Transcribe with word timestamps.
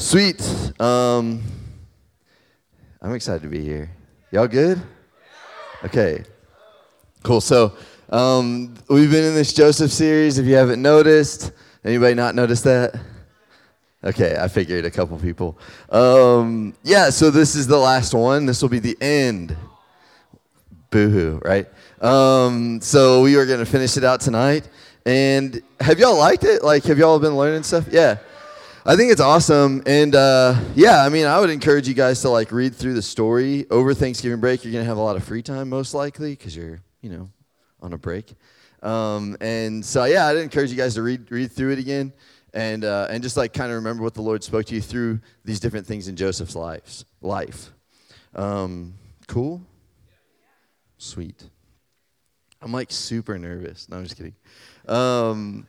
Sweet. 0.00 0.40
Um, 0.80 1.42
I'm 3.02 3.12
excited 3.12 3.42
to 3.42 3.48
be 3.48 3.62
here. 3.62 3.90
Y'all 4.32 4.48
good? 4.48 4.80
Okay. 5.84 6.24
Cool. 7.22 7.42
So 7.42 7.76
um, 8.08 8.74
we've 8.88 9.10
been 9.10 9.24
in 9.24 9.34
this 9.34 9.52
Joseph 9.52 9.92
series. 9.92 10.38
If 10.38 10.46
you 10.46 10.54
haven't 10.54 10.80
noticed, 10.80 11.52
anybody 11.84 12.14
not 12.14 12.34
noticed 12.34 12.64
that? 12.64 12.98
Okay, 14.02 14.38
I 14.40 14.48
figured 14.48 14.86
a 14.86 14.90
couple 14.90 15.18
people. 15.18 15.58
Um, 15.90 16.74
yeah, 16.82 17.10
so 17.10 17.30
this 17.30 17.54
is 17.54 17.66
the 17.66 17.78
last 17.78 18.14
one. 18.14 18.46
This 18.46 18.62
will 18.62 18.70
be 18.70 18.78
the 18.78 18.96
end. 19.02 19.54
Boo-hoo, 20.88 21.42
right? 21.44 21.68
Um, 22.00 22.80
so 22.80 23.20
we 23.20 23.36
are 23.36 23.44
going 23.44 23.60
to 23.60 23.66
finish 23.66 23.98
it 23.98 24.04
out 24.04 24.22
tonight. 24.22 24.66
And 25.04 25.60
have 25.78 25.98
y'all 25.98 26.16
liked 26.16 26.44
it? 26.44 26.64
Like, 26.64 26.84
have 26.84 26.96
y'all 26.96 27.18
been 27.18 27.36
learning 27.36 27.64
stuff? 27.64 27.86
Yeah. 27.90 28.16
I 28.86 28.96
think 28.96 29.12
it's 29.12 29.20
awesome. 29.20 29.82
And 29.84 30.14
uh, 30.14 30.58
yeah, 30.74 31.04
I 31.04 31.10
mean, 31.10 31.26
I 31.26 31.38
would 31.38 31.50
encourage 31.50 31.86
you 31.86 31.92
guys 31.92 32.22
to 32.22 32.30
like 32.30 32.50
read 32.50 32.74
through 32.74 32.94
the 32.94 33.02
story 33.02 33.66
over 33.70 33.92
Thanksgiving 33.92 34.40
break. 34.40 34.64
You're 34.64 34.72
going 34.72 34.84
to 34.84 34.88
have 34.88 34.96
a 34.96 35.02
lot 35.02 35.16
of 35.16 35.24
free 35.24 35.42
time, 35.42 35.68
most 35.68 35.92
likely, 35.92 36.30
because 36.30 36.56
you're, 36.56 36.80
you 37.02 37.10
know, 37.10 37.30
on 37.82 37.92
a 37.92 37.98
break. 37.98 38.32
Um, 38.82 39.36
and 39.42 39.84
so, 39.84 40.04
yeah, 40.04 40.26
I'd 40.26 40.38
encourage 40.38 40.70
you 40.70 40.78
guys 40.78 40.94
to 40.94 41.02
read, 41.02 41.30
read 41.30 41.52
through 41.52 41.72
it 41.72 41.78
again 41.78 42.14
and, 42.54 42.86
uh, 42.86 43.08
and 43.10 43.22
just 43.22 43.36
like 43.36 43.52
kind 43.52 43.70
of 43.70 43.76
remember 43.76 44.02
what 44.02 44.14
the 44.14 44.22
Lord 44.22 44.42
spoke 44.42 44.64
to 44.66 44.74
you 44.74 44.80
through 44.80 45.20
these 45.44 45.60
different 45.60 45.86
things 45.86 46.08
in 46.08 46.16
Joseph's 46.16 46.56
lives, 46.56 47.04
life. 47.20 47.72
Um, 48.34 48.94
cool? 49.26 49.60
Sweet. 50.96 51.50
I'm 52.62 52.72
like 52.72 52.90
super 52.90 53.38
nervous. 53.38 53.90
No, 53.90 53.98
I'm 53.98 54.04
just 54.04 54.16
kidding. 54.16 54.34
Um, 54.88 55.66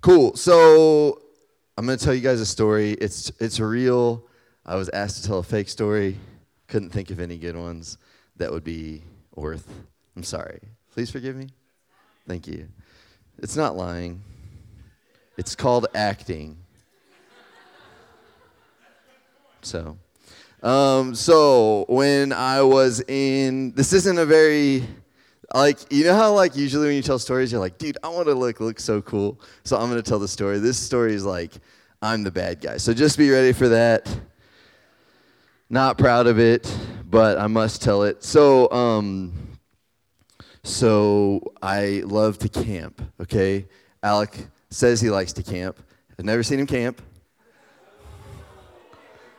cool. 0.00 0.36
So 0.36 1.22
I'm 1.78 1.84
going 1.84 1.98
to 1.98 2.02
tell 2.02 2.14
you 2.14 2.22
guys 2.22 2.40
a 2.40 2.46
story. 2.46 2.92
It's 2.92 3.30
it's 3.38 3.60
real. 3.60 4.24
I 4.64 4.76
was 4.76 4.88
asked 4.88 5.20
to 5.20 5.28
tell 5.28 5.40
a 5.40 5.42
fake 5.42 5.68
story. 5.68 6.16
Couldn't 6.68 6.88
think 6.88 7.10
of 7.10 7.20
any 7.20 7.36
good 7.36 7.54
ones 7.54 7.98
that 8.36 8.50
would 8.50 8.64
be 8.64 9.02
worth. 9.34 9.68
I'm 10.16 10.22
sorry. 10.22 10.60
Please 10.92 11.10
forgive 11.10 11.36
me. 11.36 11.48
Thank 12.26 12.46
you. 12.46 12.68
It's 13.38 13.56
not 13.56 13.76
lying. 13.76 14.22
It's 15.36 15.54
called 15.54 15.86
acting. 15.94 16.56
So, 19.60 19.98
um, 20.62 21.14
so 21.14 21.84
when 21.88 22.32
I 22.32 22.62
was 22.62 23.02
in, 23.06 23.72
this 23.72 23.92
isn't 23.92 24.18
a 24.18 24.24
very 24.24 24.82
like 25.56 25.78
you 25.90 26.04
know 26.04 26.14
how 26.14 26.32
like 26.32 26.54
usually 26.56 26.86
when 26.86 26.96
you 26.96 27.02
tell 27.02 27.18
stories 27.18 27.50
you're 27.50 27.60
like 27.60 27.78
dude 27.78 27.96
i 28.02 28.08
want 28.08 28.26
to 28.26 28.34
look 28.34 28.60
look 28.60 28.78
so 28.78 29.00
cool. 29.02 29.40
So 29.64 29.76
i'm 29.76 29.88
going 29.90 30.02
to 30.02 30.08
tell 30.08 30.18
the 30.18 30.28
story. 30.28 30.58
This 30.58 30.78
story 30.78 31.14
is 31.14 31.24
like 31.24 31.52
i'm 32.02 32.22
the 32.22 32.30
bad 32.30 32.60
guy. 32.60 32.76
So 32.76 32.92
just 32.92 33.16
be 33.18 33.30
ready 33.30 33.52
for 33.52 33.68
that. 33.68 34.14
Not 35.70 35.98
proud 35.98 36.26
of 36.26 36.38
it 36.38 36.74
but 37.08 37.38
i 37.38 37.46
must 37.46 37.82
tell 37.82 38.02
it. 38.02 38.22
So 38.22 38.70
um 38.70 39.32
so 40.62 41.52
i 41.62 42.02
love 42.04 42.38
to 42.38 42.48
camp 42.48 43.00
okay? 43.20 43.66
Alec 44.02 44.48
says 44.70 45.00
he 45.00 45.10
likes 45.10 45.32
to 45.34 45.42
camp. 45.42 45.78
I've 46.18 46.24
never 46.24 46.42
seen 46.42 46.60
him 46.60 46.66
camp 46.66 47.00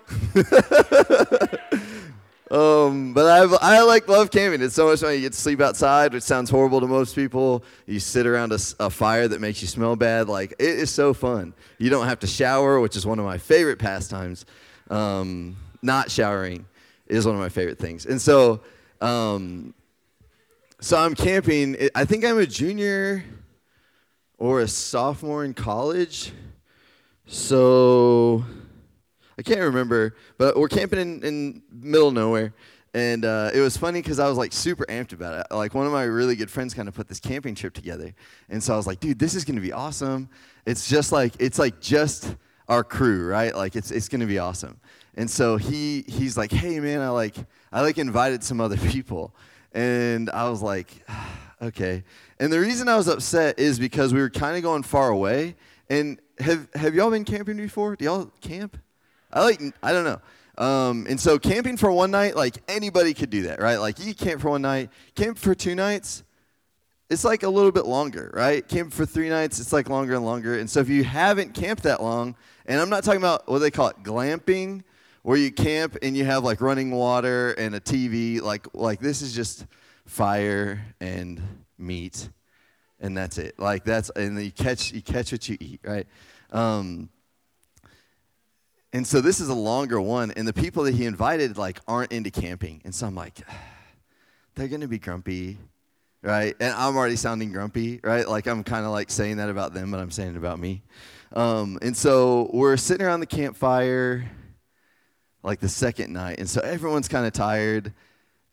Um, 2.49 3.13
but 3.13 3.25
I, 3.25 3.77
I 3.77 3.81
like 3.81 4.07
love 4.07 4.31
camping. 4.31 4.61
It's 4.61 4.75
so 4.75 4.87
much 4.87 5.01
fun. 5.01 5.13
You 5.13 5.21
get 5.21 5.33
to 5.33 5.39
sleep 5.39 5.59
outside, 5.59 6.13
which 6.13 6.23
sounds 6.23 6.49
horrible 6.49 6.79
to 6.79 6.87
most 6.87 7.13
people. 7.13 7.63
You 7.85 7.99
sit 7.99 8.25
around 8.25 8.53
a, 8.53 8.59
a, 8.79 8.89
fire 8.89 9.27
that 9.27 9.41
makes 9.41 9.61
you 9.61 9.67
smell 9.67 9.97
bad. 9.97 10.29
Like 10.29 10.53
it 10.53 10.59
is 10.59 10.89
so 10.89 11.13
fun. 11.13 11.53
You 11.77 11.89
don't 11.89 12.07
have 12.07 12.19
to 12.19 12.27
shower, 12.27 12.79
which 12.79 12.95
is 12.95 13.05
one 13.05 13.19
of 13.19 13.25
my 13.25 13.37
favorite 13.37 13.79
pastimes. 13.79 14.45
Um, 14.89 15.57
not 15.81 16.09
showering 16.09 16.65
is 17.07 17.25
one 17.25 17.35
of 17.35 17.41
my 17.41 17.49
favorite 17.49 17.79
things. 17.79 18.05
And 18.05 18.21
so, 18.21 18.61
um, 19.01 19.73
so 20.79 20.97
I'm 20.97 21.15
camping. 21.15 21.89
I 21.95 22.05
think 22.05 22.23
I'm 22.23 22.39
a 22.39 22.45
junior 22.45 23.25
or 24.37 24.61
a 24.61 24.67
sophomore 24.67 25.43
in 25.43 25.53
college. 25.53 26.31
So 27.25 28.45
I 29.37 29.43
can't 29.43 29.61
remember, 29.61 30.15
but 30.37 30.57
we're 30.57 30.67
camping 30.67 30.99
in, 30.99 31.23
in 31.23 31.61
middle 31.71 32.11
nowhere. 32.11 32.53
And 32.93 33.25
uh, 33.25 33.51
it 33.53 33.59
was 33.59 33.77
funny 33.77 34.01
because 34.01 34.17
I 34.17 34.27
was 34.27 34.37
like 34.37 34.51
super 34.51 34.85
amped 34.85 35.13
about 35.13 35.39
it. 35.39 35.53
Like 35.53 35.75
one 35.75 35.85
of 35.85 35.91
my 35.91 36.03
really 36.03 36.35
good 36.35 36.49
friends 36.49 36.73
kind 36.73 36.87
of 36.87 36.95
put 36.95 37.07
this 37.07 37.19
camping 37.19 37.53
trip 37.53 37.73
together, 37.73 38.13
and 38.49 38.63
so 38.63 38.73
I 38.73 38.77
was 38.77 38.87
like, 38.87 38.99
"Dude, 38.99 39.19
this 39.19 39.35
is 39.35 39.45
gonna 39.45 39.61
be 39.61 39.71
awesome." 39.71 40.29
It's 40.65 40.89
just 40.89 41.11
like 41.11 41.33
it's 41.39 41.59
like 41.59 41.79
just 41.79 42.35
our 42.67 42.83
crew, 42.83 43.27
right? 43.27 43.55
Like 43.55 43.75
it's 43.75 43.91
it's 43.91 44.07
gonna 44.07 44.25
be 44.25 44.39
awesome. 44.39 44.79
And 45.15 45.29
so 45.29 45.57
he 45.57 46.05
he's 46.07 46.37
like, 46.37 46.51
"Hey 46.51 46.79
man, 46.79 47.01
I 47.01 47.09
like 47.09 47.35
I 47.71 47.81
like 47.81 47.99
invited 47.99 48.43
some 48.43 48.59
other 48.59 48.77
people," 48.89 49.35
and 49.73 50.29
I 50.31 50.49
was 50.49 50.63
like, 50.63 51.05
"Okay." 51.61 52.03
And 52.39 52.51
the 52.51 52.59
reason 52.59 52.87
I 52.87 52.95
was 52.95 53.07
upset 53.07 53.59
is 53.59 53.77
because 53.77 54.13
we 54.13 54.21
were 54.21 54.29
kind 54.29 54.57
of 54.57 54.63
going 54.63 54.83
far 54.83 55.09
away. 55.09 55.55
And 55.89 56.19
have 56.39 56.67
have 56.73 56.95
y'all 56.95 57.11
been 57.11 57.25
camping 57.25 57.57
before? 57.57 57.95
Do 57.95 58.05
y'all 58.05 58.31
camp? 58.41 58.77
I 59.37 59.43
like, 59.43 59.61
I 59.83 59.91
don't 59.91 60.03
know. 60.03 60.19
Um, 60.57 61.05
and 61.07 61.19
so 61.19 61.37
camping 61.37 61.77
for 61.77 61.91
one 61.91 62.09
night, 62.09 62.35
like 62.35 62.57
anybody 62.67 63.13
could 63.13 63.29
do 63.29 63.43
that, 63.43 63.61
right? 63.61 63.77
Like 63.77 64.03
you 64.03 64.15
camp 64.15 64.41
for 64.41 64.49
one 64.49 64.63
night, 64.63 64.89
camp 65.13 65.37
for 65.37 65.53
two 65.53 65.75
nights, 65.75 66.23
it's 67.11 67.23
like 67.23 67.43
a 67.43 67.49
little 67.49 67.71
bit 67.71 67.85
longer, 67.85 68.31
right? 68.33 68.67
Camp 68.67 68.91
for 68.91 69.05
three 69.05 69.29
nights, 69.29 69.59
it's 69.59 69.71
like 69.71 69.89
longer 69.89 70.15
and 70.15 70.25
longer. 70.25 70.57
And 70.57 70.67
so 70.67 70.79
if 70.79 70.89
you 70.89 71.03
haven't 71.03 71.53
camped 71.53 71.83
that 71.83 72.01
long, 72.01 72.35
and 72.65 72.81
I'm 72.81 72.89
not 72.89 73.03
talking 73.03 73.21
about 73.21 73.47
what 73.47 73.59
they 73.59 73.69
call 73.69 73.89
it, 73.89 74.01
glamping, 74.01 74.81
where 75.21 75.37
you 75.37 75.51
camp 75.51 75.97
and 76.01 76.17
you 76.17 76.25
have 76.25 76.43
like 76.43 76.59
running 76.59 76.89
water 76.89 77.51
and 77.51 77.75
a 77.75 77.79
TV, 77.79 78.41
like 78.41 78.65
like 78.73 78.99
this 78.99 79.21
is 79.21 79.35
just 79.35 79.67
fire 80.07 80.81
and 80.99 81.39
meat, 81.77 82.27
and 82.99 83.15
that's 83.15 83.37
it. 83.37 83.59
Like 83.59 83.83
that's 83.83 84.09
and 84.09 84.41
you 84.41 84.51
catch 84.51 84.91
you 84.91 85.03
catch 85.03 85.31
what 85.31 85.47
you 85.47 85.57
eat, 85.59 85.81
right? 85.83 86.07
Um, 86.51 87.09
and 88.93 89.05
so 89.05 89.21
this 89.21 89.39
is 89.39 89.49
a 89.49 89.53
longer 89.53 89.99
one, 89.99 90.31
and 90.31 90.47
the 90.47 90.53
people 90.53 90.83
that 90.83 90.95
he 90.95 91.05
invited 91.05 91.57
like 91.57 91.79
aren't 91.87 92.11
into 92.11 92.31
camping, 92.31 92.81
and 92.85 92.95
so 92.95 93.07
I'm 93.07 93.15
like, 93.15 93.41
they're 94.55 94.67
gonna 94.67 94.87
be 94.87 94.99
grumpy, 94.99 95.57
right? 96.21 96.55
And 96.59 96.73
I'm 96.73 96.95
already 96.95 97.15
sounding 97.15 97.51
grumpy, 97.51 97.99
right? 98.03 98.27
Like 98.27 98.47
I'm 98.47 98.63
kind 98.63 98.85
of 98.85 98.91
like 98.91 99.11
saying 99.11 99.37
that 99.37 99.49
about 99.49 99.73
them, 99.73 99.91
but 99.91 99.99
I'm 99.99 100.11
saying 100.11 100.31
it 100.31 100.37
about 100.37 100.59
me. 100.59 100.83
Um, 101.33 101.77
and 101.81 101.95
so 101.95 102.49
we're 102.53 102.77
sitting 102.77 103.05
around 103.05 103.19
the 103.19 103.25
campfire, 103.25 104.29
like 105.43 105.59
the 105.59 105.69
second 105.69 106.13
night, 106.13 106.39
and 106.39 106.49
so 106.49 106.61
everyone's 106.61 107.07
kind 107.07 107.25
of 107.25 107.33
tired. 107.33 107.93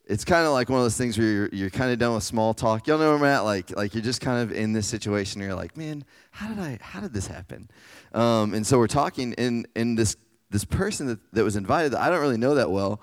It's 0.07 0.25
kind 0.25 0.47
of 0.47 0.53
like 0.53 0.69
one 0.69 0.81
of 0.81 0.85
those 0.85 0.99
things 0.99 1.17
where 1.17 1.27
you're, 1.27 1.49
you're 1.51 1.71
kind 1.71 1.91
of 1.91 1.99
done 1.99 2.13
with 2.15 2.25
small 2.25 2.53
talk. 2.53 2.87
Y'all 2.87 2.99
know 2.99 3.09
where 3.09 3.17
I'm 3.17 3.25
at. 3.25 3.41
Like, 3.41 3.75
like 3.75 3.95
you're 3.95 4.03
just 4.03 4.21
kind 4.21 4.43
of 4.43 4.55
in 4.55 4.75
this 4.75 4.87
situation. 4.87 5.41
Where 5.41 5.49
you're 5.49 5.57
like, 5.57 5.79
man, 5.79 6.05
how 6.31 6.49
did 6.49 6.59
I? 6.59 6.79
How 6.83 7.01
did 7.01 7.15
this 7.15 7.27
happen? 7.27 7.71
Um, 8.13 8.53
and 8.53 8.67
so 8.67 8.77
we're 8.77 8.87
talking, 8.87 9.35
and 9.39 9.67
and 9.75 9.97
this 9.97 10.17
this 10.55 10.65
person 10.65 11.09
that, 11.09 11.19
that 11.33 11.43
was 11.43 11.57
invited 11.57 11.93
that 11.93 12.01
I 12.01 12.09
don't 12.09 12.21
really 12.21 12.39
know 12.39 12.55
that 12.55 12.71
well, 12.71 13.01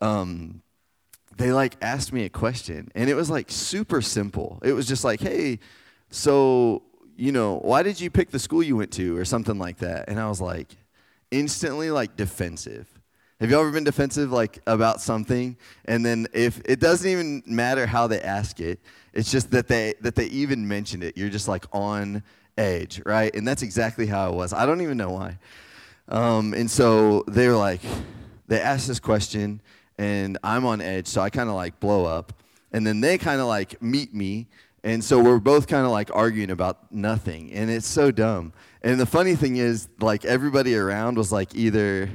um, 0.00 0.62
they 1.36 1.52
like 1.52 1.76
asked 1.82 2.14
me 2.14 2.24
a 2.24 2.30
question, 2.30 2.90
and 2.94 3.10
it 3.10 3.14
was 3.14 3.28
like 3.28 3.50
super 3.50 4.00
simple. 4.00 4.58
It 4.62 4.72
was 4.72 4.88
just 4.88 5.04
like, 5.04 5.20
hey, 5.20 5.58
so 6.08 6.82
you 7.14 7.30
know, 7.30 7.58
why 7.58 7.82
did 7.82 8.00
you 8.00 8.10
pick 8.10 8.30
the 8.30 8.38
school 8.38 8.62
you 8.62 8.76
went 8.76 8.90
to, 8.92 9.18
or 9.18 9.26
something 9.26 9.58
like 9.58 9.78
that? 9.78 10.08
And 10.08 10.18
I 10.18 10.30
was 10.30 10.40
like, 10.40 10.68
instantly 11.30 11.90
like 11.90 12.16
defensive. 12.16 12.88
Have 13.38 13.50
you 13.50 13.60
ever 13.60 13.70
been 13.70 13.84
defensive 13.84 14.32
like 14.32 14.60
about 14.66 15.02
something, 15.02 15.58
and 15.84 16.06
then 16.06 16.26
if 16.32 16.62
it 16.64 16.80
doesn't 16.80 17.08
even 17.08 17.42
matter 17.44 17.84
how 17.84 18.06
they 18.06 18.22
ask 18.22 18.60
it, 18.60 18.80
it's 19.12 19.30
just 19.30 19.50
that 19.50 19.68
they 19.68 19.92
that 20.00 20.14
they 20.14 20.26
even 20.26 20.66
mentioned 20.66 21.04
it. 21.04 21.18
You're 21.18 21.28
just 21.28 21.48
like 21.48 21.66
on 21.70 22.22
edge, 22.56 23.02
right? 23.04 23.34
And 23.36 23.46
that's 23.46 23.62
exactly 23.62 24.06
how 24.06 24.30
it 24.30 24.34
was. 24.34 24.54
I 24.54 24.64
don't 24.64 24.80
even 24.80 24.96
know 24.96 25.10
why. 25.10 25.38
Um, 26.08 26.54
and 26.54 26.70
so 26.70 27.24
they 27.28 27.48
were 27.48 27.56
like, 27.56 27.80
they 28.46 28.60
asked 28.60 28.88
this 28.88 29.00
question, 29.00 29.60
and 29.98 30.38
I'm 30.44 30.66
on 30.66 30.80
edge, 30.80 31.06
so 31.06 31.20
I 31.20 31.30
kind 31.30 31.48
of 31.48 31.54
like 31.54 31.80
blow 31.80 32.04
up. 32.04 32.32
And 32.72 32.86
then 32.86 33.00
they 33.00 33.18
kind 33.18 33.40
of 33.40 33.46
like 33.46 33.80
meet 33.80 34.12
me, 34.14 34.48
and 34.82 35.02
so 35.02 35.22
we're 35.22 35.38
both 35.38 35.66
kind 35.66 35.86
of 35.86 35.92
like 35.92 36.10
arguing 36.14 36.50
about 36.50 36.92
nothing, 36.92 37.52
and 37.52 37.70
it's 37.70 37.86
so 37.86 38.10
dumb. 38.10 38.52
And 38.82 39.00
the 39.00 39.06
funny 39.06 39.34
thing 39.34 39.56
is, 39.56 39.88
like 40.00 40.24
everybody 40.24 40.76
around 40.76 41.16
was 41.16 41.32
like 41.32 41.54
either 41.54 42.10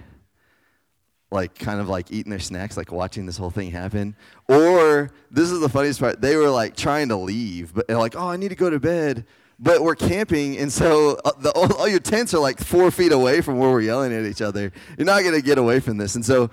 like 1.32 1.58
kind 1.58 1.80
of 1.80 1.88
like 1.88 2.12
eating 2.12 2.30
their 2.30 2.40
snacks, 2.40 2.76
like 2.76 2.92
watching 2.92 3.26
this 3.26 3.38
whole 3.38 3.50
thing 3.50 3.72
happen. 3.72 4.16
Or 4.48 5.12
this 5.30 5.52
is 5.52 5.60
the 5.60 5.70
funniest 5.70 6.00
part, 6.00 6.22
they 6.22 6.36
were 6.36 6.50
like 6.50 6.76
trying 6.76 7.10
to 7.10 7.16
leave, 7.16 7.74
but 7.74 7.88
they're 7.88 7.98
like, 7.98 8.16
oh, 8.16 8.28
I 8.28 8.38
need 8.38 8.50
to 8.50 8.56
go 8.56 8.70
to 8.70 8.80
bed 8.80 9.26
but 9.60 9.82
we're 9.82 9.96
camping, 9.96 10.58
and 10.58 10.72
so 10.72 11.20
uh, 11.26 11.32
the, 11.40 11.52
all, 11.52 11.72
all, 11.74 11.88
your 11.88 12.00
tents 12.00 12.34
are 12.34 12.40
like 12.40 12.60
four 12.60 12.92
feet 12.92 13.12
away 13.12 13.42
from 13.42 13.60
where 13.60 13.70
we're 13.70 13.82
yelling 13.82 14.14
at 14.14 14.26
each 14.26 14.42
other. 14.42 14.72
You're 14.98 15.06
not 15.06 15.24
gonna 15.24 15.42
get 15.42 15.58
away 15.58 15.82
from 15.82 15.98
this, 15.98 16.16
and 16.16 16.26
so 16.26 16.50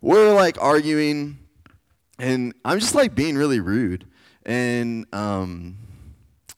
we're 0.00 0.34
like 0.34 0.60
arguing, 0.60 1.38
and 2.18 2.54
I'm 2.64 2.78
just 2.78 2.94
like 2.94 3.14
being 3.14 3.36
really 3.36 3.60
rude, 3.60 4.06
and 4.46 5.06
um, 5.12 5.76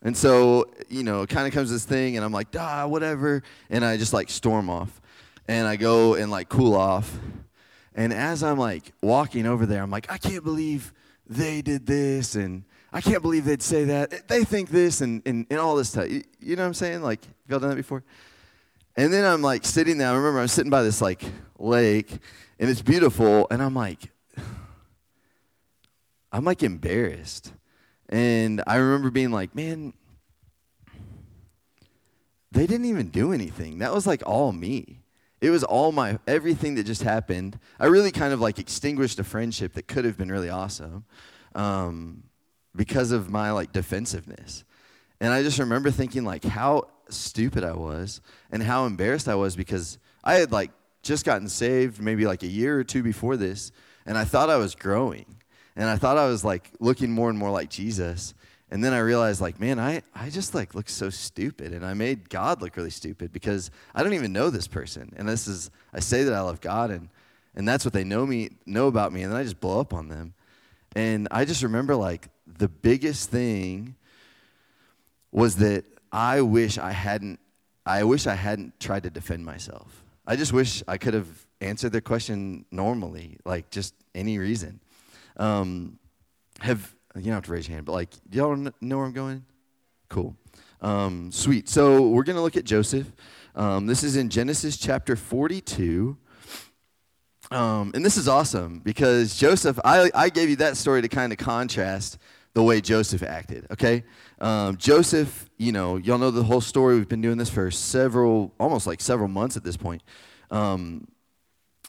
and 0.03 0.17
so 0.17 0.71
you 0.89 1.03
know, 1.03 1.23
it 1.23 1.31
kind 1.31 1.49
of 1.49 1.53
comes 1.53 1.71
this 1.71 1.85
thing, 1.85 2.17
and 2.17 2.25
I'm 2.25 2.33
like, 2.33 2.49
ah, 2.57 2.87
whatever, 2.87 3.43
and 3.69 3.85
I 3.85 3.97
just 3.97 4.13
like 4.13 4.31
storm 4.31 4.71
off, 4.71 5.01
and 5.49 5.67
I 5.67 5.75
go 5.75 6.15
and 6.15 6.31
like 6.31 6.49
cool 6.49 6.77
off. 6.77 7.19
And 7.97 8.13
as 8.13 8.45
I'm 8.45 8.59
like 8.59 8.93
walking 9.03 9.47
over 9.47 9.67
there, 9.67 9.83
I'm 9.83 9.91
like, 9.91 10.13
I 10.13 10.19
can't 10.19 10.45
believe 10.45 10.93
they 11.27 11.61
did 11.61 11.87
this, 11.87 12.37
and 12.37 12.63
I 12.93 13.01
can't 13.01 13.23
believe 13.23 13.45
they'd 13.45 13.63
say 13.63 13.85
that. 13.85 14.29
They 14.29 14.45
think 14.45 14.71
this, 14.71 15.01
and, 15.01 15.23
and, 15.27 15.47
and 15.51 15.59
all 15.59 15.77
this 15.77 15.91
stuff. 15.91 16.09
You, 16.09 16.23
know 16.57 16.63
what 16.63 16.69
I'm 16.69 16.75
saying? 16.75 17.03
Like, 17.03 17.21
y'all 17.49 17.59
done 17.59 17.71
that 17.71 17.77
before? 17.77 18.03
And 18.97 19.13
then 19.13 19.25
I'm 19.25 19.43
like 19.43 19.65
sitting 19.65 19.99
there. 19.99 20.09
I 20.09 20.15
remember 20.15 20.41
I'm 20.41 20.49
sitting 20.49 20.71
by 20.71 20.83
this 20.83 21.01
like 21.01 21.23
lake, 21.59 22.11
and 22.59 22.71
it's 22.71 22.83
beautiful, 22.83 23.47
and 23.51 23.63
I'm 23.63 23.75
like, 23.75 24.11
I'm 26.33 26.45
like 26.45 26.63
embarrassed. 26.63 27.53
And 28.09 28.63
I 28.67 28.77
remember 28.77 29.11
being 29.11 29.33
like, 29.33 29.55
man, 29.55 29.93
they 32.51 32.67
didn't 32.67 32.87
even 32.87 33.09
do 33.09 33.33
anything. 33.33 33.79
That 33.79 33.93
was 33.93 34.07
like 34.07 34.23
all 34.27 34.53
me. 34.53 35.03
It 35.41 35.51
was 35.51 35.63
all 35.63 35.93
my 35.93 36.19
everything 36.27 36.75
that 36.77 36.85
just 36.85 37.03
happened. 37.03 37.59
I 37.79 37.87
really 37.87 38.11
kind 38.11 38.33
of 38.33 38.41
like 38.41 38.59
extinguished 38.59 39.19
a 39.21 39.25
friendship 39.25 39.75
that 39.75 39.87
could 39.87 40.05
have 40.05 40.17
been 40.17 40.33
really 40.33 40.49
awesome 40.49 41.05
um, 41.55 42.23
because 42.79 43.11
of 43.11 43.29
my 43.29 43.51
like 43.51 43.73
defensiveness. 43.73 44.65
And 45.21 45.33
I 45.33 45.43
just 45.43 45.59
remember 45.59 45.91
thinking 45.91 46.25
like 46.25 46.45
how 46.45 46.89
stupid 47.11 47.65
I 47.65 47.73
was 47.73 48.21
and 48.51 48.63
how 48.63 48.87
embarrassed 48.87 49.29
I 49.29 49.35
was 49.35 49.57
because 49.57 49.99
I 50.23 50.35
had 50.35 50.53
like 50.53 50.71
just 51.03 51.27
gotten 51.27 51.49
saved 51.49 52.01
maybe 52.01 52.25
like 52.25 52.43
a 52.45 52.49
year 52.49 52.79
or 52.79 52.85
two 52.85 53.03
before 53.03 53.37
this, 53.37 53.73
and 54.07 54.17
I 54.17 54.25
thought 54.25 54.49
I 54.49 54.57
was 54.57 54.75
growing, 54.75 55.27
and 55.77 55.89
I 55.89 55.97
thought 55.97 56.17
I 56.17 56.29
was 56.29 56.45
like 56.45 56.71
looking 56.81 57.11
more 57.13 57.29
and 57.29 57.39
more 57.39 57.51
like 57.51 57.69
Jesus. 57.69 58.33
And 58.71 58.85
then 58.85 58.93
I 58.93 58.99
realized, 58.99 59.41
like, 59.41 59.59
man, 59.59 59.81
I, 59.81 60.03
I 60.15 60.29
just 60.29 60.55
like 60.55 60.75
look 60.75 60.91
so 60.91 61.09
stupid. 61.09 61.73
And 61.73 61.87
I 61.87 61.95
made 61.95 62.29
God 62.29 62.61
look 62.61 62.77
really 62.77 62.91
stupid 62.91 63.33
because 63.33 63.71
I 63.95 64.03
don't 64.03 64.13
even 64.13 64.31
know 64.31 64.51
this 64.51 64.69
person. 64.69 65.15
And 65.17 65.27
this 65.27 65.49
is, 65.49 65.71
I 65.95 66.01
say 66.01 66.23
that 66.25 66.35
I 66.35 66.43
love 66.43 66.61
God 66.61 66.91
and, 66.91 67.09
and 67.55 67.67
that's 67.67 67.87
what 67.87 67.95
they 67.95 68.05
know 68.05 68.27
me, 68.27 68.51
know 68.67 68.87
about 68.87 69.11
me. 69.11 69.23
And 69.23 69.33
then 69.33 69.41
I 69.41 69.43
just 69.43 69.59
blow 69.59 69.81
up 69.81 69.95
on 69.95 70.09
them. 70.09 70.35
And 70.95 71.29
I 71.31 71.47
just 71.47 71.63
remember 71.63 71.97
like 71.97 72.29
the 72.59 72.69
biggest 72.69 73.31
thing 73.31 73.97
was 75.31 75.57
that 75.57 75.85
I 76.11 76.41
wish 76.41 76.79
I 76.79 76.93
hadn't, 76.93 77.41
I 77.85 78.05
wish 78.05 78.27
I 78.27 78.35
hadn't 78.35 78.79
tried 78.81 79.03
to 79.03 79.11
defend 79.11 79.45
myself. 79.45 80.03
I 80.27 80.37
just 80.37 80.53
wish 80.53 80.83
I 80.89 80.99
could 80.99 81.15
have 81.15 81.29
answered 81.61 81.93
the 81.93 82.01
question 82.01 82.65
normally, 82.71 83.39
like 83.45 83.71
just 83.71 83.95
any 84.15 84.39
reason. 84.39 84.81
Um, 85.37 85.99
have 86.61 86.95
you 87.17 87.25
don't 87.25 87.35
have 87.35 87.45
to 87.45 87.53
raise 87.53 87.69
your 87.69 87.75
hand, 87.75 87.87
but 87.87 87.93
like, 87.93 88.11
y'all 88.31 88.57
know 88.57 88.97
where 88.99 89.07
I'm 89.07 89.13
going? 89.13 89.45
Cool. 90.09 90.37
Um, 90.81 91.33
sweet. 91.33 91.69
So 91.69 92.09
we're 92.09 92.23
to 92.25 92.41
look 92.41 92.57
at 92.57 92.65
Joseph. 92.65 93.11
Um, 93.55 93.87
this 93.87 94.05
is 94.05 94.17
in 94.17 94.29
Genesis 94.29 94.77
chapter 94.77 95.17
42. 95.17 96.17
Um, 97.51 97.93
and 97.95 98.05
this 98.05 98.17
is 98.17 98.29
awesome 98.29 98.81
because 98.81 99.37
Joseph, 99.37 99.79
I, 99.85 100.11
I 100.15 100.29
gave 100.29 100.51
you 100.51 100.57
that 100.57 100.77
story 100.77 101.03
to 101.03 101.09
kind 101.09 101.33
of 101.33 101.39
contrast 101.39 102.19
the 102.59 102.65
way 102.65 102.81
Joseph 102.81 103.23
acted, 103.23 103.69
okay? 103.71 104.03
Um, 104.41 104.77
Joseph, 104.79 105.49
you 105.59 105.71
know, 105.71 105.97
y'all 105.97 106.19
know 106.19 106.33
the 106.33 106.43
whole 106.43 106.61
story. 106.61 106.97
We've 106.97 107.09
been 107.09 107.21
doing 107.21 107.39
this 107.39 107.49
for 107.49 107.71
several, 107.71 108.53
almost 108.59 108.85
like 108.85 109.01
several 109.01 109.29
months 109.29 109.57
at 109.57 109.63
this 109.63 109.77
point. 109.77 110.03
Um, 110.51 111.07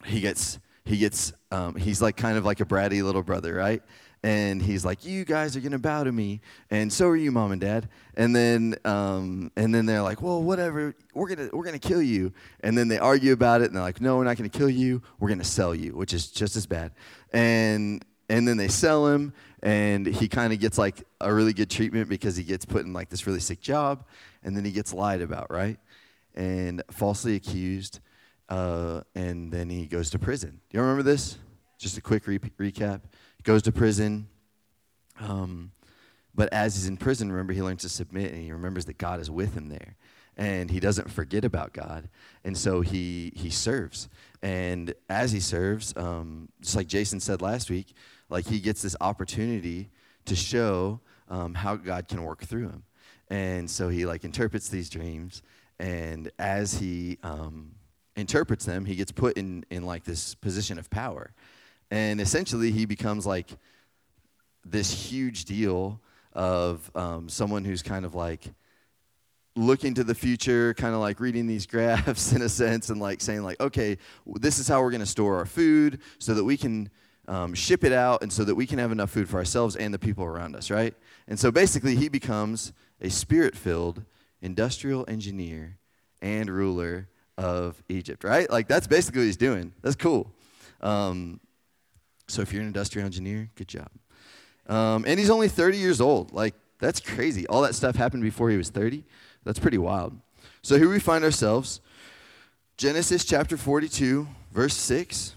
he 0.06 0.20
gets, 0.20 0.60
he 0.86 0.98
gets, 0.98 1.34
um, 1.50 1.74
he's 1.74 2.04
like 2.04 2.18
kind 2.18 2.38
of 2.38 2.46
like 2.46 2.60
a 2.60 2.66
bratty 2.66 3.02
little 3.02 3.24
brother, 3.24 3.56
right? 3.56 3.82
and 4.22 4.62
he's 4.62 4.84
like, 4.84 5.06
"You 5.06 5.24
guys 5.24 5.56
are 5.56 5.62
gonna 5.62 5.80
bow 5.80 6.04
to 6.04 6.12
me, 6.12 6.42
and 6.70 6.92
so 6.92 7.08
are 7.08 7.16
you, 7.16 7.32
mom 7.32 7.54
and 7.54 7.62
dad." 7.62 7.88
And 8.18 8.36
then, 8.36 8.76
um, 8.84 9.50
and 9.56 9.74
then 9.74 9.86
they're 9.86 10.02
like, 10.02 10.22
"Well, 10.22 10.44
whatever. 10.44 10.94
We're 11.14 11.34
gonna 11.34 11.50
we're 11.54 11.64
gonna 11.64 11.80
kill 11.80 12.02
you." 12.02 12.34
And 12.60 12.78
then 12.78 12.90
they 12.90 12.98
argue 12.98 13.32
about 13.32 13.62
it, 13.62 13.68
and 13.68 13.78
they're 13.78 13.82
like, 13.82 14.02
"No, 14.02 14.18
we're 14.18 14.26
not 14.26 14.36
gonna 14.36 14.50
kill 14.50 14.70
you. 14.70 15.02
We're 15.22 15.30
gonna 15.30 15.46
sell 15.46 15.74
you," 15.74 15.94
which 15.96 16.14
is 16.14 16.30
just 16.30 16.58
as 16.58 16.66
bad. 16.66 16.92
And 17.32 18.04
and 18.30 18.48
then 18.48 18.58
they 18.58 18.68
sell 18.68 19.08
him, 19.08 19.34
and 19.62 20.06
he 20.06 20.28
kind 20.28 20.54
of 20.54 20.60
gets 20.60 20.78
like 20.78 21.04
a 21.22 21.34
really 21.34 21.54
good 21.54 21.70
treatment 21.70 22.10
because 22.10 22.36
he 22.36 22.44
gets 22.44 22.66
put 22.66 22.86
in 22.86 22.94
like 22.94 23.10
this 23.10 23.28
really 23.28 23.40
sick 23.40 23.62
job, 23.62 24.06
and 24.44 24.56
then 24.56 24.66
he 24.66 24.72
gets 24.72 24.94
lied 24.94 25.22
about, 25.22 25.52
right, 25.52 25.78
and 26.36 26.84
falsely 26.92 27.36
accused, 27.36 28.00
uh, 28.50 29.02
and 29.16 29.52
then 29.52 29.70
he 29.70 29.86
goes 29.86 30.10
to 30.12 30.20
prison. 30.20 30.60
Do 30.70 30.78
you 30.78 30.82
remember 30.82 31.04
this? 31.04 31.38
Just 31.78 31.98
a 31.98 32.02
quick 32.02 32.28
re- 32.28 32.40
recap 32.40 33.02
goes 33.44 33.62
to 33.64 33.72
prison. 33.72 34.28
Um, 35.20 35.72
but 36.36 36.52
as 36.54 36.76
he's 36.76 36.88
in 36.88 36.98
prison, 36.98 37.32
remember, 37.32 37.54
he 37.54 37.62
learns 37.62 37.82
to 37.82 37.90
submit 37.90 38.32
and 38.32 38.42
he 38.42 38.52
remembers 38.52 38.86
that 38.86 38.98
God 38.98 39.20
is 39.20 39.30
with 39.30 39.54
him 39.54 39.70
there. 39.70 39.96
And 40.38 40.72
he 40.72 40.80
doesn't 40.80 41.12
forget 41.12 41.44
about 41.44 41.74
God. 41.74 42.10
And 42.46 42.58
so 42.58 42.80
he, 42.82 43.34
he 43.36 43.50
serves. 43.50 44.08
And 44.42 44.94
as 45.10 45.34
he 45.34 45.42
serves, 45.42 45.94
um, 45.98 46.48
just 46.62 46.78
like 46.78 46.88
Jason 46.88 47.20
said 47.20 47.42
last 47.42 47.70
week, 47.70 47.94
like 48.30 48.48
he 48.48 48.60
gets 48.60 48.82
this 48.82 48.96
opportunity 49.02 49.90
to 50.26 50.36
show 50.36 51.00
um, 51.30 51.54
how 51.54 51.76
God 51.76 52.08
can 52.08 52.24
work 52.24 52.44
through 52.44 52.70
him. 52.70 52.84
And 53.30 53.70
so 53.70 53.90
he 53.90 54.06
like 54.06 54.24
interprets 54.24 54.70
these 54.70 54.90
dreams. 54.90 55.44
And 55.80 56.32
as 56.40 56.74
he 56.74 57.18
um, 57.24 57.72
interprets 58.16 58.66
them, 58.66 58.86
he 58.86 58.96
gets 58.96 59.12
put 59.12 59.38
in, 59.38 59.66
in 59.70 59.86
like 59.86 60.04
this 60.04 60.36
position 60.36 60.78
of 60.80 60.90
power. 60.90 61.32
And 61.92 62.22
essentially, 62.22 62.72
he 62.72 62.86
becomes 62.86 63.26
like 63.26 63.50
this 64.66 64.92
huge 64.92 65.46
deal 65.46 66.00
of 66.34 66.92
um, 66.96 67.30
someone 67.30 67.66
who's 67.66 67.82
kind 67.82 68.06
of 68.06 68.14
like 68.14 68.44
looking 69.56 69.94
to 69.96 70.04
the 70.04 70.14
future, 70.14 70.74
kind 70.76 70.94
of 70.94 71.02
like 71.02 71.20
reading 71.20 71.48
these 71.48 71.66
graphs 71.66 72.32
in 72.34 72.42
a 72.42 72.50
sense, 72.50 72.90
and 72.90 73.00
like 73.00 73.22
saying, 73.22 73.44
like, 73.44 73.60
okay, 73.60 73.98
this 74.36 74.60
is 74.60 74.68
how 74.68 74.82
we're 74.82 74.92
going 74.92 75.00
to 75.00 75.08
store 75.08 75.38
our 75.38 75.46
food 75.46 76.00
so 76.20 76.34
that 76.34 76.44
we 76.44 76.58
can 76.58 76.90
um, 77.30 77.54
ship 77.54 77.84
it 77.84 77.94
out 77.94 78.24
and 78.24 78.34
so 78.34 78.44
that 78.44 78.56
we 78.56 78.66
can 78.66 78.80
have 78.80 78.92
enough 78.92 79.12
food 79.12 79.30
for 79.30 79.38
ourselves 79.38 79.76
and 79.76 79.94
the 79.94 80.00
people 80.00 80.26
around 80.26 80.56
us, 80.56 80.72
right? 80.72 80.96
And 81.28 81.40
so 81.40 81.52
basically, 81.52 81.96
he 81.96 82.10
becomes 82.10 82.74
a 83.00 83.10
spirit 83.10 83.56
filled 83.56 84.04
industrial 84.42 85.06
engineer 85.08 85.78
and 86.22 86.50
ruler 86.50 87.08
of 87.38 87.82
Egypt, 87.88 88.24
right? 88.24 88.50
Like, 88.50 88.68
that's 88.68 88.88
basically 88.88 89.22
what 89.22 89.26
he's 89.28 89.38
doing. 89.38 89.74
That's 89.84 89.96
cool. 89.96 90.34
Um, 90.82 91.40
so 92.28 92.42
if 92.42 92.52
you're 92.52 92.62
an 92.62 92.68
industrial 92.68 93.06
engineer, 93.06 93.50
good 93.56 93.68
job. 93.68 93.90
Um, 94.68 95.06
and 95.08 95.20
he's 95.20 95.30
only 95.30 95.50
30 95.50 95.78
years 95.78 96.02
old. 96.02 96.34
Like, 96.34 96.56
that's 96.80 97.00
crazy. 97.00 97.46
All 97.48 97.62
that 97.62 97.76
stuff 97.76 97.96
happened 97.96 98.24
before 98.24 98.50
he 98.50 98.58
was 98.58 98.70
30. 98.70 99.04
That's 99.44 99.60
pretty 99.60 99.78
wild. 99.78 100.18
So 100.64 100.78
here 100.78 100.90
we 100.90 101.00
find 101.00 101.24
ourselves 101.24 101.80
Genesis 102.76 103.24
chapter 103.24 103.56
42, 103.56 104.28
verse 104.52 104.76
6. 104.76 105.36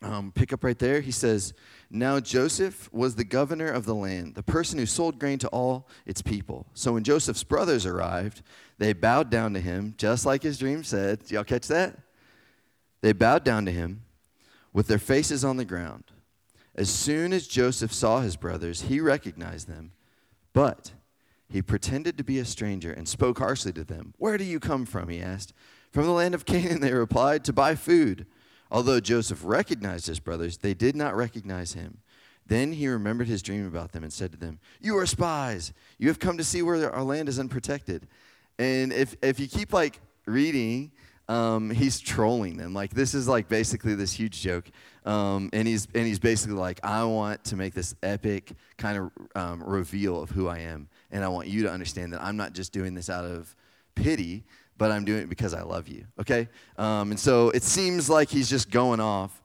Um, 0.00 0.30
pick 0.32 0.52
up 0.52 0.62
right 0.62 0.78
there. 0.78 1.00
He 1.00 1.10
says, 1.10 1.54
Now 1.90 2.20
Joseph 2.20 2.92
was 2.92 3.16
the 3.16 3.24
governor 3.24 3.68
of 3.68 3.84
the 3.84 3.94
land, 3.94 4.36
the 4.36 4.42
person 4.42 4.78
who 4.78 4.86
sold 4.86 5.18
grain 5.18 5.38
to 5.40 5.48
all 5.48 5.88
its 6.06 6.22
people. 6.22 6.66
So 6.74 6.92
when 6.92 7.02
Joseph's 7.02 7.42
brothers 7.42 7.84
arrived, 7.84 8.42
they 8.78 8.92
bowed 8.92 9.28
down 9.28 9.54
to 9.54 9.60
him, 9.60 9.94
just 9.98 10.24
like 10.24 10.42
his 10.42 10.58
dream 10.58 10.84
said. 10.84 11.28
Y'all 11.30 11.42
catch 11.42 11.66
that? 11.68 11.98
They 13.00 13.12
bowed 13.12 13.44
down 13.44 13.64
to 13.64 13.72
him 13.72 14.02
with 14.72 14.86
their 14.86 14.98
faces 14.98 15.44
on 15.44 15.56
the 15.56 15.64
ground. 15.64 16.04
As 16.76 16.88
soon 16.88 17.32
as 17.32 17.48
Joseph 17.48 17.92
saw 17.92 18.20
his 18.20 18.36
brothers, 18.36 18.82
he 18.82 19.00
recognized 19.00 19.66
them, 19.66 19.90
but 20.52 20.92
he 21.48 21.60
pretended 21.60 22.16
to 22.18 22.24
be 22.24 22.38
a 22.38 22.44
stranger 22.44 22.92
and 22.92 23.08
spoke 23.08 23.38
harshly 23.38 23.72
to 23.72 23.82
them. 23.82 24.14
Where 24.18 24.38
do 24.38 24.44
you 24.44 24.60
come 24.60 24.86
from? 24.86 25.08
He 25.08 25.20
asked. 25.20 25.52
From 25.90 26.04
the 26.04 26.12
land 26.12 26.34
of 26.34 26.44
Canaan, 26.44 26.80
they 26.82 26.92
replied, 26.92 27.44
to 27.44 27.52
buy 27.52 27.74
food. 27.74 28.26
Although 28.70 29.00
Joseph 29.00 29.40
recognized 29.44 30.06
his 30.06 30.20
brothers, 30.20 30.58
they 30.58 30.74
did 30.74 30.94
not 30.94 31.16
recognize 31.16 31.72
him. 31.72 31.98
Then 32.46 32.72
he 32.72 32.88
remembered 32.88 33.28
his 33.28 33.42
dream 33.42 33.66
about 33.66 33.92
them 33.92 34.02
and 34.02 34.12
said 34.12 34.32
to 34.32 34.38
them, 34.38 34.58
You 34.80 34.96
are 34.96 35.06
spies. 35.06 35.72
You 35.98 36.08
have 36.08 36.18
come 36.18 36.38
to 36.38 36.44
see 36.44 36.62
where 36.62 36.92
our 36.92 37.02
land 37.02 37.28
is 37.28 37.38
unprotected. 37.38 38.06
And 38.58 38.92
if, 38.92 39.16
if 39.22 39.38
you 39.38 39.48
keep 39.48 39.72
like 39.72 40.00
reading, 40.26 40.90
um, 41.28 41.70
he's 41.70 42.00
trolling 42.00 42.56
them. 42.56 42.72
Like 42.72 42.94
this 42.94 43.14
is 43.14 43.28
like 43.28 43.48
basically 43.48 43.94
this 43.94 44.12
huge 44.12 44.40
joke, 44.40 44.64
um, 45.04 45.50
and 45.52 45.68
he's 45.68 45.86
and 45.94 46.06
he's 46.06 46.18
basically 46.18 46.56
like, 46.56 46.80
I 46.82 47.04
want 47.04 47.44
to 47.44 47.56
make 47.56 47.74
this 47.74 47.94
epic 48.02 48.52
kind 48.78 48.98
of 48.98 49.10
um, 49.34 49.62
reveal 49.62 50.22
of 50.22 50.30
who 50.30 50.48
I 50.48 50.60
am, 50.60 50.88
and 51.10 51.22
I 51.22 51.28
want 51.28 51.48
you 51.48 51.64
to 51.64 51.70
understand 51.70 52.14
that 52.14 52.22
I'm 52.22 52.36
not 52.36 52.54
just 52.54 52.72
doing 52.72 52.94
this 52.94 53.10
out 53.10 53.26
of 53.26 53.54
pity, 53.94 54.44
but 54.78 54.90
I'm 54.90 55.04
doing 55.04 55.22
it 55.22 55.28
because 55.28 55.52
I 55.52 55.62
love 55.62 55.88
you. 55.88 56.06
Okay, 56.20 56.48
um, 56.76 57.10
and 57.10 57.20
so 57.20 57.50
it 57.50 57.62
seems 57.62 58.08
like 58.08 58.28
he's 58.30 58.48
just 58.48 58.70
going 58.70 59.00
off. 59.00 59.42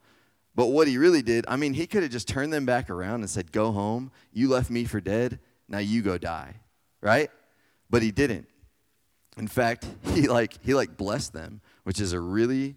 But 0.55 0.67
what 0.67 0.87
he 0.87 0.99
really 0.99 1.23
did, 1.23 1.45
I 1.47 1.55
mean, 1.55 1.73
he 1.73 1.87
could 1.87 2.03
have 2.03 2.11
just 2.11 2.27
turned 2.27 2.53
them 2.53 2.65
back 2.65 2.91
around 2.91 3.21
and 3.21 3.29
said, 3.29 3.51
Go 3.51 3.71
home. 3.71 4.11
You 4.31 4.49
left 4.49 4.69
me 4.69 4.85
for 4.85 5.01
dead. 5.01 5.39
Now 5.67 5.79
you 5.79 6.03
go 6.03 6.19
die. 6.19 6.55
Right? 7.01 7.31
But 7.89 8.03
he 8.03 8.11
didn't. 8.11 8.47
In 9.35 9.47
fact, 9.47 9.87
he 10.13 10.27
like 10.27 10.53
he 10.63 10.75
like 10.75 10.95
blessed 10.95 11.33
them 11.33 11.61
which 11.83 11.99
is 11.99 12.13
a 12.13 12.19
really 12.19 12.75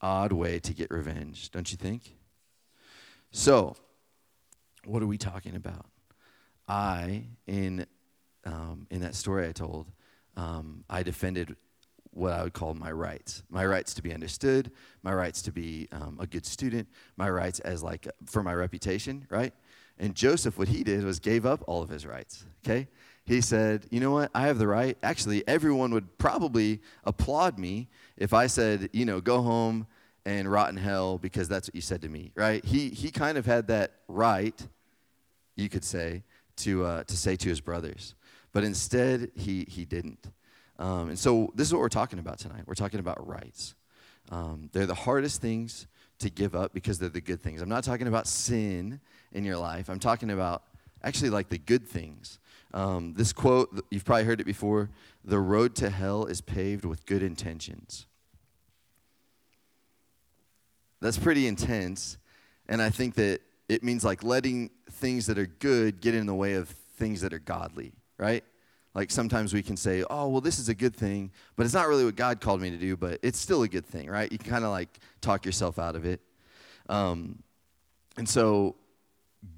odd 0.00 0.32
way 0.32 0.58
to 0.60 0.72
get 0.72 0.90
revenge, 0.90 1.50
don't 1.50 1.70
you 1.70 1.76
think? 1.76 2.16
So, 3.30 3.76
what 4.84 5.02
are 5.02 5.06
we 5.06 5.18
talking 5.18 5.56
about? 5.56 5.86
I, 6.68 7.24
in, 7.46 7.86
um, 8.44 8.86
in 8.90 9.00
that 9.00 9.14
story 9.14 9.48
I 9.48 9.52
told, 9.52 9.90
um, 10.36 10.84
I 10.88 11.02
defended 11.02 11.56
what 12.14 12.32
I 12.32 12.42
would 12.42 12.52
call 12.52 12.74
my 12.74 12.92
rights. 12.92 13.42
My 13.50 13.66
rights 13.66 13.92
to 13.94 14.02
be 14.02 14.14
understood, 14.14 14.70
my 15.02 15.12
rights 15.12 15.42
to 15.42 15.52
be 15.52 15.88
um, 15.92 16.18
a 16.20 16.26
good 16.26 16.46
student, 16.46 16.88
my 17.16 17.28
rights 17.28 17.60
as 17.60 17.82
like 17.82 18.08
for 18.26 18.42
my 18.42 18.54
reputation, 18.54 19.26
right? 19.30 19.52
And 19.98 20.14
Joseph, 20.14 20.58
what 20.58 20.68
he 20.68 20.82
did 20.82 21.04
was 21.04 21.18
gave 21.18 21.44
up 21.46 21.62
all 21.66 21.82
of 21.82 21.88
his 21.88 22.06
rights, 22.06 22.44
okay? 22.64 22.88
He 23.24 23.40
said, 23.40 23.86
You 23.90 24.00
know 24.00 24.10
what? 24.10 24.30
I 24.34 24.46
have 24.46 24.58
the 24.58 24.66
right. 24.66 24.96
Actually, 25.02 25.46
everyone 25.48 25.92
would 25.92 26.18
probably 26.18 26.80
applaud 27.04 27.58
me 27.58 27.88
if 28.16 28.32
I 28.32 28.46
said, 28.46 28.90
You 28.92 29.04
know, 29.04 29.20
go 29.20 29.40
home 29.42 29.86
and 30.26 30.50
rot 30.50 30.70
in 30.70 30.76
hell 30.76 31.18
because 31.18 31.48
that's 31.48 31.68
what 31.68 31.74
you 31.74 31.80
said 31.80 32.02
to 32.02 32.08
me, 32.08 32.32
right? 32.34 32.64
He, 32.64 32.88
he 32.90 33.10
kind 33.10 33.36
of 33.38 33.46
had 33.46 33.68
that 33.68 33.92
right, 34.08 34.60
you 35.56 35.68
could 35.68 35.84
say, 35.84 36.22
to, 36.56 36.84
uh, 36.84 37.04
to 37.04 37.16
say 37.16 37.36
to 37.36 37.48
his 37.48 37.60
brothers. 37.60 38.14
But 38.52 38.64
instead, 38.64 39.32
he, 39.34 39.66
he 39.68 39.84
didn't. 39.84 40.30
Um, 40.78 41.10
and 41.10 41.18
so 41.18 41.52
this 41.54 41.68
is 41.68 41.72
what 41.72 41.80
we're 41.80 41.88
talking 41.88 42.18
about 42.18 42.38
tonight. 42.38 42.62
We're 42.66 42.74
talking 42.74 43.00
about 43.00 43.26
rights. 43.26 43.74
Um, 44.30 44.70
they're 44.72 44.86
the 44.86 44.94
hardest 44.94 45.40
things 45.40 45.86
to 46.18 46.30
give 46.30 46.54
up 46.54 46.72
because 46.72 46.98
they're 46.98 47.08
the 47.08 47.20
good 47.20 47.40
things. 47.42 47.60
I'm 47.60 47.68
not 47.68 47.84
talking 47.84 48.06
about 48.06 48.26
sin 48.26 49.00
in 49.32 49.44
your 49.44 49.56
life. 49.56 49.88
I'm 49.88 49.98
talking 50.00 50.30
about 50.30 50.62
actually 51.02 51.30
like 51.30 51.48
the 51.48 51.58
good 51.58 51.86
things. 51.86 52.38
Um, 52.72 53.14
this 53.14 53.32
quote, 53.32 53.84
you've 53.90 54.04
probably 54.04 54.24
heard 54.24 54.40
it 54.40 54.44
before 54.44 54.90
the 55.24 55.38
road 55.38 55.74
to 55.76 55.90
hell 55.90 56.24
is 56.26 56.40
paved 56.40 56.84
with 56.84 57.06
good 57.06 57.22
intentions. 57.22 58.06
That's 61.00 61.18
pretty 61.18 61.46
intense. 61.46 62.16
And 62.68 62.80
I 62.80 62.90
think 62.90 63.14
that 63.16 63.40
it 63.68 63.84
means 63.84 64.04
like 64.04 64.22
letting 64.22 64.70
things 64.90 65.26
that 65.26 65.38
are 65.38 65.46
good 65.46 66.00
get 66.00 66.14
in 66.14 66.26
the 66.26 66.34
way 66.34 66.54
of 66.54 66.68
things 66.96 67.20
that 67.20 67.32
are 67.32 67.38
godly, 67.38 67.92
right? 68.18 68.44
Like 68.94 69.10
sometimes 69.10 69.52
we 69.52 69.62
can 69.62 69.76
say, 69.76 70.04
oh, 70.08 70.28
well, 70.28 70.40
this 70.40 70.58
is 70.58 70.68
a 70.68 70.74
good 70.74 70.94
thing, 70.94 71.32
but 71.56 71.66
it's 71.66 71.74
not 71.74 71.88
really 71.88 72.04
what 72.04 72.14
God 72.14 72.40
called 72.40 72.60
me 72.60 72.70
to 72.70 72.76
do, 72.76 72.96
but 72.96 73.18
it's 73.22 73.38
still 73.38 73.62
a 73.62 73.68
good 73.68 73.84
thing, 73.84 74.08
right? 74.08 74.30
You 74.30 74.38
can 74.38 74.50
kind 74.50 74.64
of 74.64 74.70
like 74.70 74.88
talk 75.20 75.44
yourself 75.44 75.78
out 75.78 75.96
of 75.96 76.04
it. 76.04 76.20
Um, 76.88 77.42
and 78.16 78.28
so 78.28 78.76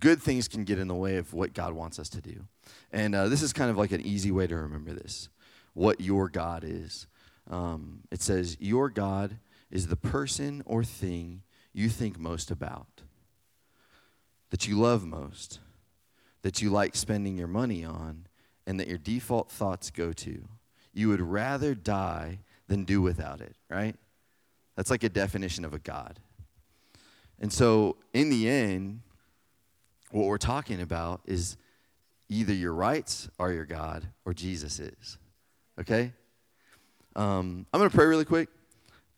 good 0.01 0.23
things 0.23 0.49
can 0.49 0.65
get 0.65 0.79
in 0.79 0.89
the 0.89 0.95
way 0.95 1.17
of 1.17 1.35
what 1.35 1.53
God 1.53 1.73
wants 1.75 1.99
us 1.99 2.09
to 2.11 2.21
do. 2.21 2.47
And 2.93 3.15
uh, 3.15 3.29
this 3.29 3.43
is 3.43 3.53
kind 3.53 3.71
of 3.71 3.77
like 3.77 3.93
an 3.93 4.01
easy 4.01 4.31
way 4.31 4.47
to 4.47 4.57
remember 4.57 4.93
this 4.93 5.29
what 5.75 6.01
your 6.01 6.29
God 6.31 6.65
is. 6.65 7.07
Um, 7.51 8.01
it 8.11 8.23
says, 8.23 8.57
Your 8.59 8.89
God 8.89 9.39
is 9.71 9.89
the 9.89 9.97
person 9.97 10.63
or 10.65 10.83
thing 10.83 11.43
you 11.75 11.91
think 11.91 12.19
most 12.19 12.51
about, 12.51 13.03
that 14.51 14.67
you 14.67 14.77
love 14.79 15.05
most, 15.05 15.61
that 16.41 16.63
you 16.63 16.71
like 16.71 16.97
spending 16.97 17.37
your 17.37 17.47
money 17.47 17.85
on, 17.85 18.27
and 18.67 18.81
that 18.81 18.89
your 18.89 18.99
default 18.99 19.51
thoughts 19.51 19.91
go 19.91 20.13
to. 20.13 20.49
You 20.93 21.09
would 21.09 21.21
rather 21.21 21.75
die 21.75 22.41
than 22.69 22.85
do 22.85 23.01
without 23.01 23.41
it, 23.41 23.55
right? 23.71 23.97
That's 24.77 24.91
like 24.91 25.05
a 25.05 25.09
definition 25.09 25.65
of 25.65 25.73
a 25.73 25.79
God. 25.79 26.21
And 27.39 27.53
so, 27.53 27.97
in 28.15 28.31
the 28.31 28.49
end, 28.49 29.01
what 30.11 30.27
we're 30.27 30.39
talking 30.39 30.81
about 30.81 31.21
is 31.27 31.57
either 32.29 32.53
your 32.53 32.73
rights 32.73 33.29
are 33.39 33.53
your 33.53 33.67
God 33.67 34.07
or 34.25 34.33
Jesus 34.33 34.81
is. 34.81 35.19
Okay? 35.79 36.13
Um, 37.15 37.67
I'm 37.73 37.81
going 37.81 37.91
to 37.91 37.97
pray 37.97 38.07
really 38.07 38.25
quick. 38.25 38.49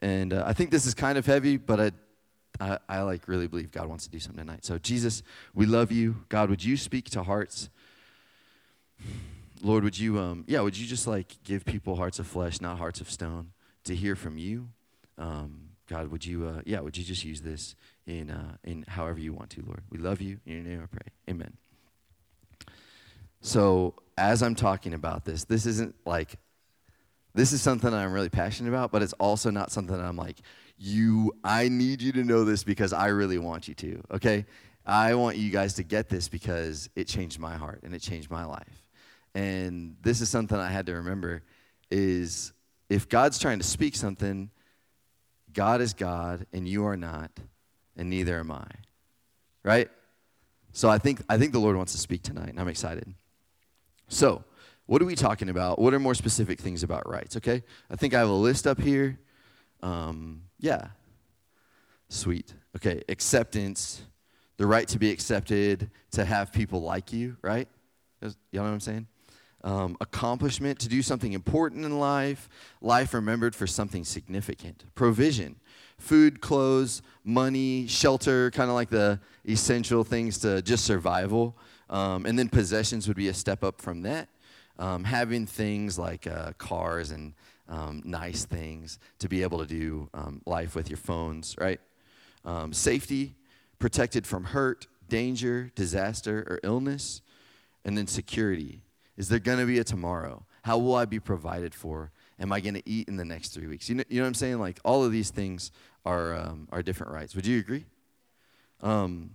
And 0.00 0.32
uh, 0.32 0.44
I 0.46 0.52
think 0.52 0.70
this 0.70 0.86
is 0.86 0.94
kind 0.94 1.18
of 1.18 1.26
heavy, 1.26 1.56
but 1.56 1.80
I, 1.80 1.92
I, 2.60 2.78
I, 2.88 3.02
like 3.02 3.26
really 3.26 3.48
believe 3.48 3.72
God 3.72 3.88
wants 3.88 4.04
to 4.04 4.10
do 4.10 4.20
something 4.20 4.44
tonight. 4.44 4.64
So, 4.64 4.78
Jesus, 4.78 5.22
we 5.54 5.66
love 5.66 5.90
you. 5.90 6.24
God, 6.28 6.50
would 6.50 6.64
you 6.64 6.76
speak 6.76 7.10
to 7.10 7.22
hearts? 7.22 7.68
Lord, 9.62 9.84
would 9.84 9.98
you, 9.98 10.18
um, 10.18 10.44
yeah, 10.46 10.60
would 10.60 10.76
you 10.76 10.86
just 10.86 11.06
like 11.06 11.36
give 11.44 11.64
people 11.64 11.96
hearts 11.96 12.18
of 12.18 12.26
flesh, 12.26 12.60
not 12.60 12.78
hearts 12.78 13.00
of 13.00 13.10
stone, 13.10 13.52
to 13.84 13.94
hear 13.94 14.14
from 14.14 14.38
you? 14.38 14.68
Um, 15.16 15.70
God, 15.88 16.08
would 16.08 16.24
you, 16.24 16.46
uh, 16.46 16.60
yeah, 16.64 16.80
would 16.80 16.96
you 16.96 17.04
just 17.04 17.24
use 17.24 17.40
this 17.40 17.74
in, 18.06 18.30
uh, 18.30 18.56
in 18.62 18.84
however 18.86 19.18
you 19.18 19.32
want 19.32 19.50
to, 19.50 19.62
Lord? 19.62 19.82
We 19.90 19.98
love 19.98 20.20
you. 20.20 20.38
In 20.46 20.52
your 20.52 20.62
name 20.62 20.82
I 20.82 20.86
pray. 20.86 21.08
Amen. 21.28 21.56
So, 23.40 23.94
as 24.16 24.42
I'm 24.42 24.54
talking 24.54 24.94
about 24.94 25.24
this, 25.24 25.44
this 25.44 25.64
isn't 25.64 25.94
like, 26.04 26.38
this 27.34 27.52
is 27.52 27.62
something 27.62 27.92
I'm 27.92 28.12
really 28.12 28.28
passionate 28.28 28.68
about, 28.68 28.90
but 28.90 29.02
it's 29.02 29.12
also 29.14 29.50
not 29.50 29.70
something 29.70 29.98
I'm 29.98 30.16
like, 30.16 30.40
you, 30.76 31.32
I 31.44 31.68
need 31.68 32.02
you 32.02 32.12
to 32.12 32.24
know 32.24 32.44
this 32.44 32.64
because 32.64 32.92
I 32.92 33.06
really 33.08 33.38
want 33.38 33.68
you 33.68 33.74
to, 33.74 34.02
okay? 34.12 34.44
I 34.84 35.14
want 35.14 35.36
you 35.36 35.50
guys 35.50 35.74
to 35.74 35.82
get 35.82 36.08
this 36.08 36.28
because 36.28 36.90
it 36.96 37.04
changed 37.06 37.38
my 37.38 37.56
heart 37.56 37.80
and 37.84 37.94
it 37.94 38.00
changed 38.00 38.30
my 38.30 38.44
life. 38.44 38.87
And 39.38 39.94
this 40.02 40.20
is 40.20 40.28
something 40.28 40.58
I 40.58 40.68
had 40.68 40.86
to 40.86 40.94
remember 40.94 41.44
is 41.92 42.52
if 42.88 43.08
God's 43.08 43.38
trying 43.38 43.58
to 43.58 43.64
speak 43.64 43.94
something, 43.94 44.50
God 45.52 45.80
is 45.80 45.94
God 45.94 46.44
and 46.52 46.66
you 46.66 46.86
are 46.86 46.96
not, 46.96 47.30
and 47.96 48.10
neither 48.10 48.40
am 48.40 48.50
I. 48.50 48.66
Right? 49.62 49.90
So 50.72 50.88
I 50.88 50.98
think 50.98 51.22
I 51.28 51.38
think 51.38 51.52
the 51.52 51.60
Lord 51.60 51.76
wants 51.76 51.92
to 51.92 51.98
speak 51.98 52.24
tonight, 52.24 52.48
and 52.48 52.58
I'm 52.58 52.66
excited. 52.66 53.14
So, 54.08 54.42
what 54.86 55.00
are 55.00 55.04
we 55.04 55.14
talking 55.14 55.50
about? 55.50 55.78
What 55.78 55.94
are 55.94 56.00
more 56.00 56.14
specific 56.16 56.58
things 56.58 56.82
about 56.82 57.08
rights? 57.08 57.36
Okay, 57.36 57.62
I 57.88 57.94
think 57.94 58.14
I 58.14 58.18
have 58.18 58.28
a 58.28 58.32
list 58.32 58.66
up 58.66 58.80
here. 58.80 59.20
Um, 59.84 60.42
yeah, 60.58 60.88
sweet. 62.08 62.54
Okay, 62.74 63.04
acceptance, 63.08 64.02
the 64.56 64.66
right 64.66 64.88
to 64.88 64.98
be 64.98 65.12
accepted, 65.12 65.92
to 66.10 66.24
have 66.24 66.52
people 66.52 66.82
like 66.82 67.12
you, 67.12 67.36
right? 67.40 67.68
Y'all 68.20 68.32
know 68.52 68.62
what 68.62 68.70
I'm 68.70 68.80
saying? 68.80 69.06
Um, 69.64 69.96
accomplishment, 70.00 70.78
to 70.80 70.88
do 70.88 71.02
something 71.02 71.32
important 71.32 71.84
in 71.84 71.98
life, 71.98 72.48
life 72.80 73.12
remembered 73.12 73.56
for 73.56 73.66
something 73.66 74.04
significant, 74.04 74.84
provision, 74.94 75.56
food, 75.98 76.40
clothes, 76.40 77.02
money, 77.24 77.86
shelter, 77.88 78.52
kind 78.52 78.70
of 78.70 78.76
like 78.76 78.88
the 78.88 79.18
essential 79.46 80.04
things 80.04 80.38
to 80.38 80.62
just 80.62 80.84
survival. 80.84 81.56
Um, 81.90 82.24
and 82.24 82.38
then 82.38 82.48
possessions 82.48 83.08
would 83.08 83.16
be 83.16 83.28
a 83.28 83.34
step 83.34 83.64
up 83.64 83.80
from 83.80 84.02
that. 84.02 84.28
Um, 84.78 85.02
having 85.02 85.44
things 85.44 85.98
like 85.98 86.28
uh, 86.28 86.52
cars 86.52 87.10
and 87.10 87.34
um, 87.68 88.02
nice 88.04 88.44
things 88.44 89.00
to 89.18 89.28
be 89.28 89.42
able 89.42 89.58
to 89.58 89.66
do 89.66 90.08
um, 90.14 90.40
life 90.46 90.76
with 90.76 90.88
your 90.88 90.98
phones, 90.98 91.56
right? 91.58 91.80
Um, 92.44 92.72
safety, 92.72 93.34
protected 93.80 94.26
from 94.26 94.44
hurt, 94.44 94.86
danger, 95.08 95.72
disaster, 95.74 96.46
or 96.48 96.60
illness. 96.62 97.22
And 97.84 97.96
then 97.96 98.06
security. 98.06 98.82
Is 99.18 99.28
there 99.28 99.40
going 99.40 99.58
to 99.58 99.66
be 99.66 99.80
a 99.80 99.84
tomorrow? 99.84 100.46
How 100.62 100.78
will 100.78 100.94
I 100.94 101.04
be 101.04 101.18
provided 101.18 101.74
for? 101.74 102.12
Am 102.38 102.52
I 102.52 102.60
going 102.60 102.74
to 102.74 102.88
eat 102.88 103.08
in 103.08 103.16
the 103.16 103.24
next 103.24 103.48
three 103.48 103.66
weeks? 103.66 103.88
You 103.88 103.96
know, 103.96 104.04
you 104.08 104.18
know 104.18 104.22
what 104.22 104.28
I'm 104.28 104.34
saying? 104.34 104.60
Like 104.60 104.78
all 104.84 105.04
of 105.04 105.10
these 105.10 105.30
things 105.30 105.72
are 106.06 106.36
um, 106.36 106.68
are 106.70 106.82
different 106.84 107.12
rights. 107.12 107.34
Would 107.34 107.44
you 107.44 107.58
agree? 107.58 107.84
Um, 108.80 109.32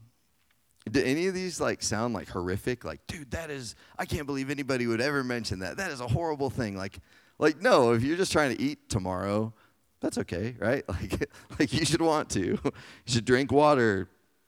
do 0.89 1.03
any 1.03 1.27
of 1.27 1.33
these 1.33 1.59
like 1.59 1.83
sound 1.83 2.13
like 2.13 2.29
horrific? 2.29 2.85
Like, 2.85 3.05
dude, 3.07 3.31
that 3.31 3.49
is 3.49 3.75
I 3.99 4.05
can't 4.05 4.25
believe 4.25 4.49
anybody 4.49 4.87
would 4.87 5.01
ever 5.01 5.21
mention 5.21 5.59
that. 5.59 5.75
That 5.75 5.91
is 5.91 5.99
a 5.99 6.07
horrible 6.07 6.49
thing. 6.49 6.77
Like, 6.77 6.99
like 7.37 7.61
no, 7.61 7.91
if 7.91 8.03
you're 8.03 8.17
just 8.17 8.31
trying 8.31 8.55
to 8.55 8.61
eat 8.63 8.89
tomorrow, 8.89 9.53
that's 9.99 10.17
okay, 10.19 10.55
right? 10.59 10.85
Like, 10.87 11.29
like 11.59 11.73
you 11.73 11.83
should 11.83 12.01
want 12.01 12.29
to. 12.31 12.57
You 12.63 12.71
should 13.05 13.25
drink 13.25 13.51
water 13.51 14.07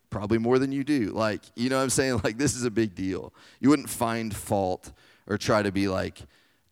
probably 0.09 0.37
more 0.37 0.59
than 0.59 0.71
you 0.71 0.85
do. 0.85 1.07
Like, 1.07 1.41
you 1.57 1.69
know 1.69 1.75
what 1.75 1.83
I'm 1.83 1.89
saying? 1.89 2.21
Like, 2.23 2.37
this 2.37 2.55
is 2.55 2.63
a 2.63 2.71
big 2.71 2.95
deal. 2.95 3.33
You 3.59 3.69
wouldn't 3.69 3.89
find 3.89 4.33
fault 4.33 4.93
or 5.27 5.37
try 5.37 5.61
to 5.61 5.71
be 5.71 5.87
like, 5.87 6.19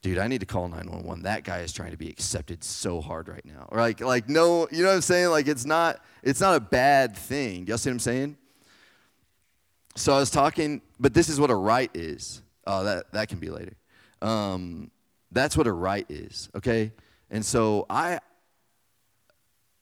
dude, 0.02 0.18
I 0.18 0.28
need 0.28 0.42
to 0.42 0.46
call 0.46 0.68
911. 0.68 1.24
That 1.24 1.44
guy 1.44 1.60
is 1.60 1.72
trying 1.72 1.92
to 1.92 1.98
be 1.98 2.10
accepted 2.10 2.64
so 2.64 3.02
hard 3.02 3.28
right 3.28 3.46
now. 3.46 3.68
Or 3.72 3.80
like, 3.80 4.02
like 4.02 4.30
no, 4.30 4.68
you 4.72 4.84
know 4.84 4.90
what 4.90 4.96
I'm 4.96 5.02
saying? 5.02 5.30
Like, 5.30 5.48
it's 5.48 5.66
not, 5.66 6.04
it's 6.22 6.42
not 6.42 6.56
a 6.56 6.60
bad 6.60 7.16
thing. 7.16 7.68
Y'all 7.68 7.78
see 7.78 7.90
what 7.90 7.96
I'm 7.96 8.00
saying? 8.00 8.38
so 9.96 10.14
I 10.14 10.20
was 10.20 10.30
talking, 10.30 10.82
but 11.00 11.14
this 11.14 11.30
is 11.30 11.40
what 11.40 11.50
a 11.50 11.56
right 11.56 11.92
is. 11.94 12.42
Oh, 12.66 12.84
that, 12.84 13.12
that 13.12 13.30
can 13.30 13.40
be 13.40 13.50
later. 13.50 13.76
Um, 14.22 14.90
that's 15.32 15.58
what 15.58 15.68
a 15.68 15.72
right 15.72 16.06
is, 16.10 16.50
okay? 16.56 16.92
And 17.30 17.46
so 17.46 17.86
I, 17.90 18.20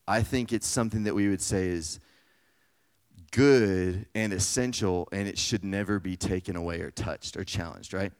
I 0.08 0.24
think 0.24 0.52
it's 0.52 0.68
something 0.68 1.04
that 1.04 1.16
we 1.16 1.30
would 1.30 1.42
say 1.42 1.68
is 1.68 2.00
good 3.32 4.06
and 4.14 4.34
essential, 4.34 5.08
and 5.12 5.28
it 5.28 5.38
should 5.38 5.64
never 5.64 6.00
be 6.00 6.18
taken 6.18 6.56
away 6.56 6.82
or 6.82 6.92
touched 6.92 7.38
or 7.38 7.44
challenged, 7.44 7.94
right? 7.94 8.12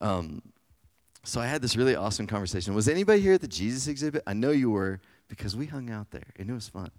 Um, 0.00 0.42
so 1.24 1.40
I 1.40 1.46
had 1.46 1.60
this 1.60 1.76
really 1.76 1.94
awesome 1.94 2.26
conversation. 2.26 2.74
Was 2.74 2.88
anybody 2.88 3.20
here 3.20 3.34
at 3.34 3.40
the 3.40 3.48
Jesus 3.48 3.86
exhibit? 3.86 4.22
I 4.26 4.32
know 4.32 4.50
you 4.50 4.70
were 4.70 5.00
because 5.28 5.56
we 5.56 5.66
hung 5.66 5.90
out 5.90 6.10
there 6.10 6.32
and 6.38 6.48
it 6.48 6.52
was 6.52 6.68
fun. 6.68 6.90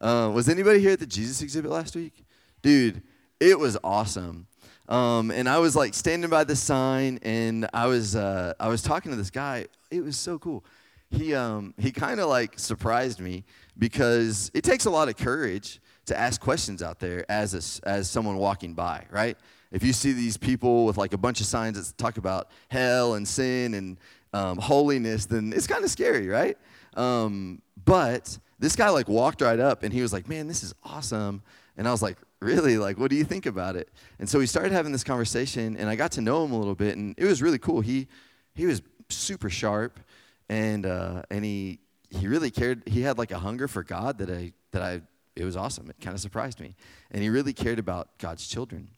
Uh, 0.00 0.30
was 0.34 0.48
anybody 0.48 0.80
here 0.80 0.92
at 0.92 0.98
the 0.98 1.06
Jesus 1.06 1.40
exhibit 1.42 1.70
last 1.70 1.94
week? 1.94 2.24
Dude, 2.62 3.02
it 3.38 3.58
was 3.58 3.78
awesome. 3.84 4.46
Um, 4.88 5.30
and 5.30 5.48
I 5.48 5.58
was 5.58 5.76
like 5.76 5.94
standing 5.94 6.30
by 6.30 6.44
the 6.44 6.56
sign, 6.56 7.18
and 7.22 7.68
I 7.72 7.86
was 7.86 8.14
uh, 8.14 8.54
I 8.60 8.68
was 8.68 8.82
talking 8.82 9.10
to 9.10 9.16
this 9.16 9.30
guy. 9.30 9.66
It 9.90 10.02
was 10.02 10.16
so 10.16 10.38
cool. 10.38 10.64
He 11.10 11.34
um, 11.34 11.74
he 11.78 11.90
kind 11.92 12.20
of 12.20 12.28
like 12.28 12.58
surprised 12.58 13.20
me 13.20 13.44
because 13.78 14.50
it 14.54 14.62
takes 14.62 14.84
a 14.84 14.90
lot 14.90 15.08
of 15.08 15.16
courage 15.16 15.80
to 16.06 16.16
ask 16.16 16.40
questions 16.40 16.82
out 16.82 17.00
there 17.00 17.24
as 17.28 17.80
a, 17.82 17.88
as 17.88 18.08
someone 18.08 18.36
walking 18.36 18.74
by, 18.74 19.04
right? 19.10 19.36
If 19.72 19.82
you 19.82 19.92
see 19.92 20.12
these 20.12 20.36
people 20.36 20.86
with 20.86 20.96
like 20.96 21.12
a 21.12 21.18
bunch 21.18 21.40
of 21.40 21.46
signs 21.46 21.76
that 21.76 21.98
talk 21.98 22.18
about 22.18 22.50
hell 22.68 23.14
and 23.14 23.26
sin 23.26 23.74
and 23.74 23.98
um, 24.32 24.58
holiness, 24.58 25.26
then 25.26 25.52
it's 25.54 25.66
kind 25.66 25.84
of 25.84 25.90
scary, 25.90 26.28
right? 26.28 26.56
Um, 26.94 27.62
but 27.84 28.38
this 28.58 28.76
guy 28.76 28.88
like 28.90 29.08
walked 29.08 29.42
right 29.42 29.60
up 29.60 29.82
and 29.82 29.92
he 29.92 30.02
was 30.02 30.12
like, 30.12 30.28
man, 30.28 30.46
this 30.46 30.62
is 30.62 30.74
awesome. 30.84 31.42
And 31.76 31.86
I 31.86 31.90
was 31.90 32.02
like, 32.02 32.18
really? 32.40 32.78
Like, 32.78 32.98
what 32.98 33.10
do 33.10 33.16
you 33.16 33.24
think 33.24 33.46
about 33.46 33.76
it? 33.76 33.90
And 34.18 34.28
so 34.28 34.38
we 34.38 34.46
started 34.46 34.72
having 34.72 34.92
this 34.92 35.04
conversation 35.04 35.76
and 35.76 35.88
I 35.88 35.96
got 35.96 36.12
to 36.12 36.20
know 36.20 36.44
him 36.44 36.52
a 36.52 36.58
little 36.58 36.74
bit 36.74 36.96
and 36.96 37.14
it 37.18 37.24
was 37.24 37.42
really 37.42 37.58
cool. 37.58 37.80
He, 37.80 38.08
he 38.54 38.66
was 38.66 38.82
super 39.08 39.50
sharp 39.50 40.00
and, 40.48 40.86
uh, 40.86 41.22
and 41.30 41.44
he, 41.44 41.80
he 42.10 42.28
really 42.28 42.50
cared. 42.50 42.82
He 42.86 43.02
had 43.02 43.18
like 43.18 43.30
a 43.30 43.38
hunger 43.38 43.68
for 43.68 43.82
God 43.82 44.18
that 44.18 44.30
I, 44.30 44.52
that 44.70 44.82
I, 44.82 45.02
it 45.34 45.44
was 45.44 45.56
awesome. 45.56 45.90
It 45.90 45.96
kind 46.00 46.14
of 46.14 46.20
surprised 46.20 46.60
me. 46.60 46.76
And 47.10 47.22
he 47.22 47.28
really 47.28 47.52
cared 47.52 47.78
about 47.78 48.16
God's 48.18 48.46
children. 48.46 48.88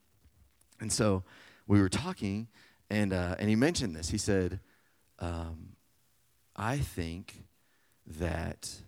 And 0.80 0.92
so 0.92 1.24
we 1.66 1.80
were 1.80 1.88
talking 1.88 2.48
and, 2.90 3.12
uh, 3.12 3.36
and 3.38 3.48
he 3.48 3.56
mentioned 3.56 3.94
this. 3.94 4.10
He 4.10 4.18
said, 4.18 4.60
um, 5.18 5.76
I 6.56 6.78
think 6.78 7.44
that 8.18 8.80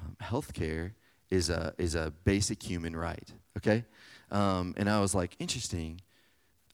um, 0.00 0.16
healthcare 0.22 0.92
is 1.30 1.48
a, 1.48 1.74
is 1.78 1.94
a 1.94 2.12
basic 2.24 2.62
human 2.62 2.94
right, 2.94 3.32
okay? 3.56 3.84
Um, 4.30 4.74
and 4.76 4.88
I 4.88 5.00
was 5.00 5.14
like, 5.14 5.34
interesting. 5.38 6.00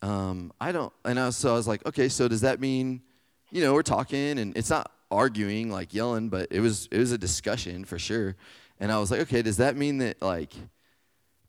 Um, 0.03 0.53
I 0.61 0.73
don't, 0.73 0.93
and 1.05 1.19
I 1.19 1.27
was, 1.27 1.37
so 1.37 1.51
I 1.51 1.55
was 1.55 1.69
like, 1.69 1.87
okay, 1.87 2.09
so 2.09 2.27
does 2.27 2.41
that 2.41 2.61
mean, 2.61 3.03
you 3.51 3.63
know, 3.63 3.73
we're 3.73 3.83
talking 3.83 4.39
and 4.39 4.57
it's 4.57 4.71
not 4.71 4.91
arguing, 5.11 5.71
like 5.71 5.95
yelling, 5.95 6.29
but 6.29 6.49
it 6.51 6.61
was, 6.61 6.89
it 6.91 6.99
was 6.99 7.13
a 7.13 7.19
discussion 7.19 7.85
for 7.85 7.99
sure. 7.99 8.37
And 8.81 8.91
I 8.91 8.99
was 8.99 9.11
like, 9.11 9.21
okay, 9.21 9.43
does 9.43 9.57
that 9.59 9.77
mean 9.77 9.99
that 9.99 10.21
like 10.21 10.55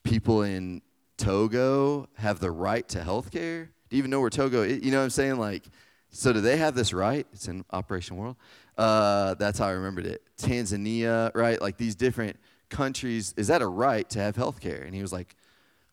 people 0.03 0.43
in 0.43 0.81
Togo 1.19 2.09
have 2.15 2.39
the 2.39 2.49
right 2.49 2.87
to 2.89 3.03
health 3.03 3.29
care? 3.29 3.65
Do 3.89 3.95
you 3.95 3.99
even 3.99 4.09
know 4.09 4.21
where 4.21 4.29
Togo 4.29 4.63
is? 4.63 4.83
You 4.83 4.91
know 4.91 4.97
what 4.97 5.03
I'm 5.03 5.09
saying? 5.11 5.37
Like, 5.37 5.63
so 6.09 6.33
do 6.33 6.41
they 6.41 6.57
have 6.57 6.73
this 6.73 6.93
right? 6.93 7.27
It's 7.33 7.47
in 7.47 7.63
Operation 7.71 8.17
World. 8.17 8.35
Uh, 8.77 9.35
that's 9.35 9.59
how 9.59 9.67
I 9.67 9.71
remembered 9.71 10.05
it. 10.05 10.23
Tanzania, 10.37 11.31
right? 11.35 11.61
Like 11.61 11.77
these 11.77 11.95
different 11.95 12.37
countries, 12.69 13.33
is 13.37 13.47
that 13.47 13.61
a 13.61 13.67
right 13.67 14.09
to 14.11 14.19
have 14.19 14.35
health 14.35 14.59
care? 14.59 14.81
And 14.81 14.95
he 14.95 15.01
was 15.01 15.13
like, 15.13 15.35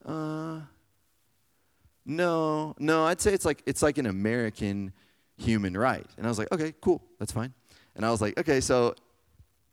uh, 0.05 0.61
no, 2.05 2.75
no, 2.79 3.05
I'd 3.05 3.21
say 3.21 3.35
it's 3.35 3.45
like 3.45 3.63
it's 3.67 3.83
like 3.83 3.99
an 3.99 4.07
American 4.07 4.93
human 5.37 5.77
right. 5.77 6.07
And 6.17 6.25
I 6.25 6.29
was 6.29 6.39
like, 6.39 6.53
okay, 6.53 6.73
cool, 6.81 7.03
that's 7.19 7.33
fine. 7.33 7.53
And 7.97 8.07
I 8.07 8.11
was 8.11 8.21
like, 8.21 8.39
okay, 8.39 8.61
so 8.61 8.95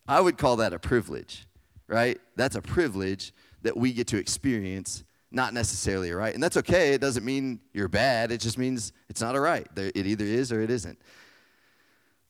I 0.07 0.19
would 0.19 0.37
call 0.37 0.57
that 0.57 0.73
a 0.73 0.79
privilege, 0.79 1.45
right? 1.87 2.19
That's 2.35 2.55
a 2.55 2.61
privilege 2.61 3.33
that 3.61 3.77
we 3.77 3.93
get 3.93 4.07
to 4.07 4.17
experience, 4.17 5.03
not 5.33 5.53
necessarily 5.53 6.11
a 6.11 6.15
right. 6.15 6.33
And 6.33 6.41
that's 6.41 6.57
okay. 6.57 6.93
It 6.93 7.01
doesn't 7.01 7.25
mean 7.25 7.59
you're 7.73 7.87
bad. 7.87 8.31
It 8.31 8.39
just 8.39 8.57
means 8.57 8.93
it's 9.09 9.19
not 9.19 9.35
a 9.35 9.41
right. 9.41 9.67
It 9.75 10.05
either 10.05 10.23
is 10.23 10.51
or 10.51 10.61
it 10.61 10.69
isn't. 10.69 10.99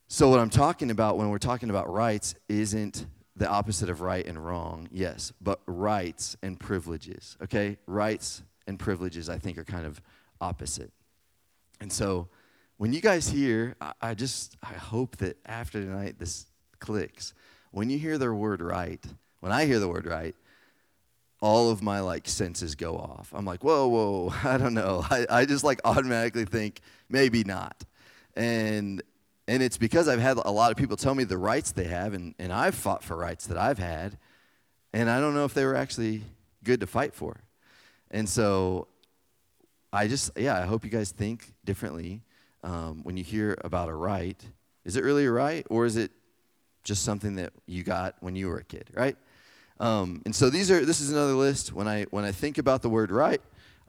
So, 0.08 0.30
what 0.30 0.40
I'm 0.40 0.50
talking 0.50 0.92
about 0.92 1.18
when 1.18 1.30
we're 1.30 1.38
talking 1.38 1.70
about 1.70 1.92
rights 1.92 2.36
isn't 2.48 3.06
the 3.36 3.50
opposite 3.50 3.90
of 3.90 4.02
right 4.02 4.26
and 4.26 4.44
wrong, 4.44 4.88
yes, 4.92 5.34
but 5.42 5.60
rights 5.66 6.38
and 6.44 6.60
privileges, 6.60 7.36
okay? 7.42 7.78
Rights 7.88 8.44
and 8.68 8.78
privileges, 8.78 9.28
I 9.28 9.40
think, 9.40 9.58
are 9.58 9.64
kind 9.64 9.88
of 9.88 10.02
opposite. 10.40 10.92
And 11.82 11.92
so, 11.92 12.30
when 12.78 12.94
you 12.94 13.02
guys 13.02 13.30
hear, 13.30 13.76
I, 13.82 13.94
I 14.02 14.14
just, 14.14 14.56
I 14.62 14.74
hope 14.74 15.18
that 15.18 15.38
after 15.46 15.82
tonight 15.82 16.20
this 16.20 16.46
clicks. 16.80 17.34
When 17.72 17.90
you 17.90 17.98
hear 17.98 18.18
the 18.18 18.34
word 18.34 18.62
right, 18.62 19.04
when 19.40 19.52
I 19.52 19.66
hear 19.66 19.80
the 19.80 19.88
word 19.88 20.06
right, 20.06 20.36
all 21.44 21.70
of 21.70 21.84
my 21.84 22.00
like 22.00 22.26
senses 22.26 22.74
go 22.74 22.96
off. 22.96 23.30
I'm 23.36 23.44
like, 23.44 23.66
whoa, 23.66 23.86
whoa, 23.86 24.34
I 24.46 24.58
don't 24.58 24.74
know. 24.74 25.06
I, 25.10 25.28
I 25.30 25.46
just 25.46 25.64
like 25.64 25.82
automatically 25.84 26.46
think 26.46 26.80
maybe 27.10 27.44
not. 27.44 27.84
And 28.36 29.04
and 29.46 29.62
it's 29.62 29.78
because 29.78 30.08
I've 30.08 30.22
had 30.22 30.38
a 30.38 30.50
lot 30.50 30.72
of 30.72 30.78
people 30.78 30.96
tell 30.96 31.14
me 31.14 31.26
the 31.26 31.38
rights 31.38 31.74
they 31.74 31.84
have, 31.84 32.14
and, 32.14 32.34
and 32.40 32.54
I've 32.54 32.76
fought 32.76 33.04
for 33.04 33.18
rights 33.18 33.48
that 33.48 33.58
I've 33.58 33.78
had, 33.78 34.18
and 34.94 35.10
I 35.10 35.20
don't 35.20 35.34
know 35.34 35.44
if 35.44 35.54
they 35.54 35.66
were 35.66 35.76
actually 35.76 36.24
good 36.64 36.80
to 36.80 36.88
fight 36.88 37.14
for. 37.14 37.42
And 38.10 38.30
so 38.30 38.88
I 39.92 40.08
just, 40.08 40.32
yeah, 40.38 40.58
I 40.58 40.66
hope 40.66 40.86
you 40.86 40.90
guys 40.90 41.12
think 41.12 41.52
differently 41.66 42.22
um, 42.64 43.04
when 43.04 43.18
you 43.18 43.24
hear 43.26 43.58
about 43.66 43.90
a 43.90 43.94
right. 43.94 44.42
Is 44.86 44.96
it 44.96 45.04
really 45.04 45.26
a 45.26 45.32
right, 45.32 45.68
or 45.70 45.86
is 45.86 45.98
it 45.98 46.12
just 46.86 47.04
something 47.04 47.36
that 47.36 47.52
you 47.66 47.84
got 47.84 48.16
when 48.22 48.38
you 48.38 48.48
were 48.48 48.60
a 48.60 48.64
kid, 48.64 48.92
right? 48.94 49.18
Um, 49.84 50.22
and 50.24 50.34
so 50.34 50.50
these 50.50 50.72
are, 50.72 50.86
this 50.86 51.02
is 51.02 51.12
another 51.12 51.34
list. 51.34 51.74
When 51.74 51.90
I, 51.90 52.04
when 52.04 52.24
I 52.24 52.32
think 52.32 52.58
about 52.58 52.82
the 52.82 52.88
word 52.88 53.12
right, 53.12 53.42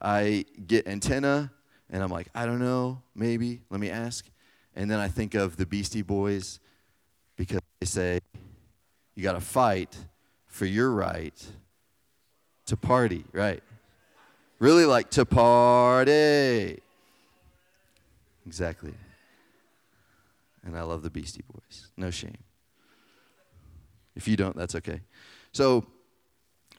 I 0.02 0.44
get 0.66 0.88
antenna, 0.88 1.52
and 1.88 2.02
I'm 2.02 2.10
like, 2.10 2.26
I 2.34 2.46
don't 2.46 2.58
know, 2.58 3.00
maybe, 3.14 3.60
let 3.70 3.78
me 3.78 3.90
ask. 3.90 4.28
And 4.74 4.90
then 4.90 4.98
I 4.98 5.06
think 5.06 5.34
of 5.34 5.56
the 5.56 5.64
Beastie 5.64 6.02
Boys 6.02 6.58
because 7.36 7.60
they 7.78 7.86
say, 7.86 8.20
you 9.14 9.22
got 9.22 9.34
to 9.34 9.40
fight 9.40 9.96
for 10.48 10.66
your 10.66 10.90
right 10.90 11.46
to 12.66 12.76
party, 12.76 13.24
right? 13.30 13.62
Really 14.58 14.86
like 14.86 15.10
to 15.10 15.24
party. 15.24 16.80
Exactly. 18.44 18.94
And 20.64 20.76
I 20.76 20.82
love 20.82 21.02
the 21.04 21.10
Beastie 21.10 21.44
Boys. 21.52 21.92
No 21.96 22.10
shame. 22.10 22.38
If 24.16 24.26
you 24.26 24.36
don't, 24.36 24.56
that's 24.56 24.74
okay. 24.74 25.02
So, 25.54 25.86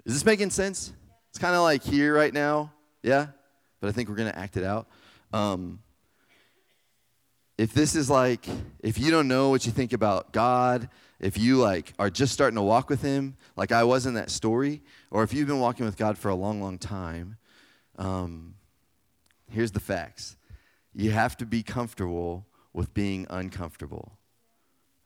is 0.06 0.14
this 0.14 0.26
making 0.26 0.50
sense? 0.52 0.94
It's 1.30 1.40
kind 1.40 1.56
of 1.56 1.62
like 1.62 1.82
here 1.82 2.14
right 2.14 2.34
now, 2.34 2.74
yeah? 3.02 3.28
But 3.80 3.88
I 3.88 3.92
think 3.94 4.10
we're 4.10 4.16
going 4.16 4.32
to 4.32 4.38
act 4.38 4.58
it 4.58 4.64
out. 4.64 4.88
Um, 5.34 5.80
if 7.58 7.74
this 7.74 7.96
is 7.96 8.10
like 8.10 8.46
if 8.82 9.00
you 9.00 9.12
don't 9.12 9.30
know 9.30 9.50
what 9.50 9.66
you 9.66 9.72
think 9.72 9.94
about 9.94 10.34
god 10.34 10.90
if 11.22 11.38
you 11.38 11.56
like 11.56 11.94
are 11.98 12.10
just 12.10 12.34
starting 12.34 12.56
to 12.56 12.62
walk 12.62 12.90
with 12.90 13.02
him 13.02 13.38
like 13.56 13.72
i 13.72 13.82
was 13.84 14.06
in 14.06 14.16
that 14.16 14.30
story 14.30 14.82
or 15.10 15.24
if 15.24 15.34
you've 15.34 15.48
been 15.48 15.62
walking 15.62 15.86
with 15.86 15.96
god 15.96 16.18
for 16.18 16.28
a 16.30 16.36
long 16.36 16.62
long 16.62 16.78
time 16.78 17.38
um, 17.98 18.56
here's 19.50 19.72
the 19.72 19.80
facts 19.80 20.36
you 20.94 21.12
have 21.12 21.38
to 21.38 21.46
be 21.46 21.64
comfortable 21.64 22.46
with 22.74 22.94
being 22.94 23.26
uncomfortable 23.30 24.18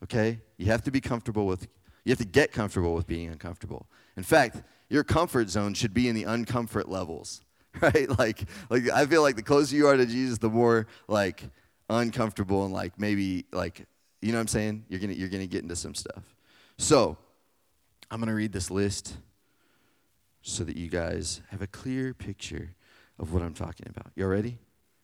okay 0.03 0.39
you 0.57 0.65
have 0.65 0.83
to 0.83 0.89
be 0.89 0.99
comfortable 0.99 1.45
with 1.45 1.67
you 2.03 2.11
have 2.11 2.19
to 2.19 2.25
get 2.25 2.51
comfortable 2.51 2.93
with 2.93 3.07
being 3.07 3.29
uncomfortable 3.29 3.87
in 4.17 4.23
fact 4.23 4.61
your 4.89 5.03
comfort 5.03 5.49
zone 5.49 5.73
should 5.73 5.93
be 5.93 6.07
in 6.07 6.15
the 6.15 6.23
uncomfort 6.23 6.87
levels 6.87 7.41
right 7.81 8.17
like 8.17 8.45
like 8.69 8.89
i 8.89 9.05
feel 9.05 9.21
like 9.21 9.35
the 9.35 9.43
closer 9.43 9.75
you 9.75 9.87
are 9.87 9.97
to 9.97 10.05
jesus 10.05 10.37
the 10.39 10.49
more 10.49 10.87
like 11.07 11.43
uncomfortable 11.89 12.65
and 12.65 12.73
like 12.73 12.99
maybe 12.99 13.45
like 13.51 13.85
you 14.21 14.31
know 14.31 14.37
what 14.37 14.41
I'm 14.41 14.47
saying? 14.47 14.85
You're 14.89 14.99
gonna 14.99 15.13
you're 15.13 15.29
gonna 15.29 15.47
get 15.47 15.63
into 15.63 15.75
some 15.75 15.95
stuff. 15.95 16.35
So 16.77 17.17
I'm 18.11 18.19
gonna 18.19 18.35
read 18.35 18.51
this 18.51 18.69
list 18.69 19.17
so 20.41 20.63
that 20.63 20.75
you 20.75 20.89
guys 20.89 21.41
have 21.49 21.61
a 21.61 21.67
clear 21.67 22.13
picture 22.13 22.71
of 23.17 23.33
what 23.33 23.41
I'm 23.41 23.53
talking 23.53 23.87
about. 23.89 24.11
You 24.15 24.25
all 24.25 24.29
ready? 24.29 24.57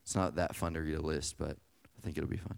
It's 0.03 0.15
not 0.15 0.36
that 0.36 0.55
fun 0.55 0.73
to 0.73 0.81
read 0.81 0.95
a 0.95 1.01
list, 1.01 1.38
but 1.38 1.58
I 1.97 2.01
think 2.01 2.17
it'll 2.17 2.29
be 2.29 2.38
fun. 2.38 2.58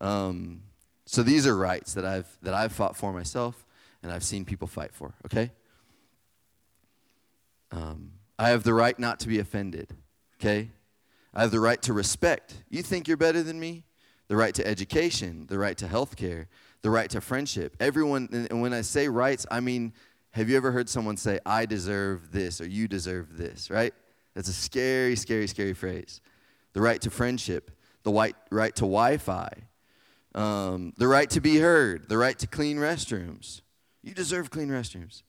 Um, 0.00 0.62
so 1.06 1.22
these 1.22 1.46
are 1.46 1.56
rights 1.56 1.94
that 1.94 2.04
I've 2.04 2.38
that 2.42 2.54
I've 2.54 2.72
fought 2.72 2.96
for 2.96 3.12
myself 3.12 3.66
and 4.02 4.12
I've 4.12 4.24
seen 4.24 4.44
people 4.44 4.68
fight 4.68 4.94
for. 4.94 5.14
Okay. 5.26 5.50
Um, 7.72 8.12
I 8.38 8.50
have 8.50 8.62
the 8.62 8.74
right 8.74 8.98
not 8.98 9.20
to 9.20 9.28
be 9.28 9.38
offended. 9.38 9.96
Okay. 10.40 10.70
I 11.32 11.42
have 11.42 11.50
the 11.50 11.60
right 11.60 11.80
to 11.82 11.92
respect. 11.92 12.62
You 12.68 12.82
think 12.82 13.08
you're 13.08 13.16
better 13.16 13.42
than 13.42 13.58
me? 13.58 13.84
The 14.28 14.36
right 14.36 14.54
to 14.54 14.66
education, 14.66 15.46
the 15.48 15.58
right 15.58 15.76
to 15.78 15.88
health 15.88 16.16
care, 16.16 16.48
the 16.82 16.90
right 16.90 17.10
to 17.10 17.20
friendship. 17.20 17.76
Everyone, 17.80 18.28
and 18.50 18.62
when 18.62 18.72
I 18.72 18.82
say 18.82 19.08
rights, 19.08 19.46
I 19.50 19.60
mean, 19.60 19.92
have 20.30 20.48
you 20.48 20.56
ever 20.56 20.70
heard 20.70 20.88
someone 20.88 21.16
say, 21.16 21.40
I 21.44 21.66
deserve 21.66 22.30
this 22.32 22.60
or 22.60 22.66
you 22.66 22.88
deserve 22.88 23.36
this, 23.36 23.70
right? 23.70 23.92
That's 24.34 24.48
a 24.48 24.52
scary, 24.52 25.16
scary, 25.16 25.46
scary 25.46 25.74
phrase. 25.74 26.20
The 26.72 26.80
right 26.80 27.00
to 27.02 27.10
friendship, 27.10 27.70
the 28.02 28.12
right, 28.12 28.36
right 28.50 28.74
to 28.76 28.82
Wi 28.82 29.16
Fi, 29.18 29.50
um, 30.34 30.92
the 30.96 31.08
right 31.08 31.28
to 31.30 31.40
be 31.40 31.58
heard, 31.58 32.08
the 32.08 32.18
right 32.18 32.38
to 32.38 32.46
clean 32.46 32.76
restrooms. 32.76 33.62
You 34.02 34.14
deserve 34.14 34.50
clean 34.50 34.68
restrooms. 34.68 35.22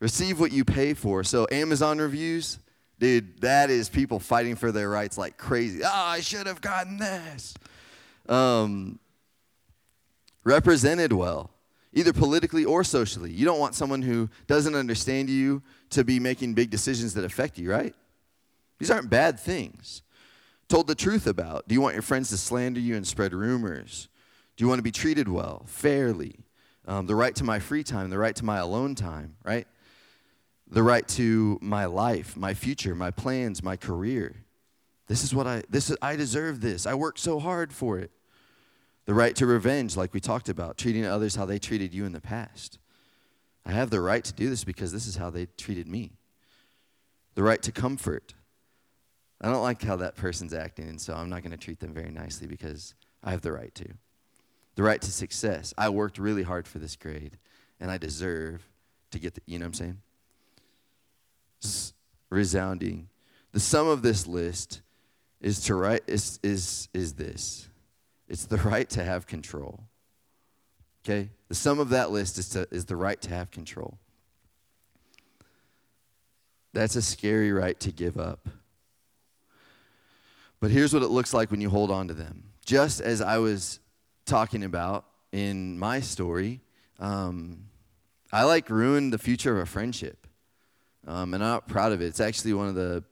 Receive 0.00 0.40
what 0.40 0.52
you 0.52 0.64
pay 0.64 0.94
for. 0.94 1.22
So, 1.22 1.46
Amazon 1.50 1.98
reviews, 1.98 2.58
Dude, 3.00 3.40
that 3.40 3.70
is 3.70 3.88
people 3.88 4.20
fighting 4.20 4.56
for 4.56 4.70
their 4.70 4.90
rights 4.90 5.16
like 5.16 5.38
crazy. 5.38 5.80
Oh, 5.82 5.90
I 5.90 6.20
should 6.20 6.46
have 6.46 6.60
gotten 6.60 6.98
this. 6.98 7.54
Um, 8.28 8.98
represented 10.44 11.14
well, 11.14 11.50
either 11.94 12.12
politically 12.12 12.66
or 12.66 12.84
socially. 12.84 13.32
You 13.32 13.46
don't 13.46 13.58
want 13.58 13.74
someone 13.74 14.02
who 14.02 14.28
doesn't 14.46 14.74
understand 14.74 15.30
you 15.30 15.62
to 15.90 16.04
be 16.04 16.20
making 16.20 16.52
big 16.52 16.68
decisions 16.68 17.14
that 17.14 17.24
affect 17.24 17.58
you, 17.58 17.70
right? 17.70 17.94
These 18.78 18.90
aren't 18.90 19.08
bad 19.08 19.40
things. 19.40 20.02
Told 20.68 20.86
the 20.86 20.94
truth 20.94 21.26
about. 21.26 21.66
Do 21.68 21.74
you 21.74 21.80
want 21.80 21.94
your 21.94 22.02
friends 22.02 22.28
to 22.30 22.36
slander 22.36 22.80
you 22.80 22.96
and 22.96 23.06
spread 23.06 23.32
rumors? 23.32 24.09
Do 24.60 24.64
you 24.64 24.68
want 24.68 24.80
to 24.80 24.82
be 24.82 24.92
treated 24.92 25.26
well, 25.26 25.62
fairly? 25.64 26.34
Um, 26.86 27.06
the 27.06 27.14
right 27.14 27.34
to 27.36 27.44
my 27.44 27.60
free 27.60 27.82
time, 27.82 28.10
the 28.10 28.18
right 28.18 28.36
to 28.36 28.44
my 28.44 28.58
alone 28.58 28.94
time, 28.94 29.36
right? 29.42 29.66
the 30.70 30.82
right 30.82 31.08
to 31.08 31.58
my 31.62 31.86
life, 31.86 32.36
my 32.36 32.52
future, 32.52 32.94
my 32.94 33.10
plans, 33.10 33.62
my 33.62 33.74
career. 33.76 34.44
This 35.06 35.24
is 35.24 35.34
what 35.34 35.46
I 35.46 35.62
this 35.70 35.88
is 35.88 35.96
I 36.02 36.14
deserve 36.14 36.60
this. 36.60 36.84
I 36.84 36.92
worked 36.92 37.20
so 37.20 37.40
hard 37.40 37.72
for 37.72 37.98
it. 37.98 38.10
The 39.06 39.14
right 39.14 39.34
to 39.36 39.46
revenge, 39.46 39.96
like 39.96 40.12
we 40.12 40.20
talked 40.20 40.50
about, 40.50 40.76
treating 40.76 41.06
others 41.06 41.36
how 41.36 41.46
they 41.46 41.58
treated 41.58 41.94
you 41.94 42.04
in 42.04 42.12
the 42.12 42.20
past. 42.20 42.78
I 43.64 43.72
have 43.72 43.88
the 43.88 44.02
right 44.02 44.22
to 44.22 44.32
do 44.34 44.50
this 44.50 44.64
because 44.64 44.92
this 44.92 45.06
is 45.06 45.16
how 45.16 45.30
they 45.30 45.46
treated 45.46 45.88
me. 45.88 46.18
The 47.34 47.42
right 47.42 47.62
to 47.62 47.72
comfort. 47.72 48.34
I 49.40 49.50
don't 49.50 49.62
like 49.62 49.80
how 49.80 49.96
that 49.96 50.16
person's 50.16 50.52
acting, 50.52 50.86
and 50.86 51.00
so 51.00 51.14
I'm 51.14 51.30
not 51.30 51.40
going 51.40 51.52
to 51.52 51.56
treat 51.56 51.80
them 51.80 51.94
very 51.94 52.10
nicely 52.10 52.46
because 52.46 52.94
I 53.24 53.30
have 53.30 53.40
the 53.40 53.52
right 53.52 53.74
to. 53.76 53.94
The 54.80 54.86
right 54.86 55.02
to 55.02 55.12
success. 55.12 55.74
I 55.76 55.90
worked 55.90 56.16
really 56.16 56.42
hard 56.42 56.66
for 56.66 56.78
this 56.78 56.96
grade, 56.96 57.36
and 57.80 57.90
I 57.90 57.98
deserve 57.98 58.66
to 59.10 59.18
get 59.18 59.34
the, 59.34 59.42
you 59.44 59.58
know 59.58 59.64
what 59.64 59.66
I'm 59.66 59.74
saying? 59.74 59.98
It's 61.58 61.92
resounding. 62.30 63.10
The 63.52 63.60
sum 63.60 63.88
of 63.88 64.00
this 64.00 64.26
list 64.26 64.80
is 65.42 65.60
to 65.64 65.74
right 65.74 66.00
is 66.06 66.40
is 66.42 66.88
is 66.94 67.12
this. 67.12 67.68
It's 68.26 68.46
the 68.46 68.56
right 68.56 68.88
to 68.88 69.04
have 69.04 69.26
control. 69.26 69.80
Okay? 71.04 71.28
The 71.48 71.54
sum 71.54 71.78
of 71.78 71.90
that 71.90 72.10
list 72.10 72.38
is 72.38 72.48
to 72.48 72.66
is 72.70 72.86
the 72.86 72.96
right 72.96 73.20
to 73.20 73.28
have 73.28 73.50
control. 73.50 73.98
That's 76.72 76.96
a 76.96 77.02
scary 77.02 77.52
right 77.52 77.78
to 77.80 77.92
give 77.92 78.16
up. 78.16 78.48
But 80.58 80.70
here's 80.70 80.94
what 80.94 81.02
it 81.02 81.10
looks 81.10 81.34
like 81.34 81.50
when 81.50 81.60
you 81.60 81.68
hold 81.68 81.90
on 81.90 82.08
to 82.08 82.14
them. 82.14 82.44
Just 82.64 83.02
as 83.02 83.20
I 83.20 83.36
was 83.36 83.79
talking 84.30 84.62
about 84.62 85.06
in 85.32 85.76
my 85.76 85.98
story, 85.98 86.60
um, 87.00 87.64
I 88.32 88.44
like 88.44 88.70
ruined 88.70 89.12
the 89.12 89.18
future 89.18 89.56
of 89.56 89.60
a 89.60 89.66
friendship. 89.66 90.24
Um, 91.04 91.34
and 91.34 91.42
I'm 91.42 91.50
not 91.50 91.66
proud 91.66 91.90
of 91.90 92.00
it. 92.00 92.06
It's 92.06 92.20
actually 92.20 92.54
one 92.54 92.68
of 92.68 92.76
the, 92.76 93.02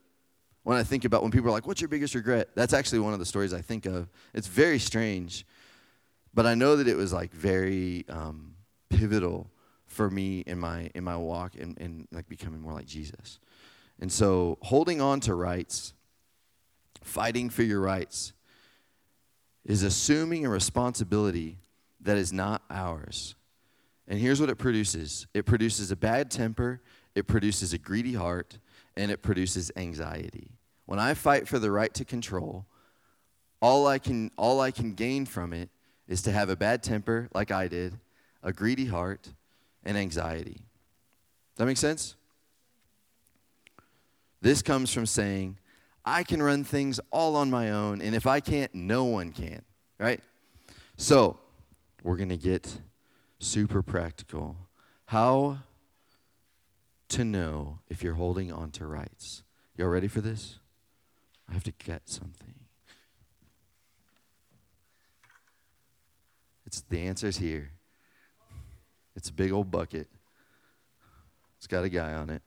when 0.63 0.77
I 0.77 0.83
think 0.83 1.03
about 1.03 1.21
when 1.21 1.31
people 1.31 1.49
are 1.49 1.51
like, 1.51 1.67
what's 1.67 1.81
your 1.81 1.89
biggest 1.89 2.15
regret? 2.15 2.49
That's 2.55 2.73
actually 2.73 2.99
one 2.99 3.11
of 3.11 3.19
the 3.19 3.25
stories 3.25 3.53
I 3.53 3.59
think 3.59 3.85
of. 3.85 4.07
It's 4.33 4.47
very 4.47 4.79
strange, 4.79 5.45
but 6.33 6.45
I 6.45 6.55
know 6.55 6.77
that 6.77 6.87
it 6.87 6.95
was 6.95 7.11
like 7.11 7.33
very 7.33 8.05
um, 8.07 8.55
pivotal 8.89 9.51
for 9.87 10.09
me 10.09 10.45
in 10.47 10.57
my, 10.57 10.89
in 10.95 11.03
my 11.03 11.17
walk 11.17 11.55
and, 11.59 11.77
and 11.81 12.07
like 12.13 12.29
becoming 12.29 12.61
more 12.61 12.71
like 12.71 12.85
Jesus. 12.85 13.39
And 13.99 14.09
so 14.09 14.57
holding 14.61 15.01
on 15.01 15.19
to 15.21 15.35
rights 15.35 15.93
fighting 17.01 17.49
for 17.49 17.63
your 17.63 17.81
rights 17.81 18.31
is 19.65 19.83
assuming 19.83 20.45
a 20.45 20.49
responsibility 20.49 21.57
that 22.01 22.17
is 22.17 22.31
not 22.31 22.61
ours. 22.69 23.35
And 24.07 24.19
here's 24.19 24.41
what 24.41 24.49
it 24.49 24.57
produces 24.57 25.27
it 25.33 25.45
produces 25.45 25.91
a 25.91 25.95
bad 25.95 26.31
temper, 26.31 26.81
it 27.15 27.27
produces 27.27 27.73
a 27.73 27.77
greedy 27.77 28.13
heart, 28.13 28.57
and 28.95 29.11
it 29.11 29.21
produces 29.21 29.71
anxiety. 29.75 30.51
When 30.85 30.99
I 30.99 31.13
fight 31.13 31.47
for 31.47 31.59
the 31.59 31.71
right 31.71 31.93
to 31.93 32.05
control, 32.05 32.65
all 33.61 33.87
I 33.87 33.99
can, 33.99 34.31
all 34.37 34.59
I 34.61 34.71
can 34.71 34.93
gain 34.93 35.25
from 35.25 35.53
it 35.53 35.69
is 36.07 36.21
to 36.23 36.31
have 36.31 36.49
a 36.49 36.55
bad 36.55 36.81
temper, 36.81 37.29
like 37.33 37.51
I 37.51 37.67
did, 37.67 37.99
a 38.41 38.51
greedy 38.51 38.85
heart, 38.85 39.33
and 39.83 39.97
anxiety. 39.97 40.55
Does 40.55 41.57
that 41.57 41.65
make 41.65 41.77
sense? 41.77 42.15
This 44.41 44.61
comes 44.61 44.93
from 44.93 45.05
saying, 45.05 45.57
I 46.09 46.23
can 46.23 46.41
run 46.41 46.63
things 46.63 46.99
all 47.11 47.35
on 47.35 47.51
my 47.51 47.69
own, 47.69 48.01
and 48.01 48.15
if 48.15 48.25
I 48.25 48.39
can't, 48.39 48.73
no 48.73 49.03
one 49.03 49.31
can, 49.31 49.61
right? 49.99 50.21
So, 50.97 51.39
we're 52.01 52.17
going 52.17 52.29
to 52.29 52.37
get 52.37 52.81
super 53.37 53.83
practical. 53.83 54.57
How 55.05 55.59
to 57.09 57.23
know 57.23 57.79
if 57.89 58.01
you're 58.01 58.15
holding 58.15 58.51
on 58.51 58.71
to 58.71 58.87
rights. 58.87 59.43
Y'all 59.77 59.89
ready 59.89 60.07
for 60.07 60.19
this? 60.19 60.57
I 61.47 61.53
have 61.53 61.63
to 61.65 61.73
get 61.73 62.09
something. 62.09 62.55
It's 66.65 66.81
the 66.81 67.01
answer's 67.01 67.37
here. 67.37 67.69
It's 69.15 69.29
a 69.29 69.33
big 69.33 69.51
old 69.51 69.69
bucket. 69.69 70.07
It's 71.57 71.67
got 71.67 71.83
a 71.83 71.89
guy 71.89 72.13
on 72.13 72.31
it. 72.31 72.41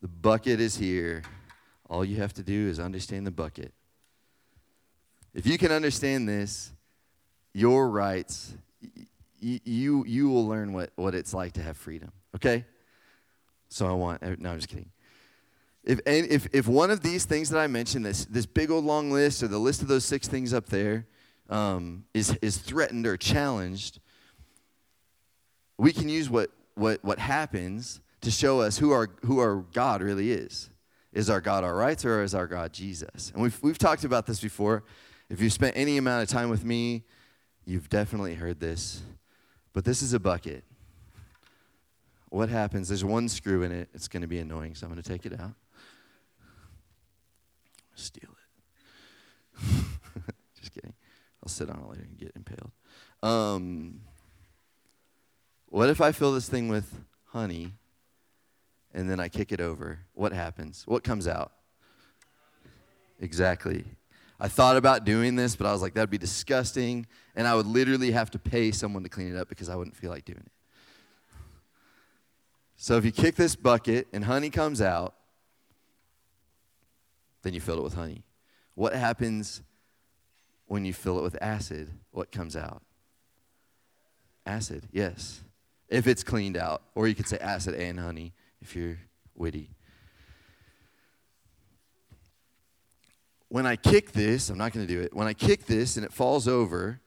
The 0.00 0.08
bucket 0.08 0.58
is 0.58 0.76
here. 0.76 1.22
All 1.92 2.06
you 2.06 2.16
have 2.16 2.32
to 2.34 2.42
do 2.42 2.68
is 2.68 2.80
understand 2.80 3.26
the 3.26 3.30
bucket. 3.30 3.74
If 5.34 5.46
you 5.46 5.58
can 5.58 5.70
understand 5.70 6.26
this, 6.26 6.72
your 7.52 7.90
rights, 7.90 8.54
y- 9.42 9.60
you, 9.62 10.02
you 10.06 10.30
will 10.30 10.48
learn 10.48 10.72
what, 10.72 10.88
what 10.96 11.14
it's 11.14 11.34
like 11.34 11.52
to 11.52 11.62
have 11.62 11.76
freedom, 11.76 12.10
okay? 12.34 12.64
So 13.68 13.86
I 13.86 13.92
want, 13.92 14.22
no, 14.40 14.52
I'm 14.52 14.56
just 14.56 14.70
kidding. 14.70 14.88
If, 15.84 16.00
if, 16.06 16.48
if 16.54 16.66
one 16.66 16.90
of 16.90 17.02
these 17.02 17.26
things 17.26 17.50
that 17.50 17.58
I 17.58 17.66
mentioned, 17.66 18.06
this, 18.06 18.24
this 18.24 18.46
big 18.46 18.70
old 18.70 18.86
long 18.86 19.10
list 19.10 19.42
or 19.42 19.48
the 19.48 19.58
list 19.58 19.82
of 19.82 19.88
those 19.88 20.06
six 20.06 20.26
things 20.26 20.54
up 20.54 20.70
there, 20.70 21.06
um, 21.50 22.06
is, 22.14 22.38
is 22.40 22.56
threatened 22.56 23.06
or 23.06 23.18
challenged, 23.18 24.00
we 25.76 25.92
can 25.92 26.08
use 26.08 26.30
what, 26.30 26.48
what, 26.74 27.04
what 27.04 27.18
happens 27.18 28.00
to 28.22 28.30
show 28.30 28.62
us 28.62 28.78
who 28.78 28.92
our, 28.92 29.10
who 29.26 29.40
our 29.40 29.56
God 29.74 30.00
really 30.00 30.32
is. 30.32 30.70
Is 31.12 31.28
our 31.28 31.40
God 31.40 31.62
our 31.62 31.74
rights 31.74 32.04
or 32.04 32.22
is 32.22 32.34
our 32.34 32.46
God 32.46 32.72
Jesus? 32.72 33.30
And 33.32 33.42
we've, 33.42 33.58
we've 33.62 33.78
talked 33.78 34.04
about 34.04 34.26
this 34.26 34.40
before. 34.40 34.84
If 35.28 35.40
you've 35.40 35.52
spent 35.52 35.76
any 35.76 35.98
amount 35.98 36.22
of 36.22 36.28
time 36.28 36.48
with 36.48 36.64
me, 36.64 37.04
you've 37.64 37.88
definitely 37.88 38.34
heard 38.34 38.60
this. 38.60 39.02
But 39.72 39.84
this 39.84 40.02
is 40.02 40.14
a 40.14 40.20
bucket. 40.20 40.64
What 42.30 42.48
happens? 42.48 42.88
There's 42.88 43.04
one 43.04 43.28
screw 43.28 43.62
in 43.62 43.72
it. 43.72 43.90
It's 43.92 44.08
going 44.08 44.22
to 44.22 44.26
be 44.26 44.38
annoying, 44.38 44.74
so 44.74 44.86
I'm 44.86 44.92
going 44.92 45.02
to 45.02 45.08
take 45.08 45.26
it 45.26 45.38
out. 45.38 45.52
Steal 47.94 48.30
it. 48.30 49.62
Just 50.58 50.72
kidding. 50.72 50.94
I'll 51.42 51.50
sit 51.50 51.68
on 51.68 51.78
it 51.78 51.88
later 51.90 52.04
and 52.08 52.16
get 52.16 52.32
impaled. 52.34 52.70
Um, 53.22 54.00
what 55.66 55.90
if 55.90 56.00
I 56.00 56.12
fill 56.12 56.32
this 56.32 56.48
thing 56.48 56.68
with 56.68 57.04
honey 57.26 57.74
and 58.94 59.08
then 59.08 59.20
I 59.20 59.28
kick 59.28 59.52
it 59.52 59.60
over, 59.60 60.00
what 60.14 60.32
happens? 60.32 60.84
What 60.86 61.02
comes 61.02 61.26
out? 61.26 61.52
Exactly. 63.20 63.84
I 64.38 64.48
thought 64.48 64.76
about 64.76 65.04
doing 65.04 65.36
this, 65.36 65.54
but 65.54 65.66
I 65.66 65.72
was 65.72 65.80
like, 65.80 65.94
that'd 65.94 66.10
be 66.10 66.18
disgusting. 66.18 67.06
And 67.36 67.46
I 67.46 67.54
would 67.54 67.66
literally 67.66 68.10
have 68.10 68.30
to 68.32 68.38
pay 68.38 68.72
someone 68.72 69.02
to 69.04 69.08
clean 69.08 69.34
it 69.34 69.38
up 69.38 69.48
because 69.48 69.68
I 69.68 69.76
wouldn't 69.76 69.96
feel 69.96 70.10
like 70.10 70.24
doing 70.24 70.42
it. 70.44 70.52
So 72.76 72.96
if 72.96 73.04
you 73.04 73.12
kick 73.12 73.36
this 73.36 73.54
bucket 73.54 74.08
and 74.12 74.24
honey 74.24 74.50
comes 74.50 74.82
out, 74.82 75.14
then 77.42 77.54
you 77.54 77.60
fill 77.60 77.78
it 77.78 77.84
with 77.84 77.94
honey. 77.94 78.24
What 78.74 78.94
happens 78.94 79.62
when 80.66 80.84
you 80.84 80.92
fill 80.92 81.18
it 81.18 81.22
with 81.22 81.40
acid? 81.40 81.90
What 82.10 82.32
comes 82.32 82.56
out? 82.56 82.82
Acid, 84.44 84.88
yes. 84.90 85.42
If 85.88 86.08
it's 86.08 86.24
cleaned 86.24 86.56
out. 86.56 86.82
Or 86.96 87.06
you 87.06 87.14
could 87.14 87.28
say 87.28 87.38
acid 87.38 87.74
and 87.74 88.00
honey 88.00 88.32
if 88.62 88.76
you're 88.76 88.98
witty. 89.34 89.68
When 93.48 93.66
I 93.66 93.76
kick 93.76 94.12
this, 94.12 94.48
I'm 94.48 94.56
not 94.56 94.72
going 94.72 94.86
to 94.86 94.92
do 94.92 95.00
it. 95.02 95.12
When 95.12 95.26
I 95.26 95.34
kick 95.34 95.66
this 95.66 95.96
and 95.96 96.06
it 96.06 96.12
falls 96.12 96.48
over, 96.48 97.00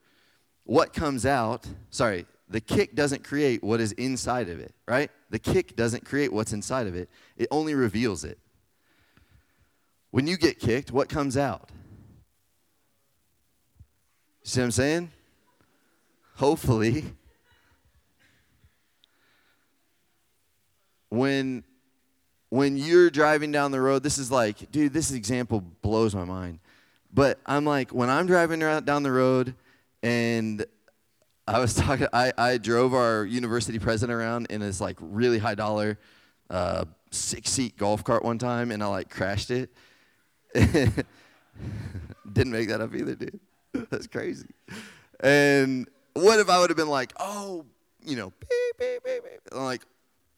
what 0.64 0.92
comes 0.92 1.26
out, 1.26 1.66
sorry, 1.90 2.26
the 2.48 2.60
kick 2.60 2.94
doesn't 2.94 3.24
create 3.24 3.64
what 3.64 3.80
is 3.80 3.92
inside 3.92 4.48
of 4.48 4.60
it, 4.60 4.72
right? 4.86 5.10
The 5.30 5.40
kick 5.40 5.74
doesn't 5.74 6.04
create 6.04 6.32
what's 6.32 6.52
inside 6.52 6.86
of 6.86 6.94
it, 6.94 7.08
it 7.36 7.48
only 7.50 7.74
reveals 7.74 8.22
it. 8.22 8.38
When 10.12 10.26
you 10.26 10.36
get 10.36 10.60
kicked, 10.60 10.92
what 10.92 11.08
comes 11.08 11.36
out? 11.36 11.70
See 14.44 14.60
what 14.60 14.66
I'm 14.66 14.70
saying? 14.70 15.10
Hopefully, 16.36 17.04
when 21.16 21.64
when 22.48 22.76
you're 22.76 23.10
driving 23.10 23.50
down 23.50 23.72
the 23.72 23.80
road, 23.80 24.02
this 24.02 24.18
is 24.18 24.30
like, 24.30 24.70
dude, 24.70 24.92
this 24.92 25.10
example 25.10 25.60
blows 25.82 26.14
my 26.14 26.24
mind. 26.24 26.60
But 27.12 27.40
I'm 27.44 27.64
like, 27.64 27.90
when 27.90 28.08
I'm 28.08 28.26
driving 28.26 28.60
down 28.60 29.02
the 29.02 29.10
road 29.10 29.54
and 30.02 30.64
I 31.48 31.58
was 31.58 31.74
talking, 31.76 32.06
I, 32.12 32.32
I 32.36 32.58
drove 32.58 32.94
our 32.94 33.24
university 33.24 33.78
president 33.78 34.16
around 34.16 34.46
in 34.50 34.60
this 34.60 34.80
like 34.80 34.96
really 35.00 35.38
high 35.38 35.54
dollar 35.54 35.98
uh, 36.50 36.84
six 37.10 37.50
seat 37.50 37.76
golf 37.76 38.04
cart 38.04 38.24
one 38.24 38.38
time 38.38 38.70
and 38.70 38.82
I 38.82 38.86
like 38.86 39.10
crashed 39.10 39.50
it. 39.50 39.70
Didn't 40.54 41.04
make 42.52 42.68
that 42.68 42.80
up 42.80 42.94
either, 42.94 43.14
dude. 43.14 43.40
That's 43.90 44.06
crazy. 44.06 44.48
And 45.20 45.88
what 46.14 46.38
if 46.38 46.48
I 46.48 46.60
would 46.60 46.70
have 46.70 46.76
been 46.76 46.88
like, 46.88 47.12
oh, 47.18 47.64
you 48.04 48.16
know, 48.16 48.32
beep, 48.40 48.78
beep, 48.78 49.04
beep, 49.04 49.22
beep. 49.24 49.40
I'm 49.52 49.64
like, 49.64 49.82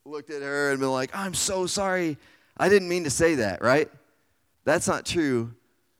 looked 0.09 0.31
at 0.31 0.40
her 0.40 0.71
and 0.71 0.81
been 0.81 0.90
like, 0.90 1.11
I'm 1.12 1.35
so 1.35 1.66
sorry. 1.66 2.16
I 2.57 2.71
didn't 2.71 2.88
mean 2.88 3.05
to 3.05 3.11
say 3.11 3.35
that, 3.37 3.61
right? 3.61 3.90
That's 4.64 4.88
not 4.88 5.05
true. 5.05 5.55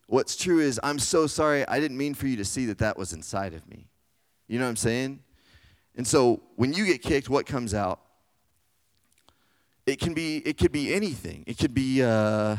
What's 0.07 0.35
true 0.35 0.61
is, 0.61 0.81
I'm 0.83 0.99
so 0.99 1.27
sorry. 1.27 1.69
I 1.69 1.79
didn't 1.79 1.99
mean 1.99 2.15
for 2.15 2.27
you 2.27 2.37
to 2.37 2.45
see 2.45 2.65
that 2.67 2.79
that 2.79 2.97
was 2.97 3.13
inside 3.13 3.53
of 3.53 3.69
me. 3.69 3.87
You 4.47 4.59
know 4.59 4.65
what 4.65 4.71
I'm 4.71 4.77
saying? 4.77 5.21
And 5.95 6.07
so 6.07 6.41
when 6.57 6.73
you 6.73 6.87
get 6.87 7.03
kicked, 7.03 7.29
what 7.29 7.45
comes 7.45 7.75
out? 7.75 8.01
It 9.85 10.01
can 10.01 10.15
be, 10.15 10.39
it 10.39 10.57
could 10.57 10.73
be 10.73 10.95
anything. 10.95 11.45
It 11.47 11.59
could 11.59 11.75
be 11.75 12.03
uh, 12.03 12.57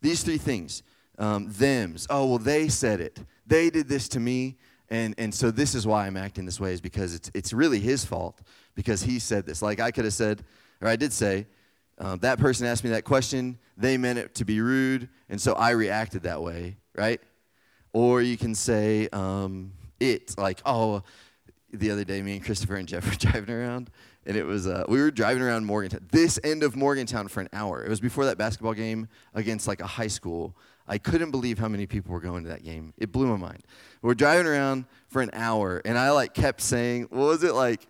these 0.00 0.24
three 0.24 0.38
things. 0.38 0.82
Um, 1.18 1.48
thems. 1.50 2.08
Oh, 2.10 2.26
well, 2.26 2.38
they 2.38 2.68
said 2.68 3.00
it. 3.00 3.20
They 3.46 3.70
did 3.70 3.88
this 3.88 4.08
to 4.08 4.18
me, 4.20 4.56
And, 4.88 5.14
and 5.18 5.34
so 5.34 5.50
this 5.50 5.74
is 5.74 5.86
why 5.86 6.06
I'm 6.06 6.16
acting 6.16 6.44
this 6.44 6.60
way 6.60 6.72
is 6.72 6.80
because 6.80 7.14
it's, 7.14 7.30
it's 7.34 7.52
really 7.52 7.80
his 7.80 8.04
fault 8.04 8.40
because 8.74 9.02
he 9.02 9.18
said 9.18 9.46
this. 9.46 9.62
Like 9.62 9.80
I 9.80 9.90
could 9.90 10.04
have 10.04 10.14
said, 10.14 10.42
or 10.80 10.88
I 10.88 10.96
did 10.96 11.12
say, 11.12 11.46
um, 11.98 12.18
that 12.20 12.38
person 12.38 12.66
asked 12.66 12.84
me 12.84 12.90
that 12.90 13.04
question. 13.04 13.58
They 13.76 13.96
meant 13.96 14.18
it 14.18 14.34
to 14.36 14.44
be 14.44 14.60
rude, 14.60 15.08
and 15.28 15.40
so 15.40 15.52
I 15.54 15.70
reacted 15.70 16.22
that 16.24 16.42
way, 16.42 16.76
right? 16.96 17.20
Or 17.92 18.20
you 18.20 18.36
can 18.36 18.54
say 18.54 19.08
um, 19.12 19.72
it, 20.00 20.36
like, 20.36 20.60
oh, 20.66 21.02
the 21.72 21.90
other 21.90 22.04
day, 22.04 22.22
me 22.22 22.34
and 22.34 22.44
Christopher 22.44 22.76
and 22.76 22.88
Jeff 22.88 23.04
were 23.10 23.16
driving 23.16 23.54
around, 23.54 23.90
and 24.26 24.36
it 24.36 24.44
was 24.44 24.66
uh, 24.66 24.84
we 24.88 25.00
were 25.00 25.10
driving 25.10 25.42
around 25.42 25.64
Morgantown, 25.64 26.06
this 26.10 26.38
end 26.42 26.62
of 26.62 26.76
Morgantown 26.76 27.28
for 27.28 27.40
an 27.40 27.48
hour. 27.52 27.84
It 27.84 27.88
was 27.88 28.00
before 28.00 28.24
that 28.26 28.38
basketball 28.38 28.74
game 28.74 29.08
against 29.34 29.68
like 29.68 29.80
a 29.80 29.86
high 29.86 30.08
school. 30.08 30.56
I 30.86 30.98
couldn't 30.98 31.30
believe 31.30 31.58
how 31.58 31.68
many 31.68 31.86
people 31.86 32.12
were 32.12 32.20
going 32.20 32.44
to 32.44 32.50
that 32.50 32.62
game. 32.62 32.92
It 32.98 33.10
blew 33.10 33.26
my 33.26 33.36
mind. 33.36 33.62
We're 34.02 34.14
driving 34.14 34.46
around 34.46 34.84
for 35.08 35.22
an 35.22 35.30
hour, 35.32 35.80
and 35.84 35.96
I 35.96 36.10
like 36.10 36.34
kept 36.34 36.60
saying, 36.60 37.08
"What 37.10 37.26
was 37.26 37.44
it 37.44 37.54
like? 37.54 37.86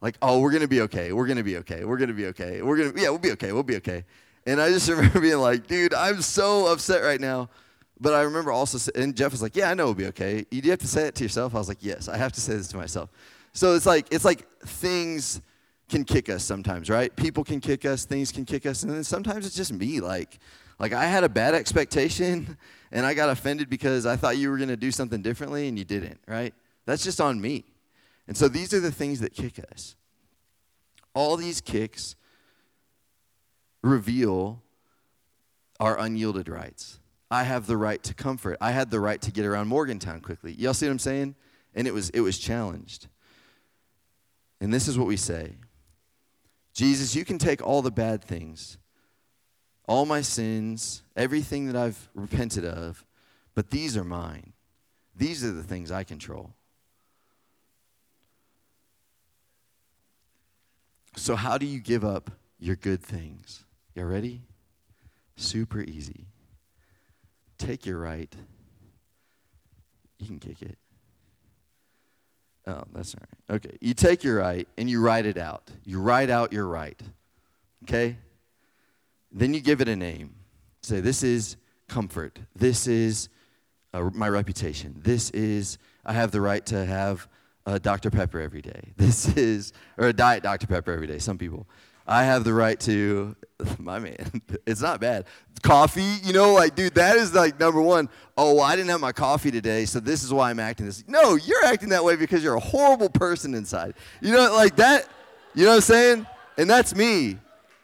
Like, 0.00 0.16
oh, 0.22 0.40
we're 0.40 0.52
gonna 0.52 0.68
be 0.68 0.82
okay. 0.82 1.12
We're 1.12 1.26
gonna 1.26 1.42
be 1.42 1.56
okay. 1.58 1.84
We're 1.84 1.98
gonna 1.98 2.12
be 2.12 2.26
okay. 2.26 2.62
We're 2.62 2.76
gonna 2.76 3.00
yeah, 3.00 3.10
we'll 3.10 3.18
be 3.18 3.32
okay. 3.32 3.52
We'll 3.52 3.62
be 3.62 3.76
okay." 3.76 4.04
And 4.46 4.60
I 4.60 4.70
just 4.70 4.88
remember 4.90 5.20
being 5.20 5.38
like, 5.38 5.66
"Dude, 5.66 5.94
I'm 5.94 6.22
so 6.22 6.66
upset 6.72 7.02
right 7.02 7.20
now." 7.20 7.50
But 8.00 8.14
I 8.14 8.22
remember 8.22 8.52
also, 8.52 8.90
and 8.94 9.16
Jeff 9.16 9.32
was 9.32 9.42
like, 9.42 9.56
"Yeah, 9.56 9.70
I 9.70 9.74
know 9.74 9.86
we'll 9.86 9.94
be 9.94 10.06
okay." 10.06 10.46
You 10.50 10.62
do 10.62 10.70
have 10.70 10.78
to 10.80 10.88
say 10.88 11.06
it 11.08 11.14
to 11.16 11.24
yourself. 11.24 11.54
I 11.54 11.58
was 11.58 11.68
like, 11.68 11.78
"Yes, 11.80 12.08
I 12.08 12.16
have 12.16 12.32
to 12.32 12.40
say 12.40 12.54
this 12.54 12.68
to 12.68 12.76
myself." 12.76 13.10
So 13.52 13.74
it's 13.74 13.86
like 13.86 14.06
it's 14.12 14.24
like 14.24 14.48
things 14.60 15.40
can 15.88 16.04
kick 16.04 16.28
us 16.28 16.44
sometimes, 16.44 16.90
right? 16.90 17.14
People 17.16 17.42
can 17.42 17.60
kick 17.60 17.84
us, 17.84 18.04
things 18.04 18.30
can 18.30 18.44
kick 18.44 18.66
us, 18.66 18.82
and 18.82 18.92
then 18.92 19.02
sometimes 19.02 19.46
it's 19.46 19.56
just 19.56 19.72
me. 19.72 20.00
Like, 20.00 20.38
like 20.78 20.92
I 20.92 21.06
had 21.06 21.24
a 21.24 21.28
bad 21.28 21.54
expectation, 21.54 22.56
and 22.92 23.04
I 23.04 23.14
got 23.14 23.30
offended 23.30 23.68
because 23.68 24.06
I 24.06 24.16
thought 24.16 24.36
you 24.36 24.50
were 24.50 24.58
to 24.58 24.76
do 24.76 24.92
something 24.92 25.22
differently, 25.22 25.66
and 25.66 25.78
you 25.78 25.84
didn't, 25.84 26.20
right? 26.28 26.54
That's 26.86 27.02
just 27.02 27.20
on 27.20 27.40
me. 27.40 27.64
And 28.28 28.36
so 28.36 28.46
these 28.46 28.72
are 28.74 28.80
the 28.80 28.92
things 28.92 29.20
that 29.20 29.32
kick 29.32 29.58
us. 29.72 29.96
All 31.14 31.36
these 31.36 31.60
kicks 31.60 32.14
reveal 33.82 34.62
our 35.80 35.98
unyielded 35.98 36.48
rights. 36.48 37.00
I 37.30 37.42
have 37.42 37.66
the 37.66 37.76
right 37.76 38.02
to 38.04 38.14
comfort. 38.14 38.58
I 38.60 38.70
had 38.70 38.90
the 38.90 39.00
right 39.00 39.20
to 39.22 39.32
get 39.32 39.44
around 39.44 39.68
Morgantown 39.68 40.20
quickly. 40.20 40.52
Y'all 40.52 40.74
see 40.74 40.86
what 40.86 40.92
I'm 40.92 40.98
saying? 40.98 41.34
And 41.74 41.86
it 41.86 41.94
was 41.94 42.10
it 42.10 42.20
was 42.20 42.38
challenged. 42.38 43.08
And 44.60 44.72
this 44.72 44.88
is 44.88 44.98
what 44.98 45.08
we 45.08 45.16
say 45.16 45.56
Jesus, 46.74 47.14
you 47.14 47.24
can 47.24 47.38
take 47.38 47.66
all 47.66 47.82
the 47.82 47.90
bad 47.90 48.22
things, 48.22 48.78
all 49.86 50.06
my 50.06 50.20
sins, 50.20 51.02
everything 51.16 51.66
that 51.66 51.76
I've 51.76 52.08
repented 52.14 52.64
of, 52.64 53.04
but 53.54 53.70
these 53.70 53.96
are 53.96 54.04
mine. 54.04 54.52
These 55.16 55.44
are 55.44 55.50
the 55.50 55.64
things 55.64 55.90
I 55.90 56.04
control. 56.04 56.54
So, 61.16 61.36
how 61.36 61.58
do 61.58 61.66
you 61.66 61.80
give 61.80 62.04
up 62.04 62.30
your 62.58 62.76
good 62.76 63.02
things? 63.02 63.64
You 63.94 64.04
ready? 64.04 64.42
Super 65.36 65.80
easy. 65.80 66.26
Take 67.58 67.86
your 67.86 67.98
right. 67.98 68.34
You 70.18 70.26
can 70.26 70.38
kick 70.38 70.62
it. 70.62 70.78
Oh, 72.66 72.84
that's 72.92 73.14
all 73.14 73.22
right. 73.22 73.56
Okay. 73.56 73.76
You 73.80 73.94
take 73.94 74.22
your 74.22 74.38
right 74.38 74.68
and 74.76 74.90
you 74.90 75.00
write 75.00 75.26
it 75.26 75.38
out. 75.38 75.70
You 75.84 76.00
write 76.00 76.28
out 76.28 76.52
your 76.52 76.66
right. 76.66 77.00
Okay? 77.84 78.16
Then 79.32 79.54
you 79.54 79.60
give 79.60 79.80
it 79.80 79.88
a 79.88 79.96
name. 79.96 80.34
Say, 80.82 81.00
this 81.00 81.22
is 81.22 81.56
comfort. 81.88 82.38
This 82.54 82.86
is 82.86 83.28
uh, 83.94 84.10
my 84.12 84.28
reputation. 84.28 84.94
This 84.98 85.30
is, 85.30 85.78
I 86.04 86.12
have 86.12 86.30
the 86.30 86.40
right 86.40 86.64
to 86.66 86.84
have 86.84 87.28
Uh, 87.68 87.74
a 87.74 87.78
Dr. 87.78 88.10
Pepper 88.10 88.40
every 88.40 88.62
day. 88.62 88.92
This 88.96 89.28
is, 89.36 89.72
or 89.96 90.08
a 90.08 90.12
diet 90.12 90.42
Dr. 90.42 90.66
Pepper 90.66 90.92
every 90.92 91.06
day, 91.06 91.18
some 91.18 91.38
people. 91.38 91.66
I 92.06 92.24
have 92.24 92.44
the 92.44 92.54
right 92.54 92.78
to, 92.80 93.36
my 93.78 93.98
man, 93.98 94.42
it's 94.66 94.80
not 94.80 95.00
bad. 95.00 95.26
Coffee, 95.62 96.16
you 96.22 96.32
know, 96.32 96.54
like, 96.54 96.74
dude, 96.74 96.94
that 96.94 97.16
is 97.16 97.34
like 97.34 97.58
number 97.58 97.82
one. 97.82 98.08
Oh, 98.36 98.54
well, 98.54 98.64
I 98.64 98.76
didn't 98.76 98.90
have 98.90 99.00
my 99.00 99.12
coffee 99.12 99.50
today, 99.50 99.84
so 99.84 100.00
this 100.00 100.22
is 100.22 100.32
why 100.32 100.50
I'm 100.50 100.60
acting 100.60 100.86
this. 100.86 101.04
No, 101.06 101.34
you're 101.34 101.64
acting 101.64 101.90
that 101.90 102.04
way 102.04 102.16
because 102.16 102.42
you're 102.42 102.54
a 102.54 102.60
horrible 102.60 103.10
person 103.10 103.54
inside. 103.54 103.94
You 104.20 104.32
know, 104.32 104.52
like 104.54 104.76
that, 104.76 105.06
you 105.54 105.64
know 105.64 105.70
what 105.70 105.76
I'm 105.76 105.80
saying? 105.82 106.26
And 106.56 106.70
that's 106.70 106.94
me. 106.94 107.38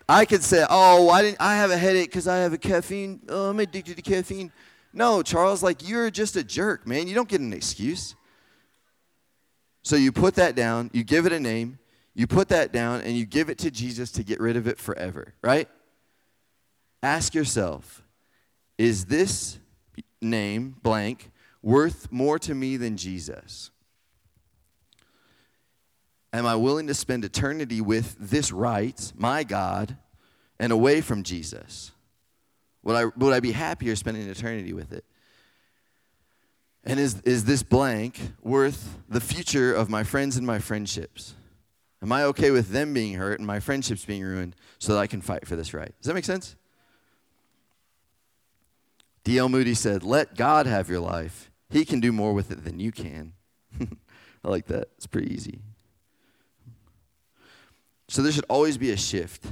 I 0.08 0.24
could 0.24 0.42
say, 0.42 0.64
oh, 0.68 1.10
I 1.10 1.22
didn't, 1.22 1.40
I 1.40 1.56
have 1.56 1.70
a 1.70 1.76
headache 1.76 2.10
because 2.10 2.28
I 2.28 2.38
have 2.38 2.52
a 2.52 2.58
caffeine. 2.58 3.20
Oh, 3.28 3.50
I'm 3.50 3.60
addicted 3.60 3.96
to 3.96 4.02
caffeine. 4.02 4.52
No, 4.92 5.22
Charles, 5.22 5.62
like, 5.62 5.86
you're 5.86 6.10
just 6.10 6.36
a 6.36 6.44
jerk, 6.44 6.86
man. 6.86 7.08
You 7.08 7.14
don't 7.14 7.28
get 7.28 7.40
an 7.40 7.52
excuse. 7.52 8.14
So 9.84 9.96
you 9.96 10.12
put 10.12 10.34
that 10.36 10.56
down, 10.56 10.90
you 10.94 11.04
give 11.04 11.26
it 11.26 11.32
a 11.32 11.38
name, 11.38 11.78
you 12.14 12.26
put 12.26 12.48
that 12.48 12.72
down 12.72 13.02
and 13.02 13.16
you 13.16 13.26
give 13.26 13.50
it 13.50 13.58
to 13.58 13.70
Jesus 13.70 14.10
to 14.12 14.24
get 14.24 14.40
rid 14.40 14.56
of 14.56 14.66
it 14.66 14.78
forever, 14.78 15.34
right? 15.42 15.68
Ask 17.02 17.34
yourself, 17.34 18.02
is 18.78 19.04
this 19.04 19.58
name, 20.22 20.76
blank, 20.82 21.30
worth 21.62 22.10
more 22.10 22.38
to 22.40 22.54
me 22.54 22.78
than 22.78 22.96
Jesus? 22.96 23.70
Am 26.32 26.46
I 26.46 26.56
willing 26.56 26.86
to 26.86 26.94
spend 26.94 27.24
eternity 27.24 27.80
with 27.82 28.16
this 28.18 28.50
right, 28.52 29.12
my 29.16 29.44
God, 29.44 29.98
and 30.58 30.72
away 30.72 31.02
from 31.02 31.22
Jesus? 31.22 31.92
Would 32.84 32.96
I, 32.96 33.04
would 33.18 33.34
I 33.34 33.40
be 33.40 33.52
happier 33.52 33.94
spending 33.96 34.28
eternity 34.28 34.72
with 34.72 34.92
it? 34.92 35.04
And 36.84 37.00
is, 37.00 37.20
is 37.22 37.44
this 37.44 37.62
blank 37.62 38.20
worth 38.42 38.98
the 39.08 39.20
future 39.20 39.72
of 39.72 39.88
my 39.88 40.04
friends 40.04 40.36
and 40.36 40.46
my 40.46 40.58
friendships? 40.58 41.34
Am 42.02 42.12
I 42.12 42.24
okay 42.24 42.50
with 42.50 42.68
them 42.68 42.92
being 42.92 43.14
hurt 43.14 43.40
and 43.40 43.46
my 43.46 43.58
friendships 43.58 44.04
being 44.04 44.22
ruined 44.22 44.54
so 44.78 44.92
that 44.92 44.98
I 44.98 45.06
can 45.06 45.22
fight 45.22 45.46
for 45.48 45.56
this 45.56 45.72
right? 45.72 45.94
Does 46.00 46.08
that 46.08 46.14
make 46.14 46.26
sense? 46.26 46.56
D.L. 49.24 49.48
Moody 49.48 49.72
said, 49.72 50.02
Let 50.02 50.36
God 50.36 50.66
have 50.66 50.90
your 50.90 51.00
life. 51.00 51.50
He 51.70 51.86
can 51.86 52.00
do 52.00 52.12
more 52.12 52.34
with 52.34 52.50
it 52.50 52.62
than 52.62 52.78
you 52.78 52.92
can. 52.92 53.32
I 53.80 54.48
like 54.48 54.66
that. 54.66 54.88
It's 54.98 55.06
pretty 55.06 55.32
easy. 55.32 55.60
So 58.08 58.20
there 58.20 58.30
should 58.30 58.44
always 58.50 58.76
be 58.76 58.90
a 58.90 58.96
shift. 58.98 59.46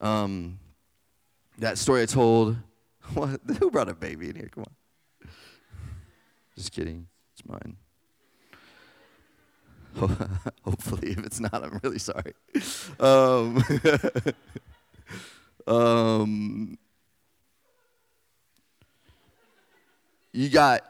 Um, 0.00 0.58
that 1.58 1.76
story 1.76 2.02
I 2.02 2.06
told, 2.06 2.56
what, 3.14 3.40
who 3.58 3.70
brought 3.70 3.90
a 3.90 3.94
baby 3.94 4.30
in 4.30 4.36
here? 4.36 4.48
Come 4.50 4.64
on. 4.66 4.85
Just 6.56 6.72
kidding. 6.72 7.06
It's 7.34 7.46
mine. 7.46 7.76
Hopefully, 10.64 11.10
if 11.10 11.18
it's 11.18 11.40
not, 11.40 11.54
I'm 11.54 11.80
really 11.82 11.98
sorry. 11.98 12.34
Um, 12.98 13.62
um, 15.66 16.78
you 20.32 20.48
got, 20.48 20.82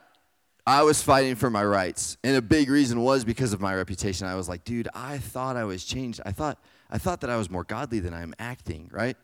I 0.65 0.83
was 0.83 1.01
fighting 1.01 1.35
for 1.35 1.49
my 1.49 1.63
rights, 1.63 2.17
and 2.23 2.35
a 2.35 2.41
big 2.41 2.69
reason 2.69 3.01
was 3.01 3.23
because 3.23 3.53
of 3.53 3.61
my 3.61 3.73
reputation. 3.75 4.27
I 4.27 4.35
was 4.35 4.49
like, 4.49 4.63
dude, 4.63 4.89
I 4.93 5.17
thought 5.17 5.55
I 5.55 5.63
was 5.63 5.83
changed. 5.85 6.21
I 6.25 6.31
thought, 6.31 6.59
I 6.89 6.97
thought 6.97 7.21
that 7.21 7.29
I 7.29 7.37
was 7.37 7.49
more 7.49 7.63
godly 7.63 7.99
than 7.99 8.13
I 8.13 8.21
am 8.21 8.33
acting, 8.39 8.89
right? 8.91 9.17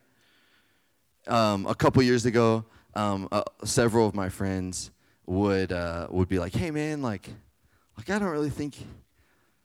Um, 1.27 1.65
a 1.67 1.75
couple 1.75 2.01
years 2.03 2.25
ago, 2.25 2.65
um, 2.95 3.27
uh, 3.31 3.43
several 3.63 4.07
of 4.07 4.15
my 4.15 4.29
friends 4.29 4.91
would 5.25 5.71
uh, 5.71 6.07
would 6.09 6.29
be 6.29 6.39
like, 6.39 6.53
"Hey, 6.53 6.71
man, 6.71 7.01
like, 7.01 7.29
like 7.97 8.09
I 8.09 8.19
don't 8.19 8.29
really 8.29 8.49
think 8.49 8.75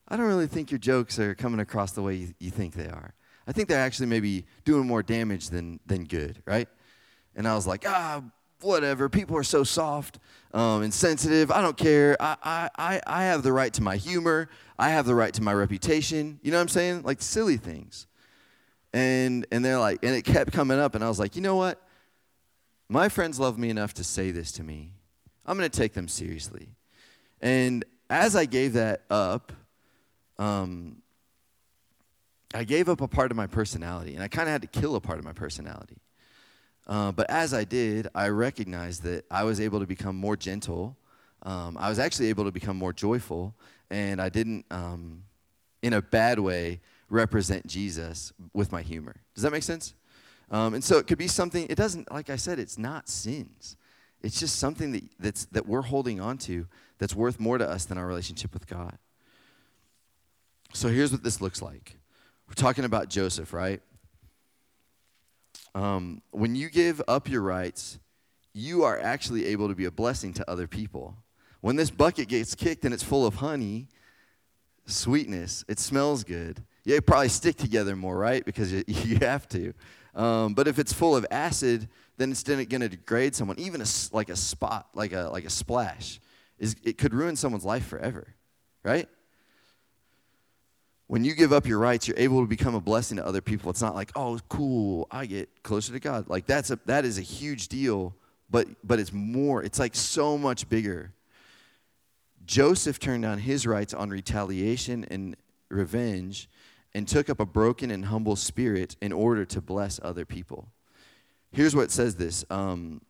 I 0.09 0.16
don't 0.16 0.27
really 0.27 0.47
think 0.47 0.71
your 0.71 0.79
jokes 0.79 1.18
are 1.18 1.35
coming 1.35 1.61
across 1.61 1.92
the 1.92 2.03
way 2.03 2.14
you, 2.14 2.35
you 2.38 2.51
think 2.51 2.75
they 2.75 2.88
are. 2.88 3.12
I 3.47 3.53
think 3.53 3.68
they're 3.68 3.81
actually 3.81 4.07
maybe 4.07 4.47
doing 4.64 4.87
more 4.87 5.03
damage 5.03 5.51
than, 5.51 5.81
than 5.87 6.05
good, 6.05 6.42
right? 6.47 6.68
And 7.37 7.47
I 7.47 7.55
was 7.55 7.66
like, 7.66 7.85
ah, 7.87 8.23
whatever. 8.62 9.09
People 9.09 9.37
are 9.37 9.42
so 9.42 9.64
soft 9.64 10.18
um, 10.55 10.83
and 10.83 10.92
sensitive. 10.92 11.51
I 11.51 11.61
don't 11.61 11.77
care. 11.77 12.16
I, 12.21 12.71
I, 12.77 13.01
I 13.07 13.25
have 13.25 13.42
the 13.42 13.53
right 13.53 13.73
to 13.75 13.83
my 13.83 13.97
humor. 13.97 14.49
I 14.79 14.90
have 14.90 15.05
the 15.05 15.14
right 15.14 15.33
to 15.35 15.42
my 15.42 15.53
reputation. 15.53 16.40
You 16.42 16.53
know 16.53 16.57
what 16.57 16.62
I'm 16.62 16.68
saying? 16.68 17.03
Like 17.03 17.21
silly 17.21 17.59
things. 17.59 18.07
And, 18.94 19.47
and 19.53 19.62
they're 19.62 19.79
like, 19.79 20.03
and 20.03 20.14
it 20.14 20.23
kept 20.23 20.53
coming 20.53 20.79
up. 20.79 20.94
And 20.94 21.05
I 21.05 21.09
was 21.09 21.18
like, 21.18 21.37
you 21.37 21.42
know 21.42 21.57
what? 21.57 21.83
My 22.88 23.11
friends 23.11 23.38
love 23.38 23.59
me 23.59 23.68
enough 23.68 23.92
to 23.94 24.05
say 24.05 24.31
this 24.31 24.53
to 24.53 24.62
me. 24.62 24.92
I'm 25.48 25.56
going 25.56 25.68
to 25.68 25.76
take 25.76 25.94
them 25.94 26.08
seriously. 26.08 26.68
And 27.40 27.82
as 28.11 28.37
I 28.37 28.44
gave 28.44 28.74
that 28.74 29.02
up, 29.08 29.50
um, 30.38 30.98
I 32.52 32.64
gave 32.64 32.90
up 32.90 33.00
a 33.00 33.08
part 33.08 33.30
of 33.30 33.37
my 33.37 33.46
personality, 33.46 34.14
and 34.14 34.22
I 34.22 34.28
kind 34.28 34.46
of 34.46 34.52
had 34.52 34.61
to 34.62 34.68
kill 34.68 34.94
a 34.94 35.00
part 35.00 35.18
of 35.18 35.24
my 35.24 35.32
personality. 35.32 35.96
Uh, 36.87 37.12
but 37.12 37.30
as 37.30 37.54
I 37.54 37.64
did, 37.64 38.08
I 38.14 38.28
recognized 38.28 39.02
that 39.04 39.24
I 39.30 39.44
was 39.44 39.58
able 39.58 39.80
to 39.80 39.87
become 39.87 40.16
more 40.16 40.37
gentle. 40.37 40.96
Um, 41.42 41.78
I 41.78 41.88
was 41.88 41.98
actually 41.98 42.28
able 42.28 42.44
to 42.44 42.52
become 42.52 42.76
more 42.76 42.92
joyful, 42.92 43.54
and 43.90 44.20
I 44.20 44.28
didn't, 44.28 44.66
um, 44.70 45.24
in 45.82 45.94
a 45.94 46.02
bad 46.02 46.38
way, 46.38 46.80
represent 47.08 47.66
Jesus 47.66 48.34
with 48.52 48.70
my 48.70 48.82
humor. 48.82 49.16
Does 49.34 49.44
that 49.44 49.52
make 49.52 49.62
sense? 49.62 49.94
Um, 50.50 50.74
and 50.74 50.84
so 50.84 50.98
it 50.98 51.06
could 51.06 51.18
be 51.18 51.28
something, 51.28 51.66
it 51.70 51.76
doesn't, 51.76 52.12
like 52.12 52.28
I 52.28 52.37
said, 52.37 52.58
it's 52.58 52.76
not 52.76 53.08
sins. 53.08 53.76
It's 54.22 54.40
just 54.40 54.57
something 54.57 54.92
that, 54.92 55.04
that's, 55.18 55.44
that 55.46 55.66
we're 55.66 55.83
holding 55.83 56.20
on 56.20 56.38
to 56.38 56.66
that's 56.98 57.14
worth 57.14 57.38
more 57.38 57.59
to 57.59 57.68
us 57.68 57.85
than 57.85 57.98
our 57.98 58.07
relationship 58.07 58.52
with 58.52 58.66
God. 58.66 58.98
So 60.72 60.88
here's 60.88 61.12
what 61.12 61.22
this 61.22 61.40
looks 61.40 61.62
like. 61.62 61.96
We're 62.48 62.54
talking 62.54 62.85
about 62.85 63.09
Joseph, 63.09 63.52
right? 63.52 63.81
Um, 65.74 66.22
when 66.31 66.54
you 66.54 66.68
give 66.70 67.00
up 67.07 67.28
your 67.28 67.42
rights, 67.42 67.98
you 68.52 68.85
are 68.85 68.98
actually 68.98 69.46
able 69.46 69.68
to 69.68 69.74
be 69.74 69.85
a 69.85 69.90
blessing 69.90 70.33
to 70.35 70.50
other 70.50 70.66
people. 70.66 71.16
When 71.61 71.76
this 71.76 71.90
bucket 71.90 72.28
gets 72.28 72.54
kicked 72.54 72.85
and 72.85 72.92
it's 72.92 73.02
full 73.02 73.26
of 73.26 73.37
honey, 73.37 73.88
sweetness, 74.87 75.64
it 75.68 75.78
smells 75.78 76.24
good. 76.24 76.62
You 76.85 77.00
probably 77.00 77.28
stick 77.28 77.57
together 77.57 77.94
more, 77.96 78.16
right? 78.16 78.44
Because 78.44 78.72
you, 78.72 78.85
you 78.87 79.18
have 79.18 79.48
to. 79.50 79.74
Um, 80.18 80.54
but 80.54 80.66
if 80.66 80.81
it's 80.81 80.92
full 80.92 81.14
of 81.16 81.24
acid, 81.31 81.88
then 82.16 82.33
it's 82.33 82.42
going 82.42 82.66
to 82.66 82.88
degrade 82.88 83.37
someone. 83.37 83.59
Even 83.61 83.81
a, 83.81 83.87
like 84.12 84.28
a 84.28 84.37
spot, 84.37 84.88
like 84.92 85.12
a, 85.12 85.31
like 85.33 85.44
a 85.44 85.50
splash, 85.50 86.20
is, 86.59 86.74
it 86.83 86.98
could 86.98 87.14
ruin 87.14 87.37
someone's 87.37 87.64
life 87.64 87.87
forever, 87.87 88.35
right? 88.83 89.09
When 91.07 91.24
you 91.24 91.37
give 91.37 91.52
up 91.52 91.66
your 91.66 91.78
rights, 91.78 92.09
you're 92.09 92.18
able 92.18 92.40
to 92.42 92.48
become 92.48 92.74
a 92.74 92.81
blessing 92.81 93.16
to 93.18 93.24
other 93.24 93.40
people. 93.40 93.70
It's 93.70 93.81
not 93.81 93.94
like, 93.94 94.11
oh, 94.16 94.40
cool, 94.48 95.07
I 95.09 95.26
get 95.26 95.62
closer 95.62 95.92
to 95.92 96.00
God. 96.00 96.28
Like 96.28 96.46
that's 96.46 96.72
a, 96.72 96.81
that 96.87 97.04
is 97.04 97.16
a 97.16 97.22
huge 97.22 97.68
deal, 97.68 98.16
but, 98.50 98.66
but 98.83 98.98
it's 98.98 99.12
more, 99.12 99.62
it's 99.62 99.78
like 99.78 99.94
so 99.94 100.37
much 100.37 100.68
bigger. 100.68 101.12
Joseph 102.44 102.98
turned 102.98 103.22
down 103.22 103.38
his 103.38 103.68
rights 103.68 103.94
on 103.94 104.11
retaliation 104.11 105.04
and 105.04 105.37
revenge 105.70 106.48
and 106.94 107.07
took 107.07 107.29
up 107.29 107.40
a 107.40 107.46
broken 107.46 107.90
and 107.90 108.07
humble 108.07 108.37
spirit 108.37 108.96
in 109.01 109.12
order 109.12 109.44
to 109.44 109.61
bless 109.61 110.01
other 110.03 110.24
people. 110.24 110.68
Here's 111.53 111.74
what 111.74 111.90
says 111.90 112.16
this. 112.16 112.44
Um, 112.51 113.01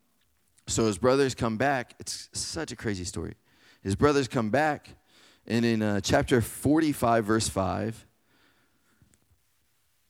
so 0.67 0.87
his 0.87 0.99
brothers 0.99 1.35
come 1.35 1.57
back. 1.57 1.95
It's 1.99 2.29
such 2.33 2.73
a 2.73 2.77
crazy 2.77 3.05
story. 3.05 3.35
His 3.83 3.97
brothers 3.97 4.29
come 4.29 4.51
back, 4.51 4.91
and 5.47 5.65
in 5.65 5.83
uh, 5.83 6.01
chapter 6.01 6.41
45, 6.41 7.25
verse 7.25 7.49
5, 7.49 8.07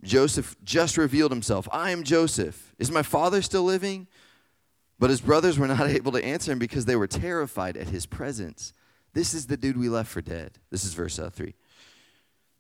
Joseph 0.02 0.57
just 0.64 0.96
revealed 0.96 1.31
himself. 1.31 1.68
I 1.72 1.90
am 1.90 2.02
Joseph. 2.02 2.74
Is 2.78 2.90
my 2.90 3.02
father 3.02 3.42
still 3.42 3.64
living? 3.64 4.07
But 4.98 5.11
his 5.11 5.20
brothers 5.20 5.59
were 5.59 5.68
not 5.68 5.81
able 5.88 6.12
to 6.12 6.24
answer 6.24 6.52
him 6.52 6.59
because 6.59 6.85
they 6.85 6.96
were 6.96 7.07
terrified 7.07 7.76
at 7.76 7.88
his 7.88 8.07
presence. 8.07 8.72
This 9.14 9.35
is 9.35 9.46
the 9.46 9.57
dude 9.57 9.76
we 9.76 9.88
left 9.88 10.11
for 10.11 10.20
dead. 10.20 10.59
This 10.70 10.85
is 10.85 10.94
verse 10.94 11.18
uh, 11.18 11.31
3. 11.31 11.54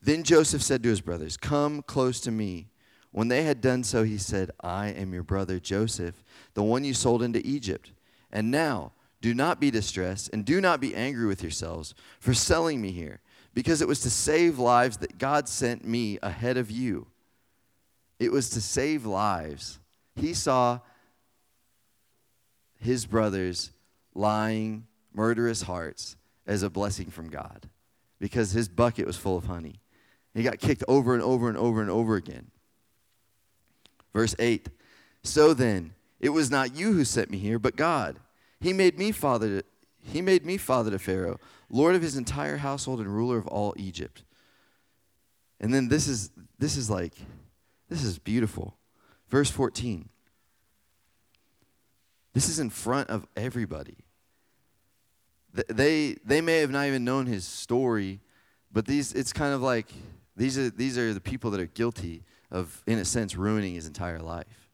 Then 0.02 0.22
Joseph 0.22 0.62
said 0.62 0.82
to 0.82 0.88
his 0.88 1.00
brothers, 1.00 1.36
Come 1.36 1.82
close 1.82 2.20
to 2.20 2.30
me. 2.30 2.68
When 3.10 3.28
they 3.28 3.42
had 3.42 3.60
done 3.60 3.84
so, 3.84 4.04
he 4.04 4.18
said, 4.18 4.50
I 4.60 4.88
am 4.88 5.12
your 5.12 5.22
brother 5.22 5.58
Joseph, 5.58 6.22
the 6.54 6.62
one 6.62 6.84
you 6.84 6.94
sold 6.94 7.22
into 7.22 7.44
Egypt. 7.44 7.92
And 8.30 8.50
now, 8.50 8.92
do 9.20 9.34
not 9.34 9.60
be 9.60 9.70
distressed 9.70 10.30
and 10.32 10.44
do 10.44 10.60
not 10.60 10.80
be 10.80 10.94
angry 10.94 11.26
with 11.26 11.42
yourselves 11.42 11.94
for 12.20 12.34
selling 12.34 12.80
me 12.80 12.92
here, 12.92 13.20
because 13.54 13.82
it 13.82 13.88
was 13.88 14.00
to 14.00 14.10
save 14.10 14.58
lives 14.58 14.98
that 14.98 15.18
God 15.18 15.48
sent 15.48 15.84
me 15.84 16.18
ahead 16.22 16.56
of 16.56 16.70
you. 16.70 17.08
It 18.20 18.30
was 18.30 18.50
to 18.50 18.60
save 18.60 19.06
lives. 19.06 19.80
He 20.14 20.34
saw 20.34 20.80
his 22.78 23.06
brothers 23.06 23.72
lying, 24.14 24.86
murderous 25.12 25.62
hearts 25.62 26.16
as 26.46 26.62
a 26.62 26.70
blessing 26.70 27.10
from 27.10 27.28
God 27.28 27.68
because 28.18 28.52
his 28.52 28.68
bucket 28.68 29.06
was 29.06 29.16
full 29.16 29.36
of 29.36 29.44
honey. 29.44 29.80
He 30.34 30.42
got 30.42 30.58
kicked 30.58 30.84
over 30.88 31.14
and 31.14 31.22
over 31.22 31.48
and 31.48 31.58
over 31.58 31.80
and 31.80 31.90
over 31.90 32.16
again. 32.16 32.50
Verse 34.12 34.34
8 34.38 34.68
So 35.22 35.54
then, 35.54 35.94
it 36.20 36.30
was 36.30 36.50
not 36.50 36.74
you 36.74 36.92
who 36.92 37.04
sent 37.04 37.30
me 37.30 37.38
here, 37.38 37.58
but 37.58 37.76
God. 37.76 38.18
He 38.60 38.72
made 38.72 38.98
me 38.98 39.12
father 39.12 39.60
to, 39.60 39.66
he 40.00 40.20
made 40.20 40.44
me 40.44 40.56
father 40.56 40.90
to 40.90 40.98
Pharaoh, 40.98 41.38
lord 41.70 41.94
of 41.94 42.02
his 42.02 42.16
entire 42.16 42.56
household 42.56 43.00
and 43.00 43.14
ruler 43.14 43.38
of 43.38 43.46
all 43.46 43.74
Egypt. 43.76 44.24
And 45.60 45.72
then 45.72 45.88
this 45.88 46.08
is 46.08 46.30
this 46.58 46.76
is 46.76 46.88
like 46.88 47.14
this 47.88 48.02
is 48.04 48.18
beautiful. 48.18 48.76
Verse 49.28 49.50
14. 49.50 50.08
This 52.32 52.48
is 52.48 52.58
in 52.58 52.70
front 52.70 53.10
of 53.10 53.26
everybody. 53.36 53.96
They 55.68 56.16
they 56.24 56.40
may 56.40 56.58
have 56.58 56.70
not 56.70 56.86
even 56.86 57.04
known 57.04 57.26
his 57.26 57.44
story, 57.44 58.20
but 58.72 58.86
these 58.86 59.12
it's 59.12 59.32
kind 59.32 59.54
of 59.54 59.62
like 59.62 59.86
these 60.38 60.56
are 60.56 60.70
these 60.70 60.96
are 60.96 61.12
the 61.12 61.20
people 61.20 61.50
that 61.50 61.60
are 61.60 61.66
guilty 61.66 62.22
of 62.50 62.82
in 62.86 62.98
a 62.98 63.04
sense 63.04 63.36
ruining 63.36 63.74
his 63.74 63.86
entire 63.86 64.20
life. 64.20 64.70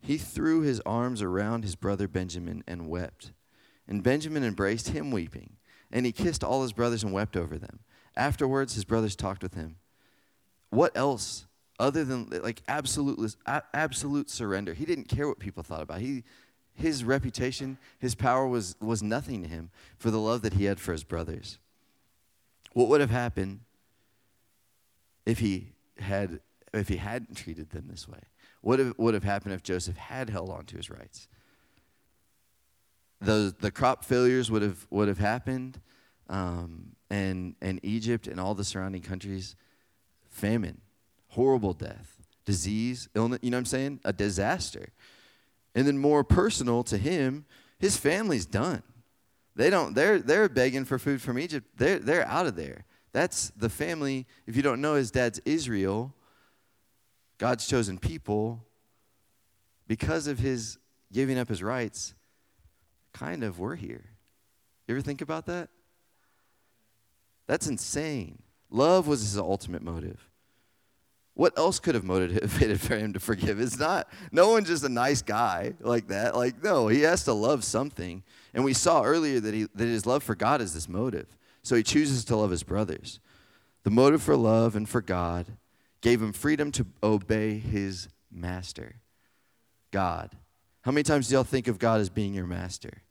He 0.00 0.18
threw 0.18 0.60
his 0.60 0.80
arms 0.86 1.20
around 1.20 1.64
his 1.64 1.74
brother 1.74 2.06
Benjamin 2.06 2.62
and 2.66 2.88
wept. 2.88 3.32
And 3.88 4.02
Benjamin 4.02 4.44
embraced 4.44 4.88
him 4.88 5.10
weeping, 5.10 5.56
and 5.90 6.06
he 6.06 6.12
kissed 6.12 6.42
all 6.42 6.62
his 6.62 6.72
brothers 6.72 7.04
and 7.04 7.12
wept 7.12 7.36
over 7.36 7.58
them. 7.58 7.80
Afterwards 8.16 8.74
his 8.74 8.84
brothers 8.84 9.16
talked 9.16 9.42
with 9.42 9.54
him. 9.54 9.76
What 10.70 10.96
else 10.96 11.46
other 11.78 12.04
than 12.04 12.30
like 12.42 12.62
absolute 12.68 13.36
absolute 13.74 14.30
surrender? 14.30 14.74
He 14.74 14.84
didn't 14.84 15.08
care 15.08 15.28
what 15.28 15.38
people 15.38 15.62
thought 15.62 15.82
about. 15.82 16.00
He 16.00 16.24
his 16.76 17.04
reputation, 17.04 17.78
his 17.98 18.14
power 18.14 18.46
was, 18.46 18.76
was 18.80 19.02
nothing 19.02 19.42
to 19.42 19.48
him 19.48 19.70
for 19.96 20.10
the 20.10 20.20
love 20.20 20.42
that 20.42 20.52
he 20.54 20.64
had 20.64 20.78
for 20.78 20.92
his 20.92 21.04
brothers. 21.04 21.58
What 22.74 22.88
would 22.88 23.00
have 23.00 23.10
happened 23.10 23.60
if 25.26 25.40
he 25.40 25.72
had 25.98 26.40
if 26.72 26.88
he 26.88 26.96
hadn't 26.96 27.34
treated 27.36 27.70
them 27.70 27.88
this 27.88 28.08
way? 28.08 28.20
What 28.60 28.98
would 28.98 29.14
have 29.14 29.24
happened 29.24 29.54
if 29.54 29.62
Joseph 29.62 29.96
had 29.96 30.30
held 30.30 30.50
on 30.50 30.64
to 30.66 30.76
his 30.76 30.90
rights? 30.90 31.28
The, 33.20 33.54
the 33.60 33.70
crop 33.70 34.04
failures 34.04 34.50
would 34.50 34.62
have, 34.62 34.86
would 34.90 35.08
have 35.08 35.18
happened, 35.18 35.80
um, 36.28 36.96
and, 37.08 37.54
and 37.62 37.80
Egypt 37.82 38.26
and 38.26 38.38
all 38.38 38.54
the 38.54 38.64
surrounding 38.64 39.02
countries, 39.02 39.56
famine, 40.28 40.80
horrible 41.28 41.72
death, 41.72 42.16
disease, 42.44 43.08
illness, 43.14 43.38
you 43.42 43.50
know 43.50 43.56
what 43.56 43.60
I'm 43.60 43.66
saying? 43.66 44.00
A 44.04 44.12
disaster. 44.12 44.88
And 45.74 45.86
then 45.86 45.98
more 45.98 46.24
personal 46.24 46.82
to 46.84 46.98
him, 46.98 47.46
his 47.78 47.96
family's 47.96 48.46
done. 48.46 48.82
They 49.54 49.70
don't, 49.70 49.94
they're, 49.94 50.18
they're 50.18 50.48
begging 50.48 50.84
for 50.84 50.98
food 50.98 51.22
from 51.22 51.38
Egypt. 51.38 51.66
They're, 51.76 51.98
they're 51.98 52.26
out 52.26 52.46
of 52.46 52.56
there. 52.56 52.84
That's 53.16 53.50
the 53.56 53.70
family. 53.70 54.26
If 54.46 54.56
you 54.56 54.62
don't 54.62 54.82
know, 54.82 54.96
his 54.96 55.10
dad's 55.10 55.40
Israel, 55.46 56.12
God's 57.38 57.66
chosen 57.66 57.96
people. 57.96 58.62
Because 59.88 60.26
of 60.26 60.38
his 60.38 60.76
giving 61.10 61.38
up 61.38 61.48
his 61.48 61.62
rights, 61.62 62.12
kind 63.14 63.42
of, 63.42 63.58
we're 63.58 63.74
here. 63.74 64.04
You 64.86 64.94
ever 64.96 65.00
think 65.00 65.22
about 65.22 65.46
that? 65.46 65.70
That's 67.46 67.66
insane. 67.66 68.42
Love 68.68 69.06
was 69.06 69.22
his 69.22 69.38
ultimate 69.38 69.80
motive. 69.80 70.28
What 71.32 71.56
else 71.56 71.78
could 71.78 71.94
have 71.94 72.04
motivated 72.04 72.80
for 72.82 72.98
him 72.98 73.14
to 73.14 73.20
forgive? 73.20 73.58
It's 73.62 73.78
not, 73.78 74.12
no 74.30 74.50
one's 74.50 74.68
just 74.68 74.84
a 74.84 74.90
nice 74.90 75.22
guy 75.22 75.72
like 75.80 76.08
that. 76.08 76.36
Like, 76.36 76.62
no, 76.62 76.88
he 76.88 77.00
has 77.00 77.24
to 77.24 77.32
love 77.32 77.64
something. 77.64 78.22
And 78.52 78.62
we 78.62 78.74
saw 78.74 79.04
earlier 79.04 79.40
that, 79.40 79.54
he, 79.54 79.68
that 79.74 79.86
his 79.86 80.04
love 80.04 80.22
for 80.22 80.34
God 80.34 80.60
is 80.60 80.74
this 80.74 80.86
motive. 80.86 81.34
So 81.66 81.74
he 81.74 81.82
chooses 81.82 82.24
to 82.26 82.36
love 82.36 82.52
his 82.52 82.62
brothers. 82.62 83.18
The 83.82 83.90
motive 83.90 84.22
for 84.22 84.36
love 84.36 84.76
and 84.76 84.88
for 84.88 85.00
God 85.00 85.46
gave 86.00 86.22
him 86.22 86.32
freedom 86.32 86.70
to 86.70 86.86
obey 87.02 87.58
his 87.58 88.06
master, 88.30 89.00
God. 89.90 90.30
How 90.82 90.92
many 90.92 91.02
times 91.02 91.26
do 91.26 91.34
y'all 91.34 91.42
think 91.42 91.66
of 91.66 91.80
God 91.80 92.00
as 92.00 92.08
being 92.08 92.34
your 92.34 92.46
master? 92.46 93.02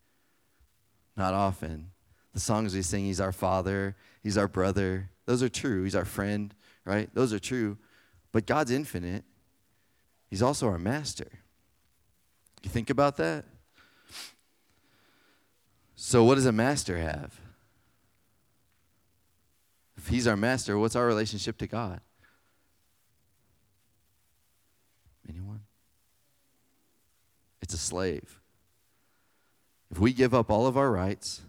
Not 1.18 1.34
often. 1.34 1.92
The 2.34 2.40
songs 2.40 2.74
we 2.74 2.82
sing, 2.82 3.04
He's 3.04 3.20
our 3.20 3.34
Father, 3.34 3.98
He's 4.24 4.38
our 4.38 4.48
brother, 4.48 5.10
those 5.26 5.44
are 5.44 5.50
true. 5.50 5.84
He's 5.84 5.94
our 5.94 6.06
friend, 6.06 6.56
right? 6.86 7.10
Those 7.14 7.34
are 7.34 7.40
true. 7.40 7.78
But 8.32 8.46
God's 8.46 8.72
infinite. 8.72 9.26
He's 10.30 10.42
also 10.42 10.70
our 10.70 10.80
master. 10.80 11.28
You 12.64 12.70
think 12.70 12.90
about 12.90 13.18
that? 13.18 13.44
So, 15.98 16.24
what 16.24 16.36
does 16.36 16.46
a 16.46 16.54
master 16.54 16.98
have? 16.98 17.42
If 20.06 20.10
he's 20.10 20.28
our 20.28 20.38
master, 20.38 20.78
what's 20.78 20.96
our 20.96 21.08
relationship 21.08 21.58
to 21.58 21.66
God? 21.66 22.00
Anyone? 25.28 25.62
It's 27.60 27.74
a 27.74 27.80
slave. 27.80 28.40
If 29.90 29.98
we 29.98 30.14
give 30.14 30.36
up 30.36 30.52
all 30.52 30.68
of 30.68 30.78
our 30.78 30.92
rights, 30.92 31.42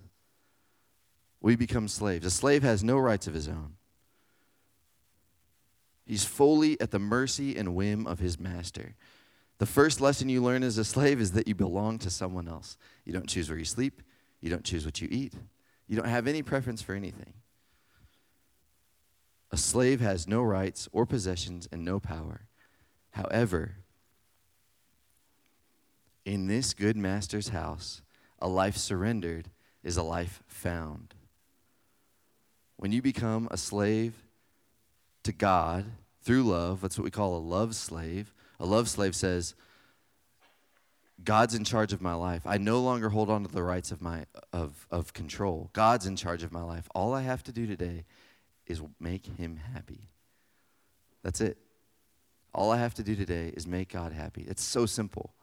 we 1.42 1.54
become 1.54 1.86
slaves. 1.86 2.24
A 2.24 2.30
slave 2.30 2.62
has 2.62 2.82
no 2.82 2.96
rights 2.96 3.26
of 3.26 3.34
his 3.34 3.46
own. 3.46 3.74
He's 6.06 6.24
fully 6.24 6.80
at 6.80 6.92
the 6.92 6.98
mercy 6.98 7.58
and 7.58 7.74
whim 7.74 8.06
of 8.06 8.20
his 8.20 8.40
master. 8.40 8.94
The 9.58 9.66
first 9.66 10.00
lesson 10.00 10.30
you 10.30 10.42
learn 10.42 10.62
as 10.62 10.78
a 10.78 10.84
slave 10.86 11.20
is 11.20 11.32
that 11.32 11.46
you 11.46 11.54
belong 11.54 11.98
to 11.98 12.08
someone 12.08 12.48
else. 12.48 12.78
You 13.04 13.12
don't 13.12 13.28
choose 13.28 13.50
where 13.50 13.58
you 13.58 13.66
sleep, 13.66 14.00
you 14.40 14.48
don't 14.48 14.64
choose 14.64 14.86
what 14.86 15.02
you 15.02 15.08
eat, 15.10 15.34
you 15.86 15.96
don't 15.96 16.08
have 16.08 16.26
any 16.26 16.40
preference 16.40 16.80
for 16.80 16.94
anything. 16.94 17.34
A 19.56 19.58
slave 19.58 20.00
has 20.02 20.28
no 20.28 20.42
rights 20.42 20.86
or 20.92 21.06
possessions 21.06 21.66
and 21.72 21.82
no 21.82 21.98
power. 21.98 22.42
However, 23.12 23.76
In 26.26 26.46
this 26.46 26.74
good 26.74 26.94
master's 26.94 27.48
house, 27.48 28.02
a 28.38 28.48
life 28.48 28.76
surrendered 28.76 29.48
is 29.82 29.96
a 29.96 30.02
life 30.02 30.42
found. 30.46 31.14
When 32.76 32.92
you 32.92 33.00
become 33.00 33.48
a 33.50 33.56
slave 33.56 34.26
to 35.22 35.32
God 35.32 35.86
through 36.20 36.42
love, 36.42 36.82
that's 36.82 36.98
what 36.98 37.04
we 37.04 37.10
call 37.10 37.34
a 37.34 37.38
love 37.38 37.74
slave. 37.74 38.34
A 38.60 38.66
love 38.66 38.90
slave 38.90 39.16
says, 39.16 39.54
God's 41.24 41.54
in 41.54 41.64
charge 41.64 41.94
of 41.94 42.02
my 42.02 42.12
life. 42.12 42.42
I 42.44 42.58
no 42.58 42.82
longer 42.82 43.08
hold 43.08 43.30
on 43.30 43.42
to 43.44 43.50
the 43.50 43.62
rights 43.62 43.90
of 43.90 44.02
my 44.02 44.26
of 44.52 44.86
of 44.90 45.14
control. 45.14 45.70
God's 45.72 46.04
in 46.04 46.14
charge 46.14 46.42
of 46.42 46.52
my 46.52 46.62
life. 46.62 46.90
All 46.94 47.14
I 47.14 47.22
have 47.22 47.42
to 47.44 47.52
do 47.52 47.66
today 47.66 48.04
is 48.66 48.82
make 49.00 49.26
him 49.26 49.56
happy. 49.74 50.08
That's 51.22 51.40
it. 51.40 51.58
All 52.54 52.70
I 52.70 52.78
have 52.78 52.94
to 52.94 53.02
do 53.02 53.14
today 53.14 53.52
is 53.54 53.66
make 53.66 53.92
God 53.92 54.12
happy. 54.12 54.44
It's 54.48 54.62
so 54.62 54.86
simple. 54.86 55.34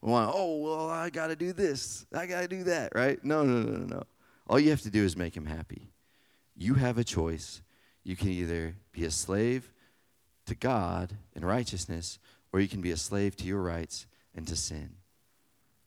We 0.00 0.10
want, 0.12 0.32
oh, 0.34 0.58
well, 0.58 0.90
I 0.90 1.10
got 1.10 1.28
to 1.28 1.36
do 1.36 1.52
this. 1.52 2.06
I 2.12 2.26
got 2.26 2.42
to 2.42 2.48
do 2.48 2.64
that, 2.64 2.92
right? 2.94 3.22
No, 3.24 3.42
no, 3.42 3.60
no, 3.62 3.78
no, 3.78 3.86
no. 3.86 4.02
All 4.46 4.60
you 4.60 4.70
have 4.70 4.82
to 4.82 4.90
do 4.90 5.04
is 5.04 5.16
make 5.16 5.36
him 5.36 5.46
happy. 5.46 5.90
You 6.56 6.74
have 6.74 6.98
a 6.98 7.04
choice. 7.04 7.62
You 8.04 8.16
can 8.16 8.28
either 8.28 8.76
be 8.92 9.04
a 9.04 9.10
slave 9.10 9.72
to 10.46 10.54
God 10.54 11.16
in 11.34 11.44
righteousness, 11.44 12.18
or 12.52 12.60
you 12.60 12.68
can 12.68 12.80
be 12.80 12.90
a 12.90 12.96
slave 12.96 13.36
to 13.36 13.44
your 13.44 13.60
rights 13.60 14.06
and 14.34 14.46
to 14.46 14.56
sin. 14.56 14.90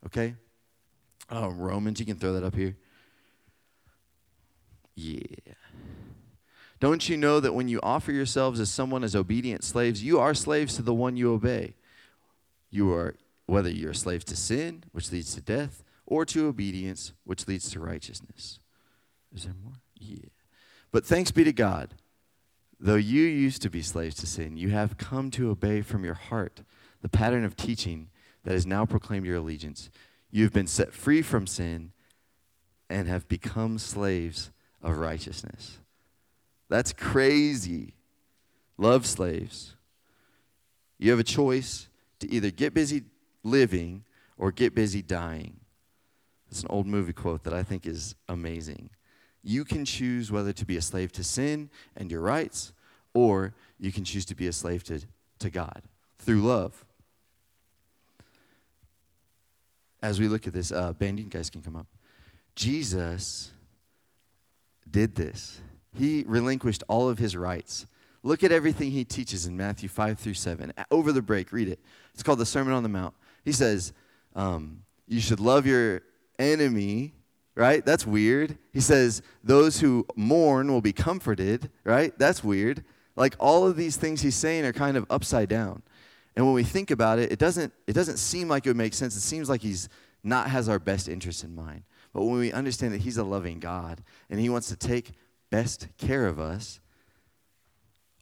Okay? 0.06 0.36
Oh, 1.30 1.50
Romans, 1.50 2.00
you 2.00 2.06
can 2.06 2.18
throw 2.18 2.34
that 2.34 2.44
up 2.44 2.56
here. 2.56 2.76
Yeah. 4.96 5.54
Don't 6.82 7.08
you 7.08 7.16
know 7.16 7.40
that 7.40 7.54
when 7.54 7.68
you 7.68 7.80
offer 7.84 8.12
yourselves 8.12 8.60
as 8.60 8.72
someone 8.72 9.04
as 9.04 9.16
obedient 9.16 9.64
slaves, 9.64 10.04
you 10.04 10.20
are 10.20 10.34
slaves 10.34 10.76
to 10.76 10.82
the 10.82 10.96
one 10.96 11.16
you 11.16 11.32
obey? 11.32 11.76
You 12.72 12.92
are, 12.92 13.16
whether 13.46 13.70
you're 13.70 13.94
slaves 13.94 14.26
to 14.26 14.36
sin, 14.36 14.84
which 14.92 15.12
leads 15.12 15.36
to 15.36 15.42
death, 15.42 15.84
or 16.08 16.26
to 16.26 16.48
obedience, 16.48 17.14
which 17.24 17.48
leads 17.48 17.70
to 17.70 17.80
righteousness. 17.80 18.60
Is 19.32 19.44
there 19.44 19.54
more? 19.64 19.76
Yeah. 19.96 20.30
But 20.92 21.06
thanks 21.06 21.30
be 21.30 21.44
to 21.44 21.54
God, 21.54 21.94
though 22.80 22.96
you 22.96 23.26
used 23.26 23.62
to 23.62 23.70
be 23.70 23.84
slaves 23.84 24.16
to 24.16 24.26
sin, 24.26 24.58
you 24.58 24.70
have 24.70 24.98
come 24.98 25.30
to 25.32 25.52
obey 25.52 25.84
from 25.84 26.04
your 26.04 26.16
heart 26.16 26.64
the 27.04 27.10
pattern 27.10 27.46
of 27.46 27.56
teaching 27.56 28.10
that 28.44 28.54
has 28.54 28.66
now 28.66 28.88
proclaimed 28.88 29.28
your 29.28 29.38
allegiance. 29.38 29.92
You 30.32 30.46
have 30.46 30.54
been 30.54 30.66
set 30.66 30.94
free 30.94 31.22
from 31.22 31.46
sin 31.46 31.92
and 32.90 33.08
have 33.08 33.28
become 33.28 33.78
slaves 33.78 34.50
of 34.82 34.98
righteousness. 34.98 35.78
That's 36.72 36.92
crazy. 36.92 37.94
Love 38.78 39.06
slaves. 39.06 39.76
You 40.98 41.12
have 41.12 41.20
a 41.20 41.24
choice 41.24 41.88
to 42.20 42.32
either 42.32 42.50
get 42.50 42.74
busy 42.74 43.04
living 43.44 44.04
or 44.38 44.52
get 44.52 44.74
busy 44.74 45.04
dying. 45.04 45.60
It's 46.50 46.62
an 46.62 46.68
old 46.72 46.88
movie 46.88 47.14
quote 47.14 47.44
that 47.44 47.54
I 47.54 47.62
think 47.62 47.86
is 47.86 48.16
amazing. 48.28 48.90
You 49.44 49.64
can 49.64 49.86
choose 49.86 50.32
whether 50.32 50.54
to 50.54 50.66
be 50.66 50.78
a 50.78 50.82
slave 50.82 51.12
to 51.14 51.24
sin 51.24 51.70
and 51.96 52.12
your 52.12 52.22
rights, 52.22 52.74
or 53.14 53.54
you 53.80 53.92
can 53.92 54.04
choose 54.04 54.26
to 54.26 54.36
be 54.36 54.48
a 54.48 54.54
slave 54.54 54.84
to, 54.86 55.02
to 55.40 55.50
God 55.52 55.84
through 56.18 56.42
love 56.42 56.86
as 60.02 60.20
we 60.20 60.28
look 60.28 60.48
at 60.48 60.54
this, 60.54 60.72
uh, 60.72 60.94
you 61.00 61.24
guys 61.26 61.50
can 61.50 61.62
come 61.62 61.76
up. 61.76 61.88
Jesus 62.56 63.52
did 64.90 65.16
this. 65.16 65.62
He 65.94 66.24
relinquished 66.28 66.84
all 66.88 67.10
of 67.10 67.18
his 67.18 67.36
rights. 67.36 67.86
Look 68.24 68.44
at 68.44 68.52
everything 68.52 68.92
he 68.92 69.04
teaches 69.04 69.46
in 69.46 69.58
Matthew 69.58 69.90
5 69.90 70.20
through 70.20 70.36
7. 70.36 70.74
Over 70.92 71.12
the 71.12 71.22
break, 71.22 71.52
read 71.52 71.68
it. 71.68 71.80
It's 72.14 72.24
called 72.24 72.40
the 72.40 72.46
Sermon 72.46 72.74
on 72.74 72.84
the 72.84 72.90
Mount. 72.90 73.16
He 73.44 73.52
says, 73.52 73.94
um, 74.36 74.84
You 75.08 75.20
should 75.20 75.40
love 75.40 75.66
your 75.66 76.02
enemy, 76.38 77.14
right? 77.56 77.84
That's 77.84 78.06
weird. 78.06 78.58
He 78.72 78.80
says, 78.80 79.22
Those 79.44 79.80
who 79.80 80.06
mourn 80.16 80.72
will 80.72 80.82
be 80.82 80.94
comforted, 80.94 81.72
right? 81.84 82.18
That's 82.18 82.44
weird. 82.44 82.84
Like 83.16 83.36
all 83.40 83.68
of 83.68 83.76
these 83.76 83.98
things 83.98 84.22
he's 84.22 84.36
saying 84.36 84.66
are 84.66 84.74
kind 84.74 84.98
of 84.98 85.06
upside 85.10 85.50
down. 85.50 85.82
And 86.36 86.46
when 86.46 86.56
we 86.56 86.64
think 86.64 86.92
about 86.92 87.20
it, 87.20 87.32
it 87.32 87.40
doesn't, 87.40 87.74
it 87.88 87.94
doesn't 87.94 88.18
seem 88.18 88.48
like 88.48 88.66
it 88.66 88.70
would 88.70 88.78
make 88.78 88.94
sense. 88.94 89.16
It 89.16 89.22
seems 89.22 89.50
like 89.50 89.62
he's 89.62 89.90
not 90.24 90.50
has 90.50 90.70
our 90.70 90.80
best 90.80 91.10
interest 91.10 91.44
in 91.44 91.56
mind. 91.56 91.84
But 92.14 92.24
when 92.24 92.40
we 92.40 92.52
understand 92.52 92.94
that 92.94 93.02
he's 93.02 93.18
a 93.18 93.24
loving 93.24 93.60
God 93.60 94.04
and 94.30 94.40
he 94.40 94.50
wants 94.50 94.70
to 94.70 94.76
take 94.76 95.12
best 95.52 95.88
care 95.98 96.26
of 96.26 96.40
us, 96.40 96.80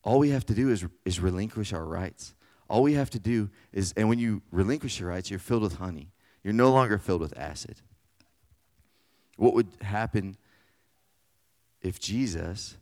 all 0.03 0.19
we 0.19 0.31
have 0.31 0.45
to 0.47 0.53
do 0.53 0.69
is, 0.69 0.85
is 1.05 1.21
relinquish 1.21 1.71
our 1.71 1.85
rights. 1.85 2.33
All 2.67 2.83
we 2.83 2.93
have 2.93 3.09
to 3.11 3.19
do 3.19 3.49
is, 3.71 3.93
and 3.95 4.09
when 4.09 4.19
you 4.19 4.41
relinquish 4.51 4.99
your 4.99 5.09
rights, 5.09 5.29
you're 5.29 5.39
filled 5.39 5.63
with 5.63 5.75
honey. 5.75 6.11
You're 6.43 6.53
no 6.53 6.71
longer 6.71 6.97
filled 6.97 7.21
with 7.21 7.37
acid. 7.37 7.77
What 9.37 9.53
would 9.53 9.67
happen 9.81 10.37
if 11.81 11.99
Jesus 11.99 12.77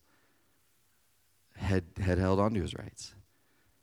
had, 1.55 1.83
had 1.99 2.17
held 2.17 2.39
on 2.39 2.53
to 2.53 2.61
his 2.61 2.73
rights? 2.73 3.13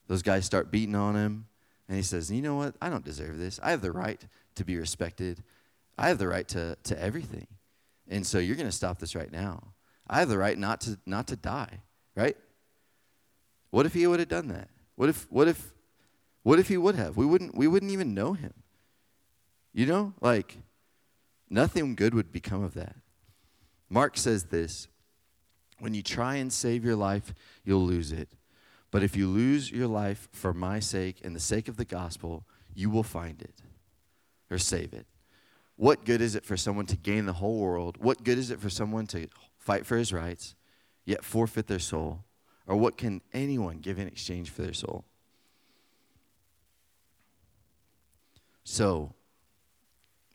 Those 0.08 0.22
guys 0.22 0.44
start 0.44 0.70
beating 0.70 0.94
on 0.94 1.14
him, 1.14 1.46
and 1.88 1.96
he 1.96 2.02
says, 2.02 2.30
You 2.30 2.42
know 2.42 2.56
what? 2.56 2.74
I 2.80 2.88
don't 2.88 3.04
deserve 3.04 3.38
this. 3.38 3.58
I 3.62 3.70
have 3.70 3.80
the 3.80 3.92
right 3.92 4.20
to 4.56 4.64
be 4.64 4.76
respected, 4.76 5.42
I 5.96 6.08
have 6.08 6.18
the 6.18 6.28
right 6.28 6.46
to, 6.48 6.76
to 6.84 7.00
everything. 7.00 7.46
And 8.08 8.26
so 8.26 8.38
you're 8.38 8.56
going 8.56 8.68
to 8.68 8.72
stop 8.72 8.98
this 8.98 9.14
right 9.14 9.32
now. 9.32 9.74
I 10.06 10.20
have 10.20 10.28
the 10.28 10.38
right 10.38 10.58
not 10.58 10.80
to, 10.82 10.98
not 11.06 11.26
to 11.28 11.36
die, 11.36 11.80
right? 12.14 12.36
What 13.70 13.86
if 13.86 13.94
he 13.94 14.06
would 14.06 14.20
have 14.20 14.28
done 14.28 14.48
that? 14.48 14.68
What 14.96 15.08
if, 15.08 15.26
what 15.30 15.48
if, 15.48 15.72
what 16.42 16.58
if 16.58 16.68
he 16.68 16.76
would 16.76 16.94
have? 16.94 17.16
We 17.16 17.26
wouldn't, 17.26 17.56
we 17.56 17.66
wouldn't 17.66 17.92
even 17.92 18.14
know 18.14 18.34
him. 18.34 18.52
You 19.72 19.86
know, 19.86 20.14
like 20.20 20.58
nothing 21.50 21.94
good 21.94 22.14
would 22.14 22.30
become 22.30 22.62
of 22.62 22.74
that. 22.74 22.96
Mark 23.88 24.16
says 24.16 24.44
this 24.44 24.88
when 25.80 25.94
you 25.94 26.02
try 26.02 26.36
and 26.36 26.52
save 26.52 26.84
your 26.84 26.96
life, 26.96 27.34
you'll 27.64 27.84
lose 27.84 28.12
it. 28.12 28.28
But 28.90 29.02
if 29.02 29.16
you 29.16 29.26
lose 29.26 29.72
your 29.72 29.88
life 29.88 30.28
for 30.30 30.54
my 30.54 30.78
sake 30.78 31.20
and 31.24 31.34
the 31.34 31.40
sake 31.40 31.66
of 31.66 31.76
the 31.76 31.84
gospel, 31.84 32.46
you 32.74 32.90
will 32.90 33.02
find 33.02 33.42
it 33.42 33.62
or 34.50 34.58
save 34.58 34.92
it. 34.92 35.06
What 35.76 36.04
good 36.04 36.20
is 36.20 36.36
it 36.36 36.44
for 36.44 36.56
someone 36.56 36.86
to 36.86 36.96
gain 36.96 37.26
the 37.26 37.32
whole 37.32 37.58
world? 37.58 37.96
What 37.98 38.22
good 38.22 38.38
is 38.38 38.50
it 38.50 38.60
for 38.60 38.70
someone 38.70 39.08
to 39.08 39.28
fight 39.64 39.86
for 39.86 39.96
his 39.96 40.12
rights, 40.12 40.54
yet 41.04 41.24
forfeit 41.24 41.66
their 41.66 41.78
soul? 41.78 42.24
Or 42.66 42.76
what 42.76 42.96
can 42.96 43.20
anyone 43.32 43.78
give 43.78 43.98
in 43.98 44.06
exchange 44.06 44.50
for 44.50 44.62
their 44.62 44.72
soul? 44.72 45.04
So, 48.64 49.14